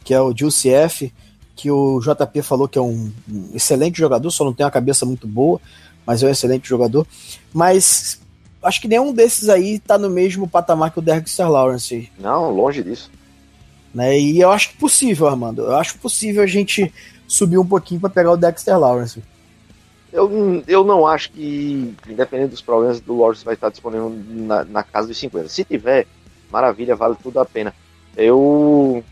que 0.04 0.14
é 0.14 0.22
o 0.22 0.34
de 0.34 0.46
UCF, 0.46 1.12
que 1.56 1.72
o 1.72 2.00
JP 2.00 2.42
falou 2.42 2.68
que 2.68 2.78
é 2.78 2.82
um, 2.82 3.12
um, 3.30 3.50
excelente 3.54 3.98
jogador, 3.98 4.30
só 4.32 4.46
não 4.46 4.54
tem 4.54 4.66
uma 4.66 4.72
cabeça 4.72 5.06
muito 5.06 5.28
boa, 5.28 5.60
mas 6.06 6.22
é 6.22 6.28
um 6.28 6.30
excelente 6.30 6.68
jogador. 6.70 7.06
Mas 7.54 8.22
acho 8.62 8.80
que 8.80 8.88
nenhum 8.88 9.14
desses 9.14 9.50
aí 9.50 9.76
está 9.76 9.98
no 9.98 10.10
mesmo 10.10 10.48
patamar 10.48 10.92
que 10.92 11.00
o 11.00 11.02
Dexter 11.02 11.50
Lawrence. 11.50 12.12
Não, 12.20 12.52
longe 12.52 12.84
disso. 12.84 13.10
Né? 13.94 14.20
E 14.20 14.40
eu 14.40 14.52
acho 14.52 14.76
possível, 14.78 15.28
Armando. 15.28 15.64
Eu 15.64 15.76
acho 15.76 15.98
possível 15.98 16.44
a 16.44 16.48
gente 16.48 16.94
subir 17.28 17.58
um 17.58 17.66
pouquinho 17.66 18.00
para 18.00 18.10
pegar 18.10 18.32
o 18.32 18.38
Dexter 18.38 18.78
Lawrence. 18.78 19.24
Eu, 20.14 20.64
eu 20.68 20.84
não 20.84 21.06
acho 21.06 21.32
que, 21.32 21.94
independente 22.08 22.52
dos 22.52 22.62
problemas, 22.62 23.02
do 23.02 23.18
Lawrence 23.20 23.44
vai 23.44 23.56
estar 23.56 23.70
disponível 23.70 24.10
na, 24.30 24.64
na 24.64 24.84
casa 24.84 25.08
dos 25.08 25.18
50. 25.18 25.50
Se 25.50 25.66
tiver, 25.66 26.08
maravilha, 26.52 26.96
vale 26.96 27.16
tudo 27.22 27.40
a 27.40 27.46
pena. 27.46 27.74
Eu, 28.16 29.04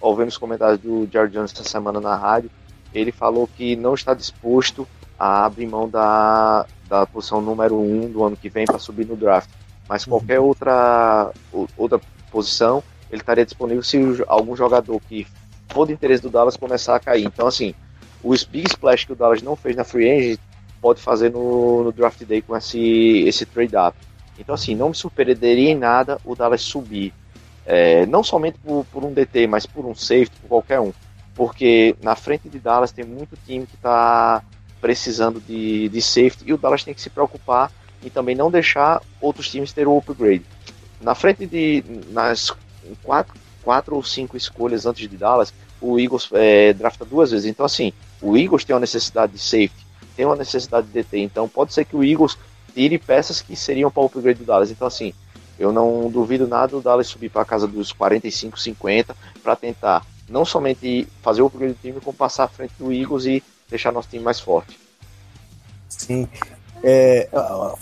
ouvindo 0.00 0.28
os 0.28 0.38
comentários 0.38 0.78
do 0.78 1.08
Jared 1.10 1.34
Jones 1.34 1.52
essa 1.52 1.64
semana 1.64 2.00
na 2.00 2.16
rádio, 2.16 2.50
ele 2.92 3.10
falou 3.10 3.48
que 3.48 3.74
não 3.76 3.94
está 3.94 4.14
disposto 4.14 4.86
a 5.18 5.44
abrir 5.44 5.66
mão 5.66 5.88
da, 5.88 6.66
da 6.88 7.06
posição 7.06 7.40
número 7.40 7.76
1 7.76 8.04
um 8.04 8.10
do 8.10 8.24
ano 8.24 8.36
que 8.36 8.48
vem 8.48 8.64
para 8.64 8.78
subir 8.78 9.06
no 9.06 9.16
draft. 9.16 9.50
Mas 9.88 10.06
uhum. 10.06 10.10
qualquer 10.10 10.40
uhum. 10.40 10.46
outra, 10.46 11.32
outra 11.76 12.00
posição, 12.30 12.82
ele 13.10 13.20
estaria 13.20 13.44
disponível 13.44 13.82
se 13.82 13.98
algum 14.26 14.56
jogador 14.56 15.00
que 15.08 15.26
for 15.68 15.86
de 15.86 15.92
interesse 15.92 16.22
do 16.22 16.30
Dallas 16.30 16.56
começar 16.56 16.94
a 16.94 17.00
cair. 17.00 17.24
Então, 17.24 17.46
assim, 17.46 17.74
o 18.22 18.30
Big 18.30 18.66
Splash 18.68 19.04
que 19.04 19.12
o 19.12 19.16
Dallas 19.16 19.42
não 19.42 19.56
fez 19.56 19.76
na 19.76 19.84
Free 19.84 20.10
Agent 20.10 20.40
pode 20.80 21.00
fazer 21.00 21.30
no, 21.30 21.84
no 21.84 21.92
Draft 21.92 22.22
Day 22.24 22.42
com 22.42 22.56
esse, 22.56 23.24
esse 23.26 23.44
trade-up. 23.46 23.96
Então, 24.38 24.54
assim, 24.54 24.74
não 24.74 24.88
me 24.88 24.94
surpreenderia 24.94 25.70
em 25.70 25.76
nada 25.76 26.18
o 26.24 26.34
Dallas 26.34 26.62
subir. 26.62 27.12
É, 27.66 28.04
não 28.06 28.22
somente 28.22 28.58
por, 28.58 28.84
por, 28.92 29.04
um 29.04 29.12
DT, 29.12 29.46
mas 29.46 29.64
por 29.64 29.86
um 29.86 29.94
safety, 29.94 30.36
por 30.42 30.48
qualquer 30.48 30.80
um. 30.80 30.92
Porque 31.34 31.96
na 32.02 32.14
frente 32.14 32.48
de 32.48 32.58
Dallas 32.58 32.92
tem 32.92 33.04
muito 33.04 33.36
time 33.46 33.66
que 33.66 33.74
está 33.74 34.42
precisando 34.80 35.40
de, 35.40 35.88
de 35.88 36.02
safety 36.02 36.44
e 36.46 36.52
o 36.52 36.58
Dallas 36.58 36.84
tem 36.84 36.92
que 36.92 37.00
se 37.00 37.08
preocupar 37.08 37.72
e 38.02 38.10
também 38.10 38.34
não 38.34 38.50
deixar 38.50 39.00
outros 39.20 39.50
times 39.50 39.72
ter 39.72 39.88
o 39.88 39.96
upgrade. 39.96 40.44
Na 41.00 41.14
frente 41.14 41.46
de. 41.46 41.82
nas 42.10 42.52
quatro, 43.02 43.34
quatro 43.62 43.96
ou 43.96 44.02
cinco 44.02 44.36
escolhas 44.36 44.84
antes 44.84 45.08
de 45.08 45.16
Dallas, 45.16 45.52
o 45.80 45.98
Eagles 45.98 46.28
é, 46.32 46.72
drafta 46.72 47.04
duas 47.04 47.30
vezes. 47.30 47.46
Então, 47.46 47.64
assim, 47.64 47.92
o 48.20 48.36
Eagles 48.36 48.64
tem 48.64 48.74
uma 48.74 48.80
necessidade 48.80 49.32
de 49.32 49.38
safety, 49.38 49.86
tem 50.16 50.26
uma 50.26 50.36
necessidade 50.36 50.86
de 50.86 50.92
DT. 50.92 51.18
Então, 51.18 51.48
pode 51.48 51.72
ser 51.72 51.84
que 51.84 51.96
o 51.96 52.04
Eagles 52.04 52.38
tire 52.74 52.98
peças 52.98 53.40
que 53.40 53.54
seriam 53.54 53.90
para 53.90 54.02
o 54.02 54.06
upgrade 54.06 54.40
do 54.40 54.44
Dallas. 54.44 54.70
Então, 54.70 54.86
assim, 54.86 55.14
eu 55.58 55.72
não 55.72 56.10
duvido 56.10 56.48
nada 56.48 56.68
do 56.68 56.80
Dallas 56.80 57.06
subir 57.06 57.30
para 57.30 57.42
a 57.42 57.46
casa 57.46 57.66
dos 57.66 57.92
45, 57.92 58.58
50 58.58 59.16
para 59.42 59.54
tentar 59.54 60.04
não 60.28 60.44
somente 60.44 61.06
fazer 61.22 61.42
o 61.42 61.46
upgrade 61.46 61.74
do 61.74 61.80
time, 61.80 62.00
como 62.00 62.16
passar 62.16 62.44
à 62.44 62.48
frente 62.48 62.72
do 62.78 62.92
Eagles 62.92 63.26
e 63.26 63.42
deixar 63.68 63.92
nosso 63.92 64.08
time 64.08 64.22
mais 64.22 64.40
forte. 64.40 64.78
Sim. 65.88 66.28
É, 66.82 67.28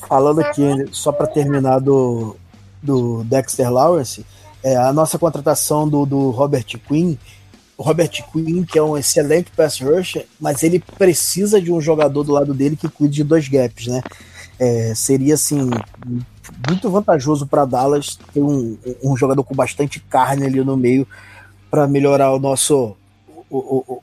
falando 0.09 0.41
aqui, 0.41 0.63
só 0.93 1.11
para 1.11 1.27
terminar 1.27 1.81
do, 1.81 2.37
do 2.83 3.25
Dexter 3.25 3.73
Lawrence, 3.73 4.25
é, 4.63 4.77
a 4.77 4.93
nossa 4.93 5.19
contratação 5.19 5.89
do, 5.89 6.07
do 6.07 6.31
Robert 6.31 6.67
Quinn, 6.87 7.17
Robert 7.79 8.11
Quinn, 8.31 8.65
que 8.65 8.79
é 8.79 8.83
um 8.83 8.97
excelente 8.97 9.51
pass 9.57 9.81
rusher, 9.81 10.27
mas 10.39 10.63
ele 10.63 10.79
precisa 10.79 11.61
de 11.61 11.73
um 11.73 11.81
jogador 11.81 12.23
do 12.23 12.33
lado 12.33 12.55
dele 12.55 12.77
que 12.77 12.89
cuide 12.89 13.15
de 13.15 13.25
dois 13.25 13.49
gaps, 13.49 13.89
né? 13.89 14.03
É, 14.65 14.95
seria 14.95 15.35
assim 15.35 15.69
muito 16.69 16.89
vantajoso 16.89 17.49
para 17.49 17.65
Dallas 17.65 18.17
ter 18.33 18.41
um, 18.41 18.79
um, 19.03 19.17
jogador 19.17 19.43
com 19.43 19.57
bastante 19.57 19.99
carne 19.99 20.47
ali 20.47 20.63
no 20.63 20.77
meio 20.77 21.05
para 21.69 21.89
melhorar 21.89 22.31
o 22.31 22.39
nosso 22.39 22.95
o, 23.51 23.59
o, 23.59 24.03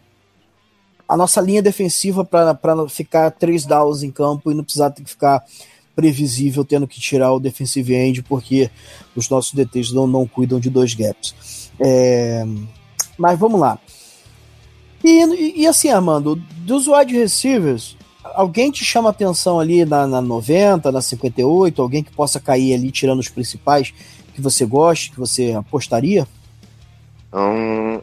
a 1.07 1.15
nossa 1.15 1.39
linha 1.39 1.61
defensiva 1.61 2.25
para 2.25 2.59
ficar 2.89 3.31
três 3.31 3.65
downs 3.65 4.03
em 4.03 4.11
campo 4.11 4.51
e 4.51 4.53
não 4.53 4.65
precisar 4.65 4.89
ter 4.89 5.01
que 5.01 5.09
ficar 5.09 5.45
previsível 5.95 6.65
tendo 6.65 6.87
que 6.87 6.99
tirar 6.99 7.31
o 7.31 7.39
defensive 7.39 7.95
end 7.95 8.21
porque 8.23 8.69
os 9.15 9.29
nossos 9.29 9.53
DTs 9.53 9.95
não, 9.95 10.05
não 10.05 10.27
cuidam 10.27 10.59
de 10.59 10.69
dois 10.69 10.93
gaps. 10.93 11.71
É, 11.79 12.43
mas 13.17 13.39
vamos 13.39 13.61
lá. 13.61 13.79
E, 15.03 15.61
e, 15.61 15.67
assim, 15.67 15.89
Armando, 15.89 16.35
dos 16.65 16.87
wide 16.87 17.17
receivers, 17.17 17.95
alguém 18.33 18.71
te 18.71 18.83
chama 18.83 19.09
atenção 19.09 19.59
ali 19.59 19.85
na, 19.85 20.07
na 20.07 20.21
90, 20.21 20.91
na 20.91 21.01
58, 21.01 21.81
alguém 21.81 22.03
que 22.03 22.11
possa 22.11 22.39
cair 22.39 22.73
ali 22.73 22.91
tirando 22.91 23.19
os 23.19 23.29
principais 23.29 23.93
que 24.33 24.41
você 24.41 24.65
goste, 24.65 25.11
que 25.11 25.19
você 25.19 25.53
apostaria? 25.53 26.27
Hum, 27.33 28.01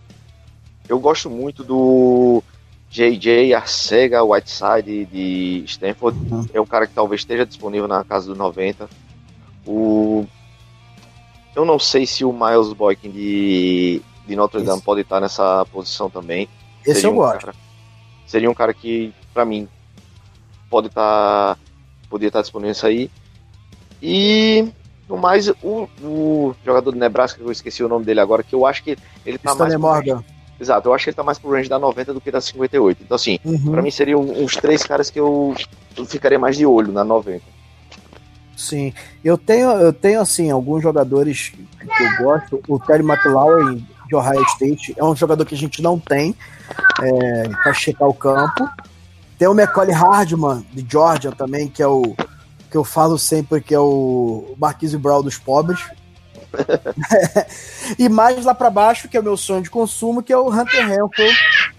eu 0.89 0.99
gosto 0.99 1.29
muito 1.29 1.65
do 1.65 2.43
JJ 2.91 3.55
Arcega 3.55 4.23
Whiteside 4.23 5.07
de 5.07 5.65
Stanford. 5.67 6.19
Uhum. 6.31 6.47
É 6.53 6.61
um 6.61 6.67
cara 6.67 6.87
que 6.87 6.95
talvez 6.95 7.23
esteja 7.23 7.45
disponível 7.45 7.89
na 7.89 8.05
casa 8.05 8.27
do 8.27 8.37
90. 8.37 8.89
O... 9.67 10.25
Eu 11.55 11.65
não 11.65 11.79
sei 11.79 12.07
se 12.07 12.25
o 12.25 12.33
Miles 12.33 12.73
Boykin 12.73 13.11
de, 13.11 14.03
de 14.27 14.37
Notre 14.37 14.63
Dame 14.63 14.77
Esse. 14.77 14.85
pode 14.85 15.01
estar 15.01 15.21
nessa 15.21 15.67
posição 15.73 16.09
também. 16.09 16.49
Esse 16.85 17.01
seria 17.01 17.09
eu 17.09 17.13
um 17.13 17.17
gosto. 17.17 17.41
Cara, 17.47 17.55
seria 18.27 18.51
um 18.51 18.55
cara 18.55 18.73
que, 18.73 19.13
para 19.33 19.45
mim, 19.45 19.69
pode 20.71 20.89
estar. 20.89 21.59
poderia 22.09 22.29
estar 22.29 22.43
disponível 22.43 22.71
nisso 22.71 22.87
aí. 22.87 23.11
E 24.03 24.69
no 25.09 25.17
mais, 25.17 25.49
o, 25.49 25.89
o, 26.03 26.55
jogador 26.65 26.91
do 26.91 26.99
Nebraska, 26.99 27.39
que 27.39 27.45
eu 27.45 27.53
esqueci 27.53 27.83
o 27.83 27.89
nome 27.89 28.05
dele 28.05 28.21
agora, 28.21 28.43
que 28.43 28.55
eu 28.55 28.67
acho 28.67 28.83
que 28.83 28.99
ele 29.25 29.39
tá 29.39 29.53
Stanley 29.53 29.79
mais. 29.79 30.05
Morgan. 30.07 30.25
Exato, 30.59 30.89
eu 30.89 30.95
acho 30.95 31.05
que 31.05 31.11
ele 31.11 31.17
tá 31.17 31.23
mais 31.23 31.39
pro 31.39 31.51
range 31.51 31.69
da 31.69 31.79
90 31.79 32.15
do 32.15 32.21
que 32.21 32.31
da 32.31 32.41
58. 32.41 33.03
Então, 33.03 33.15
assim, 33.15 33.39
uhum. 33.45 33.73
pra 33.73 33.83
mim 33.83 33.91
seriam 33.91 34.21
uns 34.21 34.55
três 34.55 34.83
caras 34.83 35.11
que 35.11 35.21
eu, 35.21 35.55
eu 35.97 36.07
ficaria 36.07 36.39
mais 36.39 36.57
de 36.57 36.65
olho 36.65 36.93
na 36.93 37.05
90. 37.05 37.43
Sim, 38.57 38.93
eu 39.23 39.37
tenho, 39.37 39.71
eu 39.73 39.93
tenho 39.93 40.19
assim, 40.19 40.51
alguns 40.51 40.83
jogadores 40.83 41.51
que 41.51 42.03
eu 42.03 42.25
gosto. 42.25 42.63
O 42.67 42.79
Terry 42.79 43.05
McLaurin 43.05 43.87
de 44.09 44.17
Ohio 44.17 44.43
State 44.55 44.95
é 44.97 45.05
um 45.05 45.15
jogador 45.15 45.45
que 45.45 45.55
a 45.55 45.59
gente 45.59 45.83
não 45.83 45.99
tem 45.99 46.35
é, 47.03 47.49
para 47.49 47.75
checar 47.75 48.09
o 48.09 48.15
campo. 48.15 48.67
Tem 49.39 49.49
o 49.49 49.55
Macaulay 49.55 49.95
Hardman 49.95 50.67
de 50.73 50.87
Georgia 50.91 51.33
também, 51.33 51.69
que 51.69 51.83
é 51.83 51.87
o 51.87 52.15
que 52.71 52.77
eu 52.77 52.85
falo 52.85 53.19
sempre 53.19 53.61
que 53.61 53.75
é 53.75 53.79
o 53.79 54.55
Marquise 54.59 54.97
Brown 54.99 55.23
dos 55.23 55.39
pobres. 55.39 55.81
e 57.99 58.09
mais 58.09 58.45
lá 58.45 58.55
para 58.55 58.71
baixo, 58.71 59.09
que 59.09 59.17
é 59.17 59.21
o 59.21 59.23
meu 59.23 59.37
sonho 59.37 59.63
de 59.63 59.71
consumo, 59.71 60.23
que 60.23 60.33
é 60.33 60.37
o 60.37 60.49
Hunter 60.49 60.87
Renfro 60.87 61.25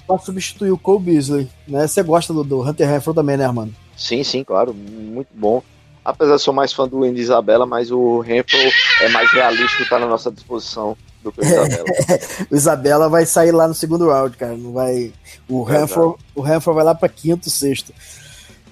para 0.06 0.18
substituir 0.20 0.72
o 0.72 0.78
Cole 0.78 1.04
Beasley. 1.04 1.50
Né? 1.68 1.88
Você 1.88 2.04
gosta 2.04 2.34
do, 2.34 2.44
do 2.44 2.62
Hunter 2.62 2.88
Renfro 2.88 3.14
também, 3.14 3.38
né, 3.38 3.46
Armando? 3.46 3.74
Sim, 3.96 4.24
sim, 4.24 4.44
claro. 4.44 4.74
Muito 4.74 5.30
bom. 5.34 5.62
Apesar 6.06 6.38
de 6.38 6.42
ser 6.42 6.52
mais 6.52 6.72
fã 6.72 6.88
do 6.88 7.04
Andy 7.04 7.20
Isabela, 7.20 7.66
mas 7.66 7.92
o 7.92 8.20
Renfro 8.20 8.58
é 9.02 9.10
mais 9.10 9.30
realístico, 9.32 9.84
está 9.84 10.00
na 10.00 10.08
nossa 10.08 10.32
disposição 10.32 10.96
do 11.32 11.42
que 11.42 11.42
o 11.42 11.46
Isabela. 11.46 11.86
o 12.52 12.56
Isabela 12.56 13.10
vai 13.10 13.26
sair 13.26 13.52
lá 13.52 13.68
no 13.68 13.74
segundo 13.74 14.10
round, 14.10 14.36
cara. 14.38 14.56
Não 14.56 14.74
vai. 14.74 15.12
O 15.48 15.64
Renfro, 15.64 16.18
o 16.36 16.42
Renfro 16.42 16.74
vai 16.74 16.84
lá 16.84 16.96
para 16.96 17.10
quinto, 17.10 17.50
sexto. 17.50 17.94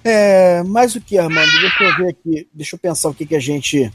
É, 0.03 0.61
mais 0.63 0.95
o 0.95 1.01
que, 1.01 1.17
Armando? 1.17 1.51
Deixa 1.51 1.83
eu 1.83 1.97
ver 1.97 2.09
aqui, 2.09 2.47
deixa 2.53 2.75
eu 2.75 2.79
pensar 2.79 3.09
o 3.09 3.13
que, 3.13 3.25
que 3.25 3.35
a 3.35 3.39
gente 3.39 3.91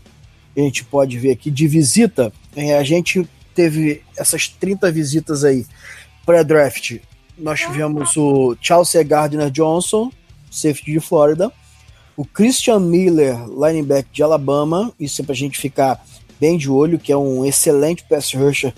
a 0.57 0.61
gente 0.61 0.85
pode 0.85 1.19
ver 1.19 1.31
aqui 1.31 1.51
de 1.51 1.67
visita. 1.69 2.33
É, 2.55 2.77
a 2.77 2.83
gente 2.83 3.29
teve 3.55 4.03
essas 4.17 4.49
30 4.49 4.91
visitas 4.91 5.45
aí 5.45 5.67
pré-draft. 6.27 6.99
Nós 7.39 7.61
tivemos 7.61 8.17
o 8.17 8.57
Chelsea 8.61 9.03
Gardner 9.03 9.51
Johnson, 9.51 10.11
safety 10.51 10.93
de 10.93 11.01
Flórida, 11.01 11.53
o 12.17 12.25
Christian 12.25 12.81
Miller, 12.81 13.37
linebacker 13.47 14.13
de 14.13 14.23
Alabama, 14.23 14.93
isso 15.01 15.23
é 15.23 15.25
para 15.25 15.33
a 15.33 15.37
gente 15.37 15.59
ficar 15.59 16.05
bem 16.41 16.57
de 16.57 16.71
olho, 16.71 16.99
que 16.99 17.13
é 17.13 17.17
um 17.17 17.45
excelente 17.45 18.05
pass 18.09 18.33
rusher 18.33 18.73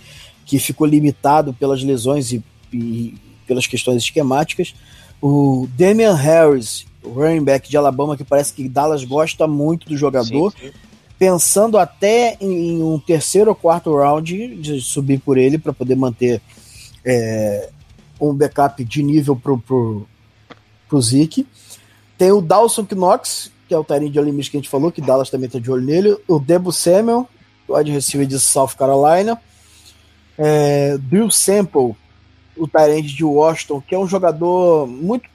que 0.44 0.58
ficou 0.58 0.86
limitado 0.86 1.54
pelas 1.54 1.82
lesões 1.82 2.32
e, 2.32 2.42
e 2.72 3.14
pelas 3.46 3.66
questões 3.66 4.02
esquemáticas. 4.02 4.74
O 5.20 5.68
Damian 5.78 6.14
Harris, 6.14 6.84
o 7.02 7.10
running 7.10 7.44
back 7.44 7.70
de 7.70 7.76
Alabama, 7.76 8.16
que 8.16 8.24
parece 8.24 8.52
que 8.52 8.68
Dallas 8.68 9.04
gosta 9.04 9.46
muito 9.46 9.88
do 9.88 9.96
jogador. 9.96 10.52
Sim, 10.52 10.66
sim 10.66 10.72
pensando 11.22 11.78
até 11.78 12.36
em 12.40 12.82
um 12.82 12.98
terceiro 12.98 13.50
ou 13.50 13.54
quarto 13.54 13.94
round 13.94 14.56
de 14.56 14.80
subir 14.80 15.20
por 15.20 15.38
ele 15.38 15.56
para 15.56 15.72
poder 15.72 15.94
manter 15.94 16.42
é, 17.04 17.70
um 18.20 18.34
backup 18.34 18.84
de 18.84 19.04
nível 19.04 19.36
pro, 19.36 19.56
pro, 19.56 20.04
pro 20.88 21.00
Zeke. 21.00 21.46
Tem 22.18 22.32
o 22.32 22.40
Dawson 22.40 22.84
Knox, 22.90 23.52
que 23.68 23.72
é 23.72 23.78
o 23.78 23.84
Tyrene 23.84 24.10
de 24.10 24.18
Olimpíada 24.18 24.50
que 24.50 24.56
a 24.56 24.60
gente 24.60 24.68
falou, 24.68 24.90
que 24.90 25.00
Dallas 25.00 25.30
também 25.30 25.48
tá 25.48 25.60
de 25.60 25.70
olho 25.70 25.84
nele. 25.84 26.16
O 26.26 26.40
Debo 26.40 26.72
Samuel, 26.72 27.28
wide 27.72 27.90
receiver 27.90 28.26
de 28.26 28.38
South 28.38 28.70
Carolina. 28.78 29.40
É, 30.38 30.96
Bill 30.98 31.30
Sample, 31.30 31.94
o 32.56 32.68
Tyrande 32.68 33.14
de 33.14 33.24
Washington, 33.24 33.80
que 33.80 33.94
é 33.94 33.98
um 33.98 34.06
jogador 34.06 34.86
muito 34.86 35.30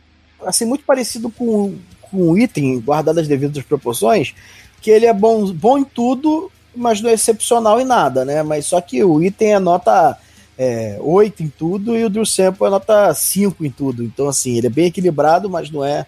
assim 0.46 0.66
muito 0.66 0.84
parecido 0.84 1.30
com, 1.30 1.76
com 2.02 2.30
o 2.30 2.38
item, 2.38 2.80
guardado 2.80 3.20
as 3.20 3.28
devidas 3.28 3.64
proporções, 3.64 4.36
que 4.82 4.92
ele 4.92 5.06
é 5.06 5.14
bom, 5.14 5.52
bom 5.52 5.78
em 5.78 5.84
tudo, 5.84 6.52
mas 6.76 7.02
não 7.02 7.10
é 7.10 7.14
excepcional 7.14 7.82
em 7.82 7.86
nada, 7.86 8.24
né? 8.24 8.44
Mas 8.44 8.66
só 8.66 8.80
que 8.80 9.04
o 9.04 9.22
item 9.24 9.54
é 9.54 9.60
nota 9.60 10.18
é, 10.58 10.98
8 11.00 11.44
em 11.44 11.50
tudo 11.50 11.96
e 11.96 12.04
o 12.04 12.10
Drew 12.10 12.26
Sample 12.26 12.66
é 12.66 12.70
nota 12.70 13.14
5 13.14 13.64
em 13.66 13.70
tudo. 13.70 14.04
Então, 14.04 14.28
assim, 14.28 14.58
ele 14.58 14.68
é 14.68 14.72
bem 14.72 14.86
equilibrado, 14.86 15.50
mas 15.50 15.70
não 15.70 15.84
é, 15.84 16.06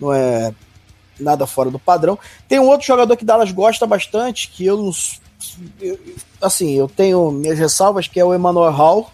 não 0.00 0.12
é 0.12 0.54
nada 1.18 1.46
fora 1.46 1.70
do 1.70 1.78
padrão. 1.78 2.18
Tem 2.48 2.58
um 2.58 2.68
outro 2.68 2.86
jogador 2.86 3.16
que 3.16 3.24
Dallas 3.24 3.52
gosta 3.52 3.86
bastante, 3.86 4.48
que 4.48 4.64
eu 4.64 4.76
não. 4.76 4.90
Eu, 5.80 5.98
assim, 6.40 6.72
eu 6.74 6.88
tenho 6.88 7.30
minhas 7.30 7.58
ressalvas, 7.58 8.06
que 8.06 8.20
é 8.20 8.24
o 8.24 8.34
Emmanuel 8.34 8.70
Hall, 8.70 9.10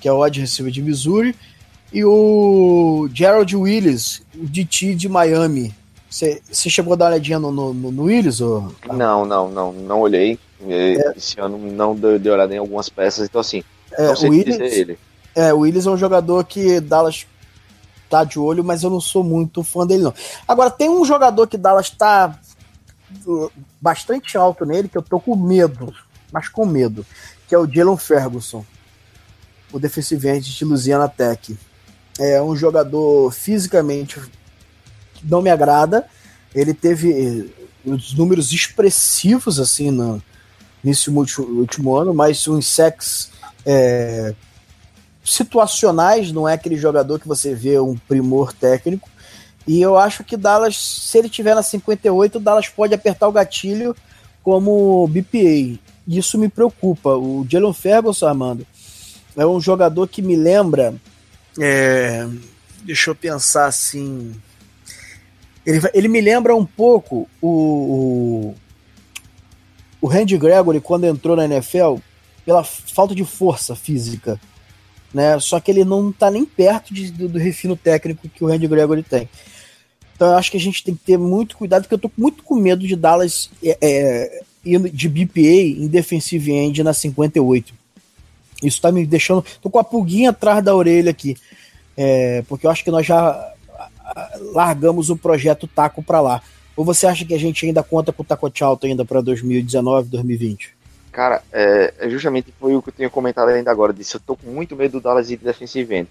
que 0.00 0.08
é 0.08 0.12
o 0.12 0.22
wide 0.22 0.40
receiver 0.40 0.72
de 0.72 0.82
Missouri, 0.82 1.34
e 1.92 2.04
o 2.04 3.08
Gerald 3.12 3.56
Willis, 3.56 4.22
o 4.34 4.46
DT 4.46 4.94
de 4.94 5.08
Miami, 5.08 5.74
você, 6.10 6.40
chegou 6.52 6.94
a 6.94 6.96
dar 6.96 7.04
uma 7.06 7.10
olhadinha 7.12 7.38
no, 7.38 7.50
no, 7.50 7.72
no 7.74 8.04
Willis? 8.04 8.40
Ou... 8.40 8.72
Não, 8.92 9.24
não, 9.24 9.50
não, 9.50 9.72
não 9.72 10.00
olhei. 10.00 10.38
É. 10.66 11.12
Esse 11.16 11.38
ano 11.40 11.58
não 11.58 11.94
deu, 11.94 12.18
deu 12.18 12.34
olhada 12.34 12.54
em 12.54 12.58
algumas 12.58 12.88
peças, 12.88 13.28
então 13.28 13.40
assim, 13.40 13.62
é, 13.92 14.10
o 14.10 14.30
Willis, 14.30 14.58
ele. 14.58 14.98
É, 15.34 15.52
o 15.52 15.60
Willis 15.60 15.86
é 15.86 15.90
um 15.90 15.96
jogador 15.96 16.44
que 16.44 16.80
Dallas 16.80 17.26
tá 18.08 18.24
de 18.24 18.38
olho, 18.38 18.64
mas 18.64 18.82
eu 18.82 18.90
não 18.90 19.00
sou 19.00 19.22
muito 19.22 19.62
fã 19.62 19.86
dele, 19.86 20.02
não. 20.02 20.14
Agora, 20.46 20.70
tem 20.70 20.88
um 20.88 21.04
jogador 21.04 21.46
que 21.46 21.56
Dallas 21.56 21.90
tá 21.90 22.38
bastante 23.80 24.36
alto 24.36 24.64
nele, 24.64 24.88
que 24.88 24.98
eu 24.98 25.02
tô 25.02 25.18
com 25.20 25.36
medo, 25.36 25.94
mas 26.32 26.48
com 26.48 26.66
medo, 26.66 27.04
que 27.46 27.54
é 27.54 27.58
o 27.58 27.66
Jalen 27.66 27.96
Ferguson, 27.96 28.64
o 29.72 29.78
defensive 29.78 30.40
de 30.40 30.64
Louisiana 30.64 31.08
Tech. 31.08 31.56
É 32.18 32.42
um 32.42 32.56
jogador 32.56 33.30
fisicamente 33.32 34.20
não 35.22 35.42
me 35.42 35.50
agrada. 35.50 36.06
Ele 36.54 36.74
teve 36.74 37.52
os 37.84 38.14
números 38.14 38.52
expressivos 38.52 39.60
assim 39.60 39.90
no, 39.90 40.22
nesse 40.82 41.10
último, 41.10 41.46
último 41.60 41.96
ano, 41.96 42.14
mas 42.14 42.46
uns 42.48 42.66
sacks 42.66 43.30
é, 43.64 44.34
situacionais, 45.24 46.32
não 46.32 46.48
é 46.48 46.54
aquele 46.54 46.76
jogador 46.76 47.18
que 47.18 47.28
você 47.28 47.54
vê 47.54 47.78
um 47.78 47.96
primor 47.96 48.52
técnico. 48.52 49.08
E 49.68 49.82
eu 49.82 49.98
acho 49.98 50.24
que 50.24 50.34
Dallas, 50.34 50.76
se 50.76 51.18
ele 51.18 51.28
tiver 51.28 51.54
na 51.54 51.62
58, 51.62 52.40
Dallas 52.40 52.68
pode 52.70 52.94
apertar 52.94 53.28
o 53.28 53.32
gatilho 53.32 53.94
como 54.42 55.06
BPA. 55.08 55.78
Isso 56.08 56.38
me 56.38 56.48
preocupa. 56.48 57.10
O 57.10 57.46
Jalen 57.46 57.74
Ferguson, 57.74 58.26
Armando, 58.26 58.66
é 59.36 59.46
um 59.46 59.60
jogador 59.60 60.08
que 60.08 60.22
me 60.22 60.36
lembra. 60.36 60.94
É, 61.60 62.26
deixa 62.82 63.10
eu 63.10 63.14
pensar 63.14 63.66
assim. 63.66 64.34
Ele, 65.66 65.80
ele 65.92 66.08
me 66.08 66.22
lembra 66.22 66.56
um 66.56 66.64
pouco 66.64 67.28
o, 67.38 67.48
o, 67.50 68.54
o 70.00 70.06
Randy 70.06 70.38
Gregory 70.38 70.80
quando 70.80 71.04
entrou 71.04 71.36
na 71.36 71.44
NFL 71.44 71.96
pela 72.42 72.64
falta 72.64 73.14
de 73.14 73.26
força 73.26 73.76
física. 73.76 74.40
Né? 75.12 75.38
Só 75.40 75.60
que 75.60 75.70
ele 75.70 75.84
não 75.84 76.08
está 76.08 76.30
nem 76.30 76.46
perto 76.46 76.94
de, 76.94 77.10
do, 77.10 77.28
do, 77.28 77.38
refino 77.38 77.76
técnico 77.76 78.28
que 78.30 78.42
o 78.42 78.48
Randy 78.48 78.66
Gregory 78.66 79.02
tem. 79.02 79.28
Então 80.18 80.30
eu 80.32 80.34
acho 80.34 80.50
que 80.50 80.56
a 80.56 80.60
gente 80.60 80.82
tem 80.82 80.96
que 80.96 81.04
ter 81.04 81.16
muito 81.16 81.56
cuidado, 81.56 81.82
porque 81.82 81.94
eu 81.94 81.98
tô 81.98 82.10
muito 82.18 82.42
com 82.42 82.56
medo 82.56 82.84
de 82.84 82.96
Dallas 82.96 83.48
é, 83.62 83.78
é, 83.80 84.42
de 84.92 85.08
BPA 85.08 85.40
em 85.40 85.86
defensive 85.86 86.50
end 86.50 86.82
na 86.82 86.92
58. 86.92 87.72
Isso 88.60 88.82
tá 88.82 88.90
me 88.90 89.06
deixando. 89.06 89.44
tô 89.62 89.70
com 89.70 89.78
a 89.78 89.84
pulguinha 89.84 90.30
atrás 90.30 90.64
da 90.64 90.74
orelha 90.74 91.12
aqui. 91.12 91.36
É, 91.96 92.42
porque 92.48 92.66
eu 92.66 92.70
acho 92.72 92.82
que 92.82 92.90
nós 92.90 93.06
já 93.06 93.54
largamos 94.52 95.08
o 95.08 95.16
projeto 95.16 95.68
Taco 95.68 96.02
para 96.02 96.20
lá. 96.20 96.42
Ou 96.76 96.84
você 96.84 97.06
acha 97.06 97.24
que 97.24 97.34
a 97.34 97.38
gente 97.38 97.64
ainda 97.64 97.84
conta 97.84 98.12
com 98.12 98.24
o 98.24 98.26
Taco 98.26 98.50
Alto 98.60 98.86
ainda 98.86 99.04
para 99.04 99.20
2019, 99.20 100.08
2020? 100.08 100.76
Cara, 101.12 101.42
é, 101.52 101.94
é, 101.98 102.10
justamente 102.10 102.52
foi 102.58 102.74
o 102.74 102.82
que 102.82 102.90
eu 102.90 102.94
tinha 102.94 103.10
comentado 103.10 103.50
ainda 103.50 103.70
agora. 103.70 103.92
Disse, 103.92 104.16
eu 104.16 104.20
tô 104.20 104.36
com 104.36 104.50
muito 104.50 104.74
medo 104.74 104.92
do 104.92 105.00
Dallas 105.00 105.28
de 105.28 105.36
defensive 105.36 105.94
end. 105.94 106.08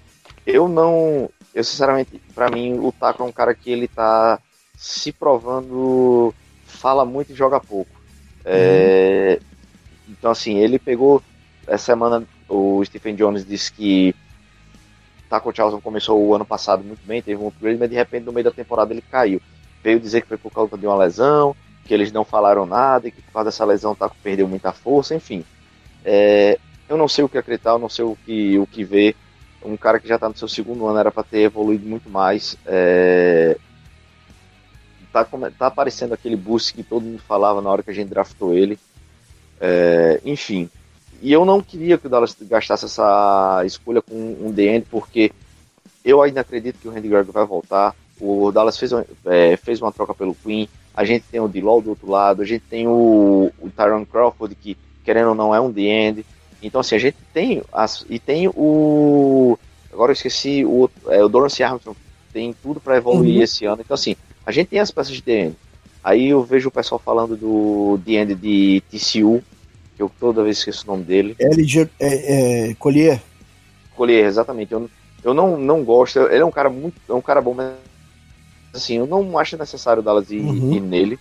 Eu 0.47 0.69
não. 0.69 1.29
Eu, 1.53 1.63
sinceramente, 1.63 2.21
para 2.33 2.49
mim, 2.49 2.79
o 2.79 2.89
Taco 2.93 3.21
é 3.21 3.25
um 3.25 3.31
cara 3.33 3.53
que 3.53 3.69
ele 3.69 3.87
tá 3.87 4.39
se 4.73 5.11
provando. 5.11 6.33
Fala 6.65 7.03
muito 7.03 7.33
e 7.33 7.35
joga 7.35 7.59
pouco. 7.59 7.91
É, 8.45 9.39
uhum. 9.39 9.45
Então, 10.09 10.31
assim, 10.31 10.57
ele 10.57 10.79
pegou. 10.79 11.21
Essa 11.67 11.87
semana, 11.87 12.23
o 12.47 12.81
Stephen 12.85 13.13
Jones 13.13 13.45
disse 13.45 13.73
que 13.73 14.15
Taco 15.29 15.53
Charlton 15.53 15.81
começou 15.81 16.25
o 16.25 16.33
ano 16.33 16.45
passado 16.45 16.81
muito 16.81 17.05
bem, 17.05 17.21
teve 17.21 17.43
um 17.43 17.49
upgrade, 17.49 17.77
mas 17.77 17.89
de 17.89 17.95
repente 17.97 18.25
no 18.25 18.31
meio 18.31 18.45
da 18.45 18.51
temporada 18.51 18.93
ele 18.93 19.01
caiu. 19.01 19.41
Veio 19.83 19.99
dizer 19.99 20.21
que 20.21 20.29
foi 20.29 20.37
por 20.37 20.49
causa 20.49 20.77
de 20.77 20.87
uma 20.87 20.95
lesão, 20.95 21.53
que 21.83 21.93
eles 21.93 22.09
não 22.09 22.23
falaram 22.23 22.65
nada, 22.65 23.09
e 23.09 23.11
que 23.11 23.21
por 23.21 23.33
causa 23.33 23.49
dessa 23.49 23.65
lesão 23.65 23.91
o 23.91 23.95
Taco 23.95 24.15
perdeu 24.23 24.47
muita 24.47 24.71
força, 24.71 25.13
enfim. 25.13 25.43
É, 26.05 26.57
eu 26.87 26.95
não 26.95 27.09
sei 27.09 27.25
o 27.25 27.29
que 27.29 27.37
acreditar, 27.37 27.71
eu 27.71 27.79
não 27.79 27.89
sei 27.89 28.05
o 28.05 28.17
que, 28.25 28.57
o 28.57 28.65
que 28.65 28.85
ver. 28.85 29.13
Um 29.63 29.75
cara 29.75 29.99
que 29.99 30.07
já 30.07 30.15
está 30.15 30.29
no 30.29 30.37
seu 30.37 30.47
segundo 30.47 30.85
ano 30.87 30.99
era 30.99 31.11
para 31.11 31.23
ter 31.23 31.41
evoluído 31.41 31.87
muito 31.87 32.09
mais. 32.09 32.57
É, 32.65 33.57
tá, 35.11 35.25
tá 35.25 35.67
aparecendo 35.67 36.13
aquele 36.13 36.35
boost 36.35 36.73
que 36.73 36.83
todo 36.83 37.03
mundo 37.03 37.19
falava 37.19 37.61
na 37.61 37.69
hora 37.69 37.83
que 37.83 37.91
a 37.91 37.93
gente 37.93 38.09
draftou 38.09 38.53
ele. 38.53 38.77
É, 39.59 40.21
enfim, 40.23 40.69
e 41.21 41.33
eu 41.33 41.43
não 41.43 41.61
queria 41.61 41.97
que 41.97 42.07
o 42.07 42.09
Dallas 42.09 42.35
gastasse 42.41 42.85
essa 42.85 43.63
escolha 43.65 44.01
com 44.01 44.15
um 44.15 44.51
DN, 44.51 44.85
porque 44.89 45.31
eu 46.05 46.21
ainda 46.21 46.41
acredito 46.41 46.79
que 46.79 46.87
o 46.87 46.91
Randy 46.91 47.07
Gregory 47.07 47.31
vai 47.31 47.45
voltar. 47.45 47.95
O 48.19 48.51
Dallas 48.51 48.77
fez, 48.77 48.91
é, 49.25 49.57
fez 49.57 49.81
uma 49.81 49.91
troca 49.91 50.13
pelo 50.13 50.35
Queen. 50.35 50.69
A 50.93 51.03
gente 51.03 51.25
tem 51.29 51.39
o 51.39 51.47
Dilaw 51.47 51.81
do 51.81 51.91
outro 51.91 52.09
lado. 52.09 52.41
A 52.41 52.45
gente 52.45 52.63
tem 52.69 52.87
o, 52.87 53.51
o 53.59 53.69
Tyron 53.69 54.05
Crawford, 54.05 54.55
que 54.55 54.77
querendo 55.03 55.29
ou 55.29 55.35
não 55.35 55.53
é 55.53 55.59
um 55.59 55.73
End. 55.75 56.25
Então, 56.61 56.81
assim, 56.81 56.95
a 56.95 56.99
gente 56.99 57.17
tem. 57.33 57.61
As, 57.71 58.05
e 58.09 58.19
tem 58.19 58.47
o. 58.47 59.57
Agora 59.91 60.11
eu 60.11 60.13
esqueci. 60.13 60.65
O, 60.65 60.89
é, 61.07 61.23
o 61.23 61.29
Dorance 61.29 61.61
Armstrong 61.63 61.97
tem 62.33 62.53
tudo 62.61 62.79
para 62.79 62.97
evoluir 62.97 63.37
uhum. 63.37 63.43
esse 63.43 63.65
ano. 63.65 63.81
Então, 63.81 63.95
assim, 63.95 64.15
a 64.45 64.51
gente 64.51 64.67
tem 64.67 64.79
as 64.79 64.91
peças 64.91 65.15
de 65.15 65.31
End. 65.31 65.55
Aí 66.03 66.29
eu 66.29 66.43
vejo 66.43 66.69
o 66.69 66.71
pessoal 66.71 66.99
falando 66.99 67.35
do 67.35 67.99
End 68.07 68.33
de 68.35 68.81
TCU, 68.89 69.43
eu 69.99 70.09
toda 70.19 70.43
vez 70.43 70.59
esqueço 70.59 70.85
o 70.85 70.91
nome 70.91 71.03
dele. 71.03 71.35
LG 71.39 71.89
é, 71.99 72.69
é, 72.69 72.73
Collier. 72.75 73.21
Collier, 73.95 74.25
exatamente. 74.25 74.71
Eu, 74.71 74.89
eu 75.23 75.33
não, 75.33 75.57
não 75.57 75.83
gosto. 75.83 76.19
Ele 76.19 76.41
é 76.41 76.45
um 76.45 76.51
cara 76.51 76.69
muito. 76.69 76.95
É 77.09 77.13
um 77.13 77.21
cara 77.21 77.41
bom, 77.41 77.53
mas 77.53 77.73
assim, 78.73 78.97
eu 78.97 79.07
não 79.07 79.37
acho 79.37 79.57
necessário 79.57 80.01
o 80.01 80.03
Dallas 80.03 80.31
ir, 80.31 80.39
uhum. 80.39 80.73
ir 80.73 80.79
nele. 80.79 81.19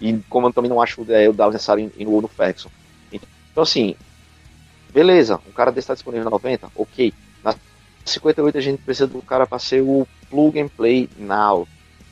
E 0.00 0.18
como 0.28 0.46
eu 0.46 0.52
também 0.52 0.68
não 0.68 0.80
acho 0.80 1.04
é, 1.08 1.28
o 1.28 1.32
Dallas 1.32 1.54
necessário 1.54 1.90
ir 1.96 2.04
no, 2.04 2.20
no 2.20 2.28
Ferguson. 2.28 2.70
Então, 3.10 3.62
assim, 3.62 3.94
beleza, 4.92 5.40
um 5.48 5.52
cara 5.52 5.70
desse 5.70 5.84
está 5.84 5.94
disponível 5.94 6.24
na 6.24 6.30
90, 6.30 6.70
ok. 6.76 7.12
Na 7.42 7.54
58 8.04 8.58
a 8.58 8.60
gente 8.60 8.82
precisa 8.82 9.06
do 9.06 9.22
cara 9.22 9.46
para 9.46 9.58
ser 9.58 9.82
o 9.82 10.06
plug 10.30 10.60
and 10.60 10.68
play 10.68 11.08
now 11.18 11.66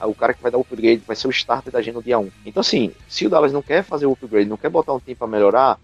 o 0.07 0.15
cara 0.15 0.33
que 0.33 0.43
vai 0.43 0.51
dar 0.51 0.59
o 0.59 0.63
upgrade, 0.63 1.03
vai 1.07 1.17
ser 1.17 1.29
o 1.29 1.31
starter 1.31 1.73
da 1.73 1.83
gente 1.83 1.95
no 1.95 2.03
dia 2.03 2.19
1. 2.19 2.31
Então, 2.47 2.61
assim, 2.61 2.93
se 3.09 3.27
o 3.27 3.31
Dallas 3.31 3.53
não 3.53 3.63
quer 3.63 3.83
fazer 3.83 4.07
o 4.07 4.13
upgrade, 4.13 4.49
não 4.49 4.57
quer 4.57 4.71
botar 4.71 4.95
um 4.95 4.99
time 4.99 5.15
para 5.15 5.27
melhorar, 5.27 5.79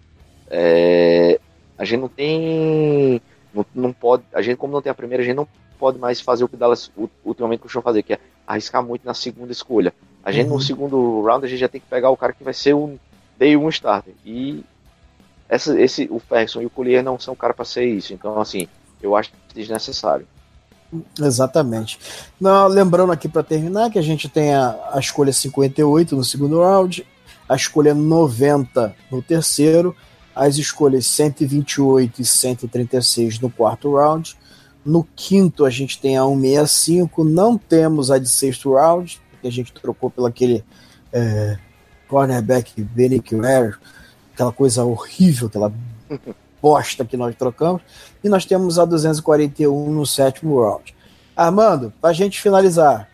é, 0.49 1.39
a 1.77 1.85
gente 1.85 1.99
não 1.99 2.09
tem. 2.09 3.21
Não, 3.53 3.65
não, 3.75 3.93
pode. 3.93 4.23
A 4.33 4.41
gente, 4.41 4.57
como 4.57 4.73
não 4.73 4.81
tem 4.81 4.91
a 4.91 4.95
primeira, 4.95 5.23
a 5.23 5.25
gente 5.25 5.35
não 5.35 5.47
pode 5.77 5.99
mais 5.99 6.19
fazer 6.19 6.43
o 6.43 6.47
que 6.47 6.55
o 6.55 6.57
Dallas 6.57 6.91
ultimamente 7.23 7.59
costuma 7.59 7.83
fazer, 7.83 8.01
que 8.01 8.13
é 8.13 8.19
arriscar 8.45 8.83
muito 8.83 9.05
na 9.05 9.13
segunda 9.13 9.51
escolha. 9.51 9.93
A 10.23 10.31
gente, 10.31 10.47
uhum. 10.47 10.55
no 10.55 10.61
segundo 10.61 11.21
round, 11.21 11.45
a 11.45 11.49
gente 11.49 11.59
já 11.59 11.67
tem 11.67 11.79
que 11.79 11.87
pegar 11.87 12.09
o 12.09 12.17
cara 12.17 12.33
que 12.33 12.43
vai 12.43 12.53
ser 12.53 12.73
o 12.73 12.99
day 13.37 13.55
1 13.55 13.69
starter. 13.69 14.13
E 14.25 14.63
essa, 15.49 15.79
esse, 15.79 16.07
o 16.11 16.19
Ferguson 16.19 16.61
e 16.61 16.65
o 16.65 16.69
Collier 16.69 17.03
não 17.03 17.19
são 17.19 17.35
cara 17.35 17.53
para 17.53 17.65
ser 17.65 17.85
isso. 17.85 18.13
Então, 18.13 18.39
assim, 18.39 18.67
eu 19.01 19.15
acho 19.15 19.31
desnecessário. 19.53 20.27
Exatamente. 21.19 21.99
Não, 22.39 22.67
lembrando 22.67 23.11
aqui 23.11 23.27
para 23.27 23.43
terminar 23.43 23.89
que 23.89 23.99
a 23.99 24.01
gente 24.01 24.29
tem 24.29 24.53
a, 24.53 24.77
a 24.93 24.99
escolha 24.99 25.33
58 25.33 26.15
no 26.15 26.23
segundo 26.23 26.61
round, 26.61 27.05
a 27.47 27.55
escolha 27.55 27.93
90 27.93 28.95
no 29.11 29.21
terceiro, 29.21 29.95
as 30.35 30.57
escolhas 30.57 31.05
128 31.07 32.21
e 32.21 32.25
136 32.25 33.39
no 33.39 33.49
quarto 33.49 33.95
round. 33.95 34.37
No 34.85 35.05
quinto, 35.15 35.65
a 35.65 35.69
gente 35.69 35.99
tem 35.99 36.17
a 36.17 36.23
165. 36.23 37.23
Não 37.23 37.57
temos 37.57 38.09
a 38.09 38.17
de 38.17 38.29
sexto 38.29 38.73
round, 38.73 39.19
porque 39.31 39.47
a 39.47 39.51
gente 39.51 39.73
trocou 39.73 40.09
pelo 40.09 40.27
aquele 40.27 40.63
é, 41.11 41.57
cornerback 42.07 42.81
Benny 42.81 43.21
Ware, 43.33 43.75
aquela 44.37 44.51
coisa 44.51 44.85
horrível, 44.85 45.47
aquela 45.47 45.73
bosta 46.61 47.03
que 47.03 47.17
nós 47.17 47.35
trocamos. 47.35 47.81
E 48.23 48.29
nós 48.29 48.45
temos 48.45 48.77
a 48.77 48.85
241 48.85 49.91
no 49.91 50.05
sétimo 50.05 50.61
round. 50.61 50.95
Armando, 51.35 51.91
para 51.99 52.11
a 52.11 52.13
gente 52.13 52.39
finalizar. 52.39 53.09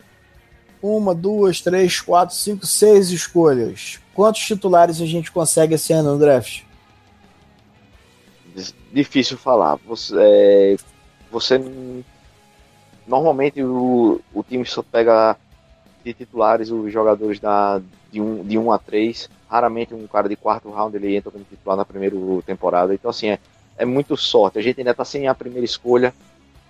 Uma, 0.82 1.14
duas, 1.14 1.62
três, 1.62 1.98
quatro, 1.98 2.36
cinco, 2.36 2.66
seis 2.66 3.08
escolhas. 3.08 3.98
Quantos 4.14 4.42
titulares 4.42 5.00
a 5.00 5.06
gente 5.06 5.32
consegue 5.32 5.74
esse 5.74 5.94
ano 5.94 6.12
no 6.12 6.18
draft? 6.18 6.62
Difícil 8.92 9.38
falar. 9.38 9.76
Você, 9.86 10.14
é, 10.18 10.76
você 11.32 11.58
normalmente 13.06 13.62
o, 13.62 14.20
o 14.32 14.42
time 14.42 14.66
só 14.66 14.82
pega 14.82 15.38
de 16.04 16.12
titulares 16.12 16.70
os 16.70 16.92
jogadores 16.92 17.40
da, 17.40 17.80
de 18.12 18.20
1 18.20 18.24
um, 18.24 18.44
de 18.44 18.58
um 18.58 18.70
a 18.70 18.78
3. 18.78 19.30
Raramente 19.54 19.94
um 19.94 20.04
cara 20.08 20.28
de 20.28 20.34
quarto 20.34 20.68
round 20.68 20.96
ele 20.96 21.14
entra 21.14 21.30
como 21.30 21.44
titular 21.44 21.76
na 21.76 21.84
primeira 21.84 22.16
temporada. 22.44 22.92
Então, 22.92 23.08
assim, 23.08 23.28
é, 23.28 23.38
é 23.78 23.84
muito 23.84 24.16
sorte. 24.16 24.58
A 24.58 24.60
gente 24.60 24.80
ainda 24.80 24.90
está 24.90 25.04
sem 25.04 25.28
a 25.28 25.34
primeira 25.34 25.64
escolha. 25.64 26.12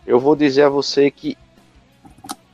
Eu 0.07 0.21
vou 0.21 0.37
dizer 0.37 0.65
a 0.65 0.69
você 0.69 1.11
que, 1.11 1.35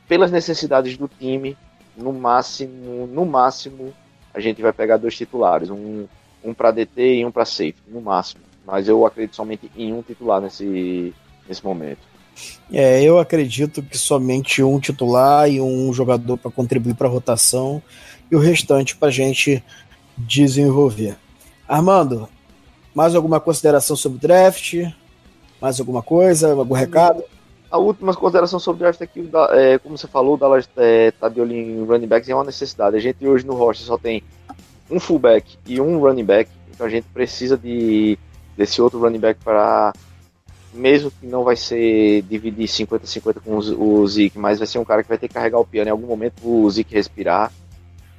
pelas 0.07 0.31
necessidades 0.31 0.95
do 0.95 1.09
time, 1.09 1.57
no 1.97 2.13
máximo, 2.13 3.07
no 3.07 3.25
máximo, 3.25 3.93
a 4.33 4.39
gente 4.39 4.61
vai 4.61 4.71
pegar 4.71 4.95
dois 4.95 5.17
titulares, 5.17 5.69
um, 5.69 6.07
um 6.41 6.53
para 6.53 6.71
DT 6.71 7.15
e 7.15 7.25
um 7.25 7.31
para 7.31 7.43
safety, 7.43 7.81
no 7.89 7.99
máximo. 7.99 8.41
Mas 8.65 8.87
eu 8.87 9.05
acredito 9.05 9.35
somente 9.35 9.69
em 9.75 9.91
um 9.91 10.01
titular 10.01 10.39
nesse, 10.39 11.13
nesse 11.45 11.61
momento. 11.61 12.09
É, 12.71 13.03
eu 13.03 13.19
acredito 13.19 13.83
que 13.83 13.97
somente 13.97 14.63
um 14.63 14.79
titular 14.79 15.49
e 15.49 15.59
um 15.59 15.91
jogador 15.91 16.37
para 16.37 16.49
contribuir 16.49 16.95
para 16.95 17.09
a 17.09 17.11
rotação 17.11 17.83
e 18.31 18.35
o 18.37 18.39
restante 18.39 18.95
para 18.95 19.09
a 19.09 19.11
gente 19.11 19.61
desenvolver. 20.25 21.17
Armando, 21.67 22.27
mais 22.93 23.15
alguma 23.15 23.39
consideração 23.39 23.95
sobre 23.95 24.17
o 24.17 24.21
draft? 24.21 24.75
Mais 25.61 25.79
alguma 25.79 26.01
coisa? 26.01 26.53
Algum 26.53 26.73
recado? 26.73 27.23
A 27.69 27.77
última 27.77 28.13
consideração 28.13 28.59
sobre 28.59 28.81
o 28.81 28.83
draft 28.83 29.01
é 29.01 29.07
que, 29.07 29.29
é, 29.51 29.77
como 29.79 29.97
você 29.97 30.07
falou, 30.07 30.33
o 30.33 30.37
Dallas 30.37 30.69
é, 30.75 31.11
tá 31.11 31.29
de 31.29 31.39
olho 31.39 31.53
em 31.53 31.85
running 31.85 32.07
backs 32.07 32.27
é 32.27 32.35
uma 32.35 32.43
necessidade. 32.43 32.97
A 32.97 32.99
gente 32.99 33.25
hoje 33.25 33.45
no 33.45 33.53
roster 33.53 33.85
só 33.85 33.97
tem 33.97 34.21
um 34.89 34.99
fullback 34.99 35.57
e 35.65 35.79
um 35.79 35.99
running 35.99 36.25
back, 36.25 36.51
então 36.69 36.85
a 36.85 36.89
gente 36.89 37.07
precisa 37.13 37.57
de 37.57 38.17
desse 38.57 38.81
outro 38.81 38.99
running 38.99 39.19
back 39.19 39.39
para 39.41 39.93
mesmo 40.73 41.11
que 41.11 41.25
não 41.25 41.43
vai 41.43 41.55
ser 41.55 42.21
dividir 42.23 42.67
50-50 42.67 43.41
com 43.43 43.57
o 43.57 44.07
Zeke, 44.07 44.37
mas 44.37 44.57
vai 44.57 44.67
ser 44.67 44.79
um 44.79 44.85
cara 44.85 45.03
que 45.03 45.09
vai 45.09 45.17
ter 45.17 45.27
que 45.27 45.33
carregar 45.33 45.59
o 45.59 45.65
piano 45.65 45.89
em 45.89 45.91
algum 45.91 46.07
momento 46.07 46.41
o 46.43 46.69
Zeke 46.69 46.93
respirar. 46.93 47.51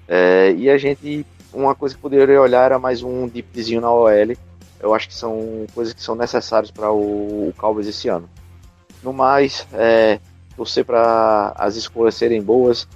É, 0.06 0.52
e 0.52 0.68
a 0.68 0.76
gente, 0.76 1.24
uma 1.52 1.74
coisa 1.74 1.94
que 1.94 2.00
poderia 2.00 2.40
olhar 2.40 2.64
era 2.64 2.78
mais 2.78 3.02
um 3.02 3.28
dipzinho 3.28 3.80
na 3.80 3.92
OL. 3.92 4.36
Eu 4.80 4.94
acho 4.94 5.08
que 5.08 5.14
são 5.14 5.66
coisas 5.74 5.94
que 5.94 6.02
são 6.02 6.14
necessárias 6.14 6.70
para 6.70 6.90
o, 6.90 7.48
o 7.48 7.54
Cowboys 7.56 7.86
esse 7.86 8.08
ano. 8.08 8.28
No 9.02 9.12
mais, 9.12 9.66
é, 9.72 10.18
torcer 10.56 10.84
para 10.84 11.52
as 11.56 11.76
escolhas 11.76 12.14
serem 12.14 12.42
boas, 12.42 12.88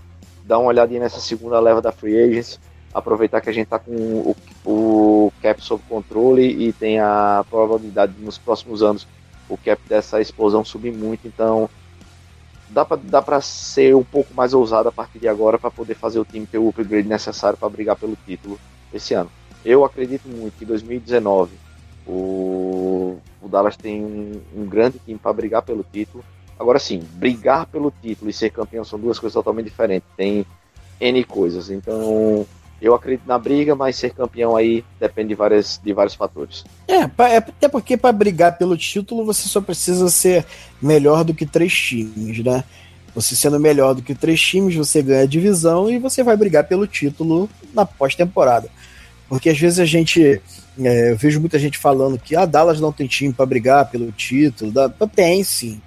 dar 0.44 0.59
uma 0.59 0.68
olhadinha 0.68 1.00
nessa 1.00 1.20
segunda 1.20 1.61
leva 1.61 1.80
da 1.82 1.92
Free 1.92 2.18
Agents, 2.18 2.61
aproveitar 2.92 3.40
que 3.40 3.50
a 3.50 3.52
gente 3.52 3.64
está 3.64 3.78
com 3.78 3.92
o, 3.94 4.36
o 4.64 5.32
cap 5.42 5.62
sob 5.62 5.82
controle 5.88 6.42
e 6.42 6.72
tem 6.72 6.98
a 6.98 7.44
probabilidade 7.48 8.12
de, 8.12 8.24
nos 8.24 8.38
próximos 8.38 8.82
anos 8.82 9.07
o 9.48 9.57
cap 9.57 9.80
dessa 9.88 10.20
explosão 10.20 10.64
subir 10.64 10.92
muito, 10.92 11.28
então 11.28 11.68
dá 12.68 12.84
para 12.84 12.96
dá 12.96 13.22
pra 13.22 13.40
ser 13.40 13.94
um 13.94 14.04
pouco 14.04 14.34
mais 14.34 14.52
ousado 14.54 14.88
a 14.88 14.92
partir 14.92 15.18
de 15.18 15.28
agora 15.28 15.58
para 15.58 15.70
poder 15.70 15.94
fazer 15.94 16.18
o 16.18 16.24
time 16.24 16.46
ter 16.46 16.58
o 16.58 16.68
upgrade 16.68 17.08
necessário 17.08 17.58
para 17.58 17.68
brigar 17.68 17.96
pelo 17.96 18.16
título 18.26 18.58
esse 18.92 19.14
ano. 19.14 19.30
Eu 19.64 19.84
acredito 19.84 20.28
muito 20.28 20.56
que 20.58 20.64
2019 20.64 21.52
o, 22.06 23.18
o 23.42 23.48
Dallas 23.48 23.76
tem 23.76 24.02
um, 24.04 24.40
um 24.56 24.66
grande 24.66 24.98
time 24.98 25.18
para 25.18 25.32
brigar 25.32 25.62
pelo 25.62 25.84
título. 25.84 26.24
Agora 26.58 26.78
sim, 26.78 27.00
brigar 27.14 27.66
pelo 27.66 27.92
título 28.02 28.30
e 28.30 28.32
ser 28.32 28.50
campeão 28.50 28.84
são 28.84 28.98
duas 28.98 29.18
coisas 29.18 29.34
totalmente 29.34 29.66
diferentes. 29.66 30.08
Tem 30.16 30.46
N 31.00 31.24
coisas. 31.24 31.70
Então, 31.70 32.46
eu 32.81 32.95
acredito 32.95 33.27
na 33.27 33.39
briga, 33.39 33.74
mas 33.74 33.97
ser 33.97 34.11
campeão 34.11 34.55
aí 34.55 34.85
depende 35.01 35.29
de, 35.29 35.35
várias, 35.35 35.81
de 35.83 35.93
vários 35.93 36.14
fatores. 36.14 36.64
É, 36.87 37.01
é 37.01 37.37
até 37.37 37.68
porque 37.68 37.97
para 37.97 38.12
brigar 38.12 38.59
pelo 38.59 38.77
título 38.77 39.24
você 39.24 39.49
só 39.49 39.61
precisa 39.61 40.09
ser 40.09 40.45
melhor 40.81 41.24
do 41.24 41.35
que 41.35 41.47
três 41.47 41.72
times, 41.72 42.45
né? 42.45 42.64
Você 43.14 43.35
sendo 43.35 43.59
melhor 43.59 43.95
do 43.95 44.03
que 44.03 44.14
três 44.14 44.39
times, 44.41 44.74
você 44.74 45.01
ganha 45.01 45.22
a 45.22 45.27
divisão 45.27 45.91
e 45.91 45.99
você 45.99 46.22
vai 46.22 46.37
brigar 46.37 46.64
pelo 46.64 46.87
título 46.87 47.49
na 47.72 47.87
pós-temporada. 47.87 48.68
Porque 49.27 49.49
às 49.49 49.59
vezes 49.59 49.79
a 49.79 49.87
gente. 49.87 50.41
É, 50.79 51.12
eu 51.12 51.16
vejo 51.16 51.41
muita 51.41 51.59
gente 51.59 51.79
falando 51.79 52.18
que 52.18 52.37
a 52.37 52.43
ah, 52.43 52.47
Dallas 52.47 52.79
não 52.79 52.93
tem 52.93 53.07
time 53.07 53.33
para 53.33 53.47
brigar 53.47 53.91
pelo 53.91 54.12
título. 54.12 54.70
Da, 54.70 54.89
tem 54.89 55.43
sim. 55.43 55.81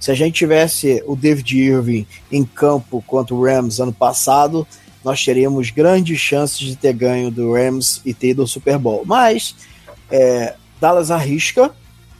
Se 0.00 0.10
a 0.10 0.14
gente 0.14 0.34
tivesse 0.34 1.02
o 1.06 1.14
David 1.14 1.56
Irving 1.56 2.06
em 2.30 2.44
campo 2.44 3.02
contra 3.06 3.34
o 3.34 3.42
Rams 3.42 3.78
ano 3.80 3.92
passado, 3.92 4.66
nós 5.04 5.22
teríamos 5.22 5.70
grandes 5.70 6.18
chances 6.18 6.58
de 6.58 6.76
ter 6.76 6.94
ganho 6.94 7.30
do 7.30 7.52
Rams 7.52 8.00
e 8.04 8.14
ter 8.14 8.30
ido 8.30 8.42
ao 8.42 8.48
Super 8.48 8.78
Bowl. 8.78 9.02
Mas 9.04 9.54
é, 10.10 10.54
Dallas 10.80 11.10
arrisca 11.10 11.70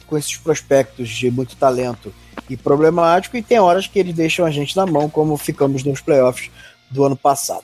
com 0.05 0.17
esses 0.17 0.37
prospectos 0.37 1.09
de 1.09 1.31
muito 1.31 1.55
talento 1.55 2.13
e 2.49 2.55
problemático, 2.55 3.35
e 3.37 3.41
tem 3.41 3.59
horas 3.59 3.87
que 3.87 3.97
eles 3.97 4.13
deixam 4.13 4.45
a 4.45 4.51
gente 4.51 4.75
na 4.75 4.85
mão, 4.85 5.09
como 5.09 5.35
ficamos 5.35 5.83
nos 5.83 5.99
playoffs 5.99 6.51
do 6.91 7.03
ano 7.03 7.15
passado. 7.15 7.63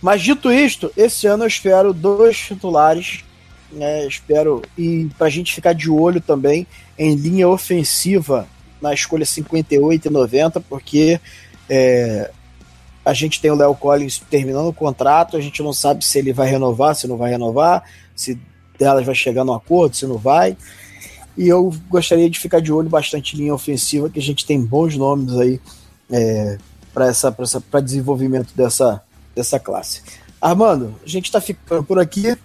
Mas 0.00 0.22
dito 0.22 0.52
isto, 0.52 0.92
esse 0.96 1.26
ano 1.26 1.44
eu 1.44 1.48
espero 1.48 1.92
dois 1.92 2.38
titulares, 2.38 3.24
né, 3.72 4.06
espero, 4.06 4.62
e 4.76 5.08
para 5.18 5.26
a 5.26 5.30
gente 5.30 5.52
ficar 5.52 5.72
de 5.72 5.90
olho 5.90 6.20
também 6.20 6.66
em 6.96 7.14
linha 7.16 7.48
ofensiva 7.48 8.46
na 8.80 8.94
escolha 8.94 9.26
58 9.26 10.06
e 10.06 10.10
90, 10.10 10.60
porque 10.60 11.20
é, 11.68 12.30
a 13.08 13.14
gente 13.14 13.40
tem 13.40 13.50
o 13.50 13.54
Léo 13.54 13.74
Collins 13.74 14.20
terminando 14.30 14.68
o 14.68 14.72
contrato, 14.72 15.34
a 15.34 15.40
gente 15.40 15.62
não 15.62 15.72
sabe 15.72 16.04
se 16.04 16.18
ele 16.18 16.30
vai 16.30 16.46
renovar, 16.46 16.94
se 16.94 17.06
não 17.06 17.16
vai 17.16 17.30
renovar, 17.30 17.82
se 18.14 18.38
delas 18.78 19.06
vai 19.06 19.14
chegar 19.14 19.46
no 19.46 19.54
acordo, 19.54 19.96
se 19.96 20.06
não 20.06 20.18
vai. 20.18 20.54
E 21.34 21.48
eu 21.48 21.74
gostaria 21.88 22.28
de 22.28 22.38
ficar 22.38 22.60
de 22.60 22.70
olho 22.70 22.90
bastante 22.90 23.34
linha 23.34 23.54
ofensiva, 23.54 24.10
que 24.10 24.18
a 24.18 24.22
gente 24.22 24.44
tem 24.44 24.60
bons 24.60 24.94
nomes 24.94 25.34
aí 25.38 25.58
é, 26.10 26.58
para 26.92 27.80
desenvolvimento 27.80 28.54
dessa, 28.54 29.02
dessa 29.34 29.58
classe. 29.58 30.02
Armando, 30.38 30.94
a 31.02 31.08
gente 31.08 31.24
está 31.24 31.40
ficando 31.40 31.84
por 31.84 31.98
aqui. 31.98 32.36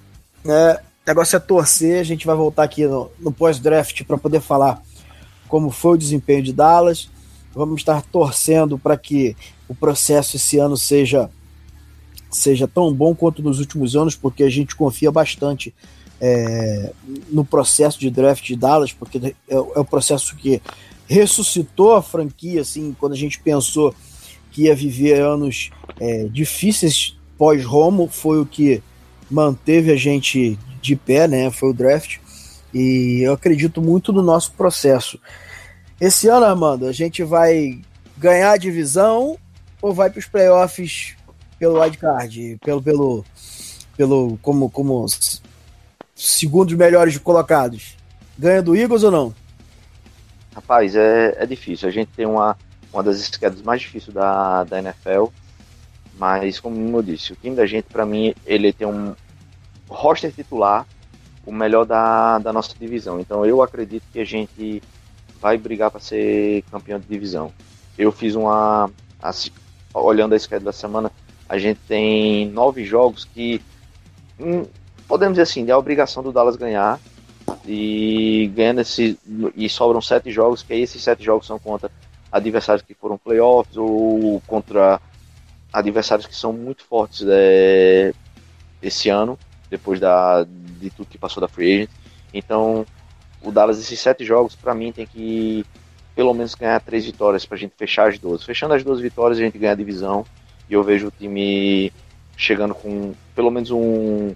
Né? 0.46 0.76
O 0.76 1.08
negócio 1.08 1.36
é 1.36 1.40
torcer, 1.40 2.00
a 2.00 2.06
gente 2.06 2.26
vai 2.26 2.38
voltar 2.38 2.64
aqui 2.64 2.88
no, 2.88 3.12
no 3.20 3.34
pós-draft 3.34 4.02
para 4.06 4.18
poder 4.18 4.40
falar 4.40 4.82
como 5.50 5.70
foi 5.70 5.96
o 5.96 5.98
desempenho 5.98 6.42
de 6.42 6.54
Dallas. 6.54 7.10
Vamos 7.54 7.82
estar 7.82 8.02
torcendo 8.04 8.78
para 8.78 8.98
que 8.98 9.36
o 9.68 9.76
processo 9.76 10.36
esse 10.36 10.58
ano 10.58 10.78
seja 10.78 11.30
seja 12.30 12.68
tão 12.68 12.92
bom 12.92 13.14
quanto 13.14 13.44
nos 13.44 13.60
últimos 13.60 13.96
anos, 13.96 14.16
porque 14.16 14.44
a 14.44 14.50
gente 14.50 14.76
confia 14.76 15.12
bastante 15.12 15.72
é, 16.20 16.92
no 17.30 17.46
processo 17.46 18.00
de 18.00 18.10
draft 18.10 18.44
de 18.44 18.56
Dallas, 18.56 18.92
porque 18.92 19.20
é, 19.20 19.34
é 19.48 19.58
o 19.58 19.86
processo 19.86 20.36
que 20.36 20.60
ressuscitou 21.08 21.94
a 21.94 22.02
franquia, 22.02 22.62
assim, 22.62 22.96
quando 23.00 23.14
a 23.14 23.18
gente 23.18 23.40
pensou 23.40 23.94
que 24.52 24.64
ia 24.64 24.76
viver 24.76 25.22
anos 25.22 25.70
é, 26.00 26.26
difíceis 26.26 27.16
pós-Romo, 27.38 28.08
foi 28.08 28.40
o 28.40 28.46
que 28.46 28.82
manteve 29.30 29.92
a 29.92 29.96
gente 29.96 30.58
de 30.82 30.96
pé, 30.96 31.28
né? 31.28 31.52
Foi 31.52 31.70
o 31.70 31.74
draft. 31.74 32.18
E 32.74 33.22
eu 33.24 33.34
acredito 33.34 33.82
muito 33.82 34.14
no 34.14 34.22
nosso 34.22 34.54
processo. 34.54 35.20
Esse 36.00 36.28
ano, 36.28 36.46
Armando, 36.46 36.88
a 36.88 36.92
gente 36.92 37.24
vai 37.24 37.80
ganhar 38.18 38.52
a 38.52 38.58
divisão 38.58 39.38
ou 39.82 39.94
vai 39.94 40.10
para 40.10 40.20
os 40.20 40.26
playoffs 40.26 41.16
pelo 41.60 41.80
wildcard, 41.80 42.58
pelo 42.64 42.82
pelo 42.82 43.26
pelo 43.96 44.38
como 44.42 44.70
como 44.70 45.06
segundos 46.16 46.76
melhores 46.76 47.18
colocados? 47.18 47.96
Ganha 48.38 48.62
do 48.62 48.76
Eagles 48.76 49.04
ou 49.04 49.12
não? 49.12 49.36
Rapaz, 50.56 50.96
é, 50.96 51.36
é 51.38 51.46
difícil. 51.46 51.88
A 51.88 51.92
gente 51.92 52.10
tem 52.16 52.26
uma, 52.26 52.58
uma 52.92 53.04
das 53.04 53.18
esquerdas 53.20 53.62
mais 53.62 53.82
difíceis 53.82 54.14
da, 54.14 54.64
da 54.64 54.80
NFL, 54.80 55.26
mas 56.18 56.60
como 56.60 56.98
eu 56.98 57.02
disse, 57.02 57.34
o 57.34 57.36
time 57.36 57.56
da 57.56 57.66
gente, 57.66 57.86
para 57.86 58.06
mim, 58.06 58.34
ele 58.46 58.72
tem 58.72 58.88
um 58.88 59.16
roster 59.88 60.32
titular 60.32 60.86
o 61.46 61.52
melhor 61.52 61.86
da, 61.86 62.40
da 62.40 62.54
nossa 62.54 62.74
divisão. 62.80 63.20
Então 63.20 63.46
eu 63.46 63.62
acredito 63.62 64.04
que 64.12 64.20
a 64.20 64.26
gente 64.26 64.82
vai 65.44 65.58
brigar 65.58 65.92
para 65.92 66.00
ser 66.00 66.64
campeão 66.72 66.98
de 66.98 67.06
divisão. 67.06 67.52
Eu 67.98 68.14
fiz 68.14 68.34
uma. 68.34 68.90
Assim, 69.22 69.52
olhando 69.94 70.34
a 70.34 70.38
esquerda 70.38 70.66
da 70.66 70.72
semana, 70.72 71.12
a 71.50 71.58
gente 71.58 71.82
tem 71.86 72.48
nove 72.48 72.86
jogos 72.86 73.26
que. 73.26 73.62
Hum, 74.40 74.66
podemos 75.06 75.34
dizer 75.34 75.44
assim, 75.44 75.68
é 75.68 75.72
a 75.72 75.78
obrigação 75.78 76.24
do 76.24 76.32
Dallas 76.32 76.56
ganhar. 76.56 76.98
E 77.68 78.50
ganhando 78.56 78.80
esse. 78.80 79.20
E 79.54 79.68
sobram 79.68 80.02
sete 80.02 80.32
jogos, 80.32 80.64
que 80.64 80.72
aí 80.72 80.82
esses 80.82 81.04
sete 81.04 81.22
jogos 81.22 81.46
são 81.46 81.60
contra 81.60 81.92
adversários 82.32 82.82
que 82.82 82.94
foram 82.94 83.18
playoffs 83.18 83.76
ou 83.76 84.42
contra 84.48 85.00
adversários 85.72 86.26
que 86.26 86.36
são 86.36 86.54
muito 86.54 86.86
fortes 86.86 87.26
é, 87.28 88.14
esse 88.82 89.10
ano, 89.10 89.38
depois 89.70 90.00
da, 90.00 90.44
de 90.80 90.90
tudo 90.90 91.10
que 91.10 91.18
passou 91.18 91.42
da 91.42 91.48
Free 91.50 91.74
Agent. 91.74 91.90
Então, 92.34 92.86
o 93.44 93.52
Dallas, 93.52 93.80
esses 93.80 94.00
sete 94.00 94.24
jogos, 94.26 94.56
para 94.56 94.74
mim, 94.74 94.92
tem 94.92 95.06
que 95.06 95.66
pelo 96.16 96.34
menos 96.34 96.56
ganhar 96.56 96.80
três 96.80 97.06
vitórias 97.06 97.46
para 97.46 97.56
a 97.56 97.60
gente 97.60 97.74
fechar 97.78 98.10
as 98.10 98.20
duas. 98.20 98.44
Fechando 98.44 98.74
as 98.74 98.84
duas 98.84 99.00
vitórias, 99.00 99.40
a 99.40 99.42
gente 99.42 99.58
ganha 99.58 99.74
a 99.74 99.76
divisão. 99.76 100.26
E 100.70 100.74
eu 100.74 100.84
vejo 100.84 101.08
o 101.08 101.12
time 101.12 101.92
chegando 102.38 102.74
com 102.74 103.14
pelo 103.36 103.52
menos 103.52 103.72
um, 103.72 104.34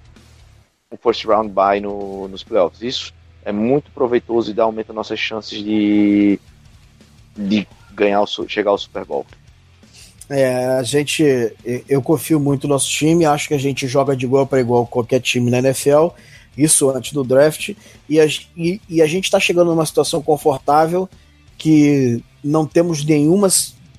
um 0.92 0.98
first 1.02 1.24
round 1.26 1.50
bye 1.50 1.80
no, 1.80 2.28
nos 2.28 2.44
playoffs. 2.44 2.82
Isso 2.82 3.14
é 3.46 3.52
muito 3.52 3.92
proveitoso 3.92 4.52
e 4.52 4.54
dá 4.54 4.64
aumenta 4.64 4.92
nossas 4.92 5.20
chances 5.20 5.64
de, 5.64 6.40
de 7.36 7.68
ganhar 7.94 8.22
o, 8.22 8.28
chegar 8.48 8.72
ao 8.72 8.78
Super 8.78 9.06
Bowl. 9.06 9.26
É, 10.30 10.66
a 10.78 10.84
gente, 10.84 11.24
eu 11.88 12.02
confio 12.02 12.38
muito 12.38 12.68
no 12.68 12.74
nosso 12.74 12.90
time, 12.90 13.26
acho 13.26 13.48
que 13.48 13.54
a 13.54 13.60
gente 13.60 13.88
joga 13.88 14.16
de 14.16 14.26
igual 14.26 14.46
para 14.46 14.60
igual 14.60 14.86
com 14.86 14.92
qualquer 14.92 15.22
time 15.22 15.50
na 15.50 15.60
NFL, 15.60 16.08
isso 16.58 16.90
antes 16.90 17.14
do 17.14 17.24
draft, 17.24 17.74
e 18.10 18.20
a, 18.20 18.26
e, 18.26 18.82
e 18.90 19.02
a 19.02 19.08
gente 19.08 19.26
está 19.26 19.40
chegando 19.40 19.70
numa 19.70 19.86
situação 19.86 20.22
confortável 20.22 21.08
que 21.58 22.24
não 22.44 22.66
temos 22.66 23.04
nenhuma 23.04 23.48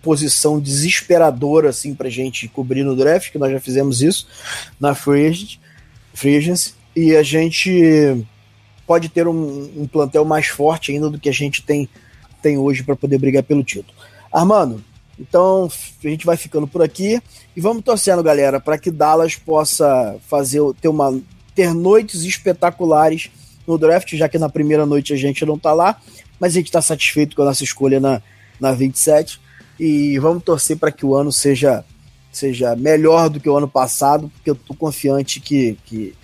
posição 0.03 0.59
desesperadora 0.59 1.71
assim 1.71 1.95
para 1.95 2.09
gente 2.09 2.49
cobrir 2.49 2.83
no 2.83 2.97
draft, 2.97 3.31
que 3.31 3.39
nós 3.39 3.53
já 3.53 3.61
fizemos 3.61 4.01
isso 4.03 4.27
na 4.81 4.95
Free, 4.95 5.59
e 6.97 7.15
a 7.15 7.23
gente 7.23 8.27
pode 8.87 9.09
ter 9.09 9.29
um, 9.29 9.71
um 9.77 9.87
plantel 9.87 10.25
mais 10.25 10.47
forte 10.47 10.91
ainda 10.91 11.11
do 11.11 11.19
que 11.19 11.29
a 11.29 11.33
gente 11.33 11.63
tem, 11.63 11.89
tem 12.43 12.57
hoje 12.57 12.83
para 12.83 12.97
poder 12.97 13.19
brigar 13.19 13.43
pelo 13.43 13.63
título. 13.63 13.95
Armando, 14.33 14.83
então 15.19 15.69
a 16.03 16.09
gente 16.09 16.25
vai 16.25 16.37
ficando 16.37 16.67
por 16.67 16.83
aqui 16.83 17.21
e 17.57 17.61
vamos 17.61 17.85
torcendo, 17.85 18.23
galera, 18.23 18.61
para 18.61 18.79
que 18.79 18.91
Dallas 18.91 19.37
possa 19.37 20.17
fazer 20.27 20.61
ter 20.81 20.89
uma 20.89 21.21
ter 21.59 21.75
noites 21.75 22.23
espetaculares 22.23 23.33
no 23.67 23.77
draft, 23.77 24.15
já 24.15 24.29
que 24.29 24.39
na 24.39 24.49
primeira 24.49 24.87
noite 24.87 25.13
a 25.13 25.17
gente 25.17 25.45
não 25.45 25.59
tá 25.59 25.73
lá, 25.73 26.01
mas 26.39 26.53
a 26.53 26.55
gente 26.55 26.67
está 26.67 26.81
satisfeito 26.81 27.35
com 27.35 27.43
a 27.43 27.47
nossa 27.47 27.65
escolha 27.65 27.99
na, 27.99 28.23
na 28.61 28.71
27 28.71 29.41
e 29.77 30.17
vamos 30.21 30.45
torcer 30.45 30.77
para 30.77 30.93
que 30.93 31.05
o 31.05 31.17
ano 31.17 31.33
seja 31.33 31.85
seja 32.31 32.77
melhor 32.77 33.29
do 33.29 33.41
que 33.41 33.49
o 33.49 33.57
ano 33.57 33.67
passado, 33.67 34.31
porque 34.37 34.51
eu 34.51 34.55
tô 34.55 34.73
confiante 34.73 35.41
que, 35.41 35.77
que 35.85 36.15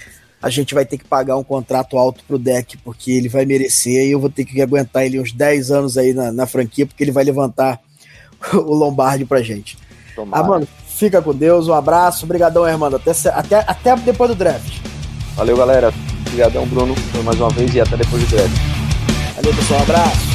a 0.40 0.48
gente 0.50 0.72
vai 0.72 0.84
ter 0.84 0.98
que 0.98 1.04
pagar 1.04 1.36
um 1.36 1.42
contrato 1.42 1.98
alto 1.98 2.22
pro 2.28 2.38
deck, 2.38 2.76
porque 2.78 3.10
ele 3.10 3.28
vai 3.28 3.44
merecer 3.44 4.06
e 4.06 4.12
eu 4.12 4.20
vou 4.20 4.30
ter 4.30 4.44
que 4.44 4.62
aguentar 4.62 5.04
ele 5.04 5.18
uns 5.18 5.32
10 5.32 5.72
anos 5.72 5.98
aí 5.98 6.14
na, 6.14 6.30
na 6.30 6.46
franquia, 6.46 6.86
porque 6.86 7.02
ele 7.02 7.10
vai 7.10 7.24
levantar 7.24 7.80
o 8.54 8.72
Lombardi 8.72 9.24
pra 9.24 9.42
gente. 9.42 9.76
Tomara. 10.14 10.44
Ah, 10.44 10.46
mano, 10.46 10.68
Fica 10.94 11.20
com 11.20 11.34
Deus, 11.34 11.66
um 11.66 11.74
abraço, 11.74 12.24
obrigadão, 12.24 12.64
Hermano. 12.64 12.96
Até, 12.96 13.10
até, 13.30 13.64
até 13.66 13.96
depois 13.96 14.30
do 14.30 14.36
draft. 14.36 14.93
Valeu, 15.36 15.56
galera. 15.56 15.92
Obrigadão, 16.26 16.66
Bruno, 16.66 16.94
mais 17.24 17.40
uma 17.40 17.50
vez 17.50 17.74
e 17.74 17.80
até 17.80 17.96
depois 17.96 18.22
do 18.22 18.28
draft. 18.30 18.52
Valeu, 19.36 19.54
pessoal. 19.54 19.80
Um 19.80 19.82
abraço. 19.82 20.33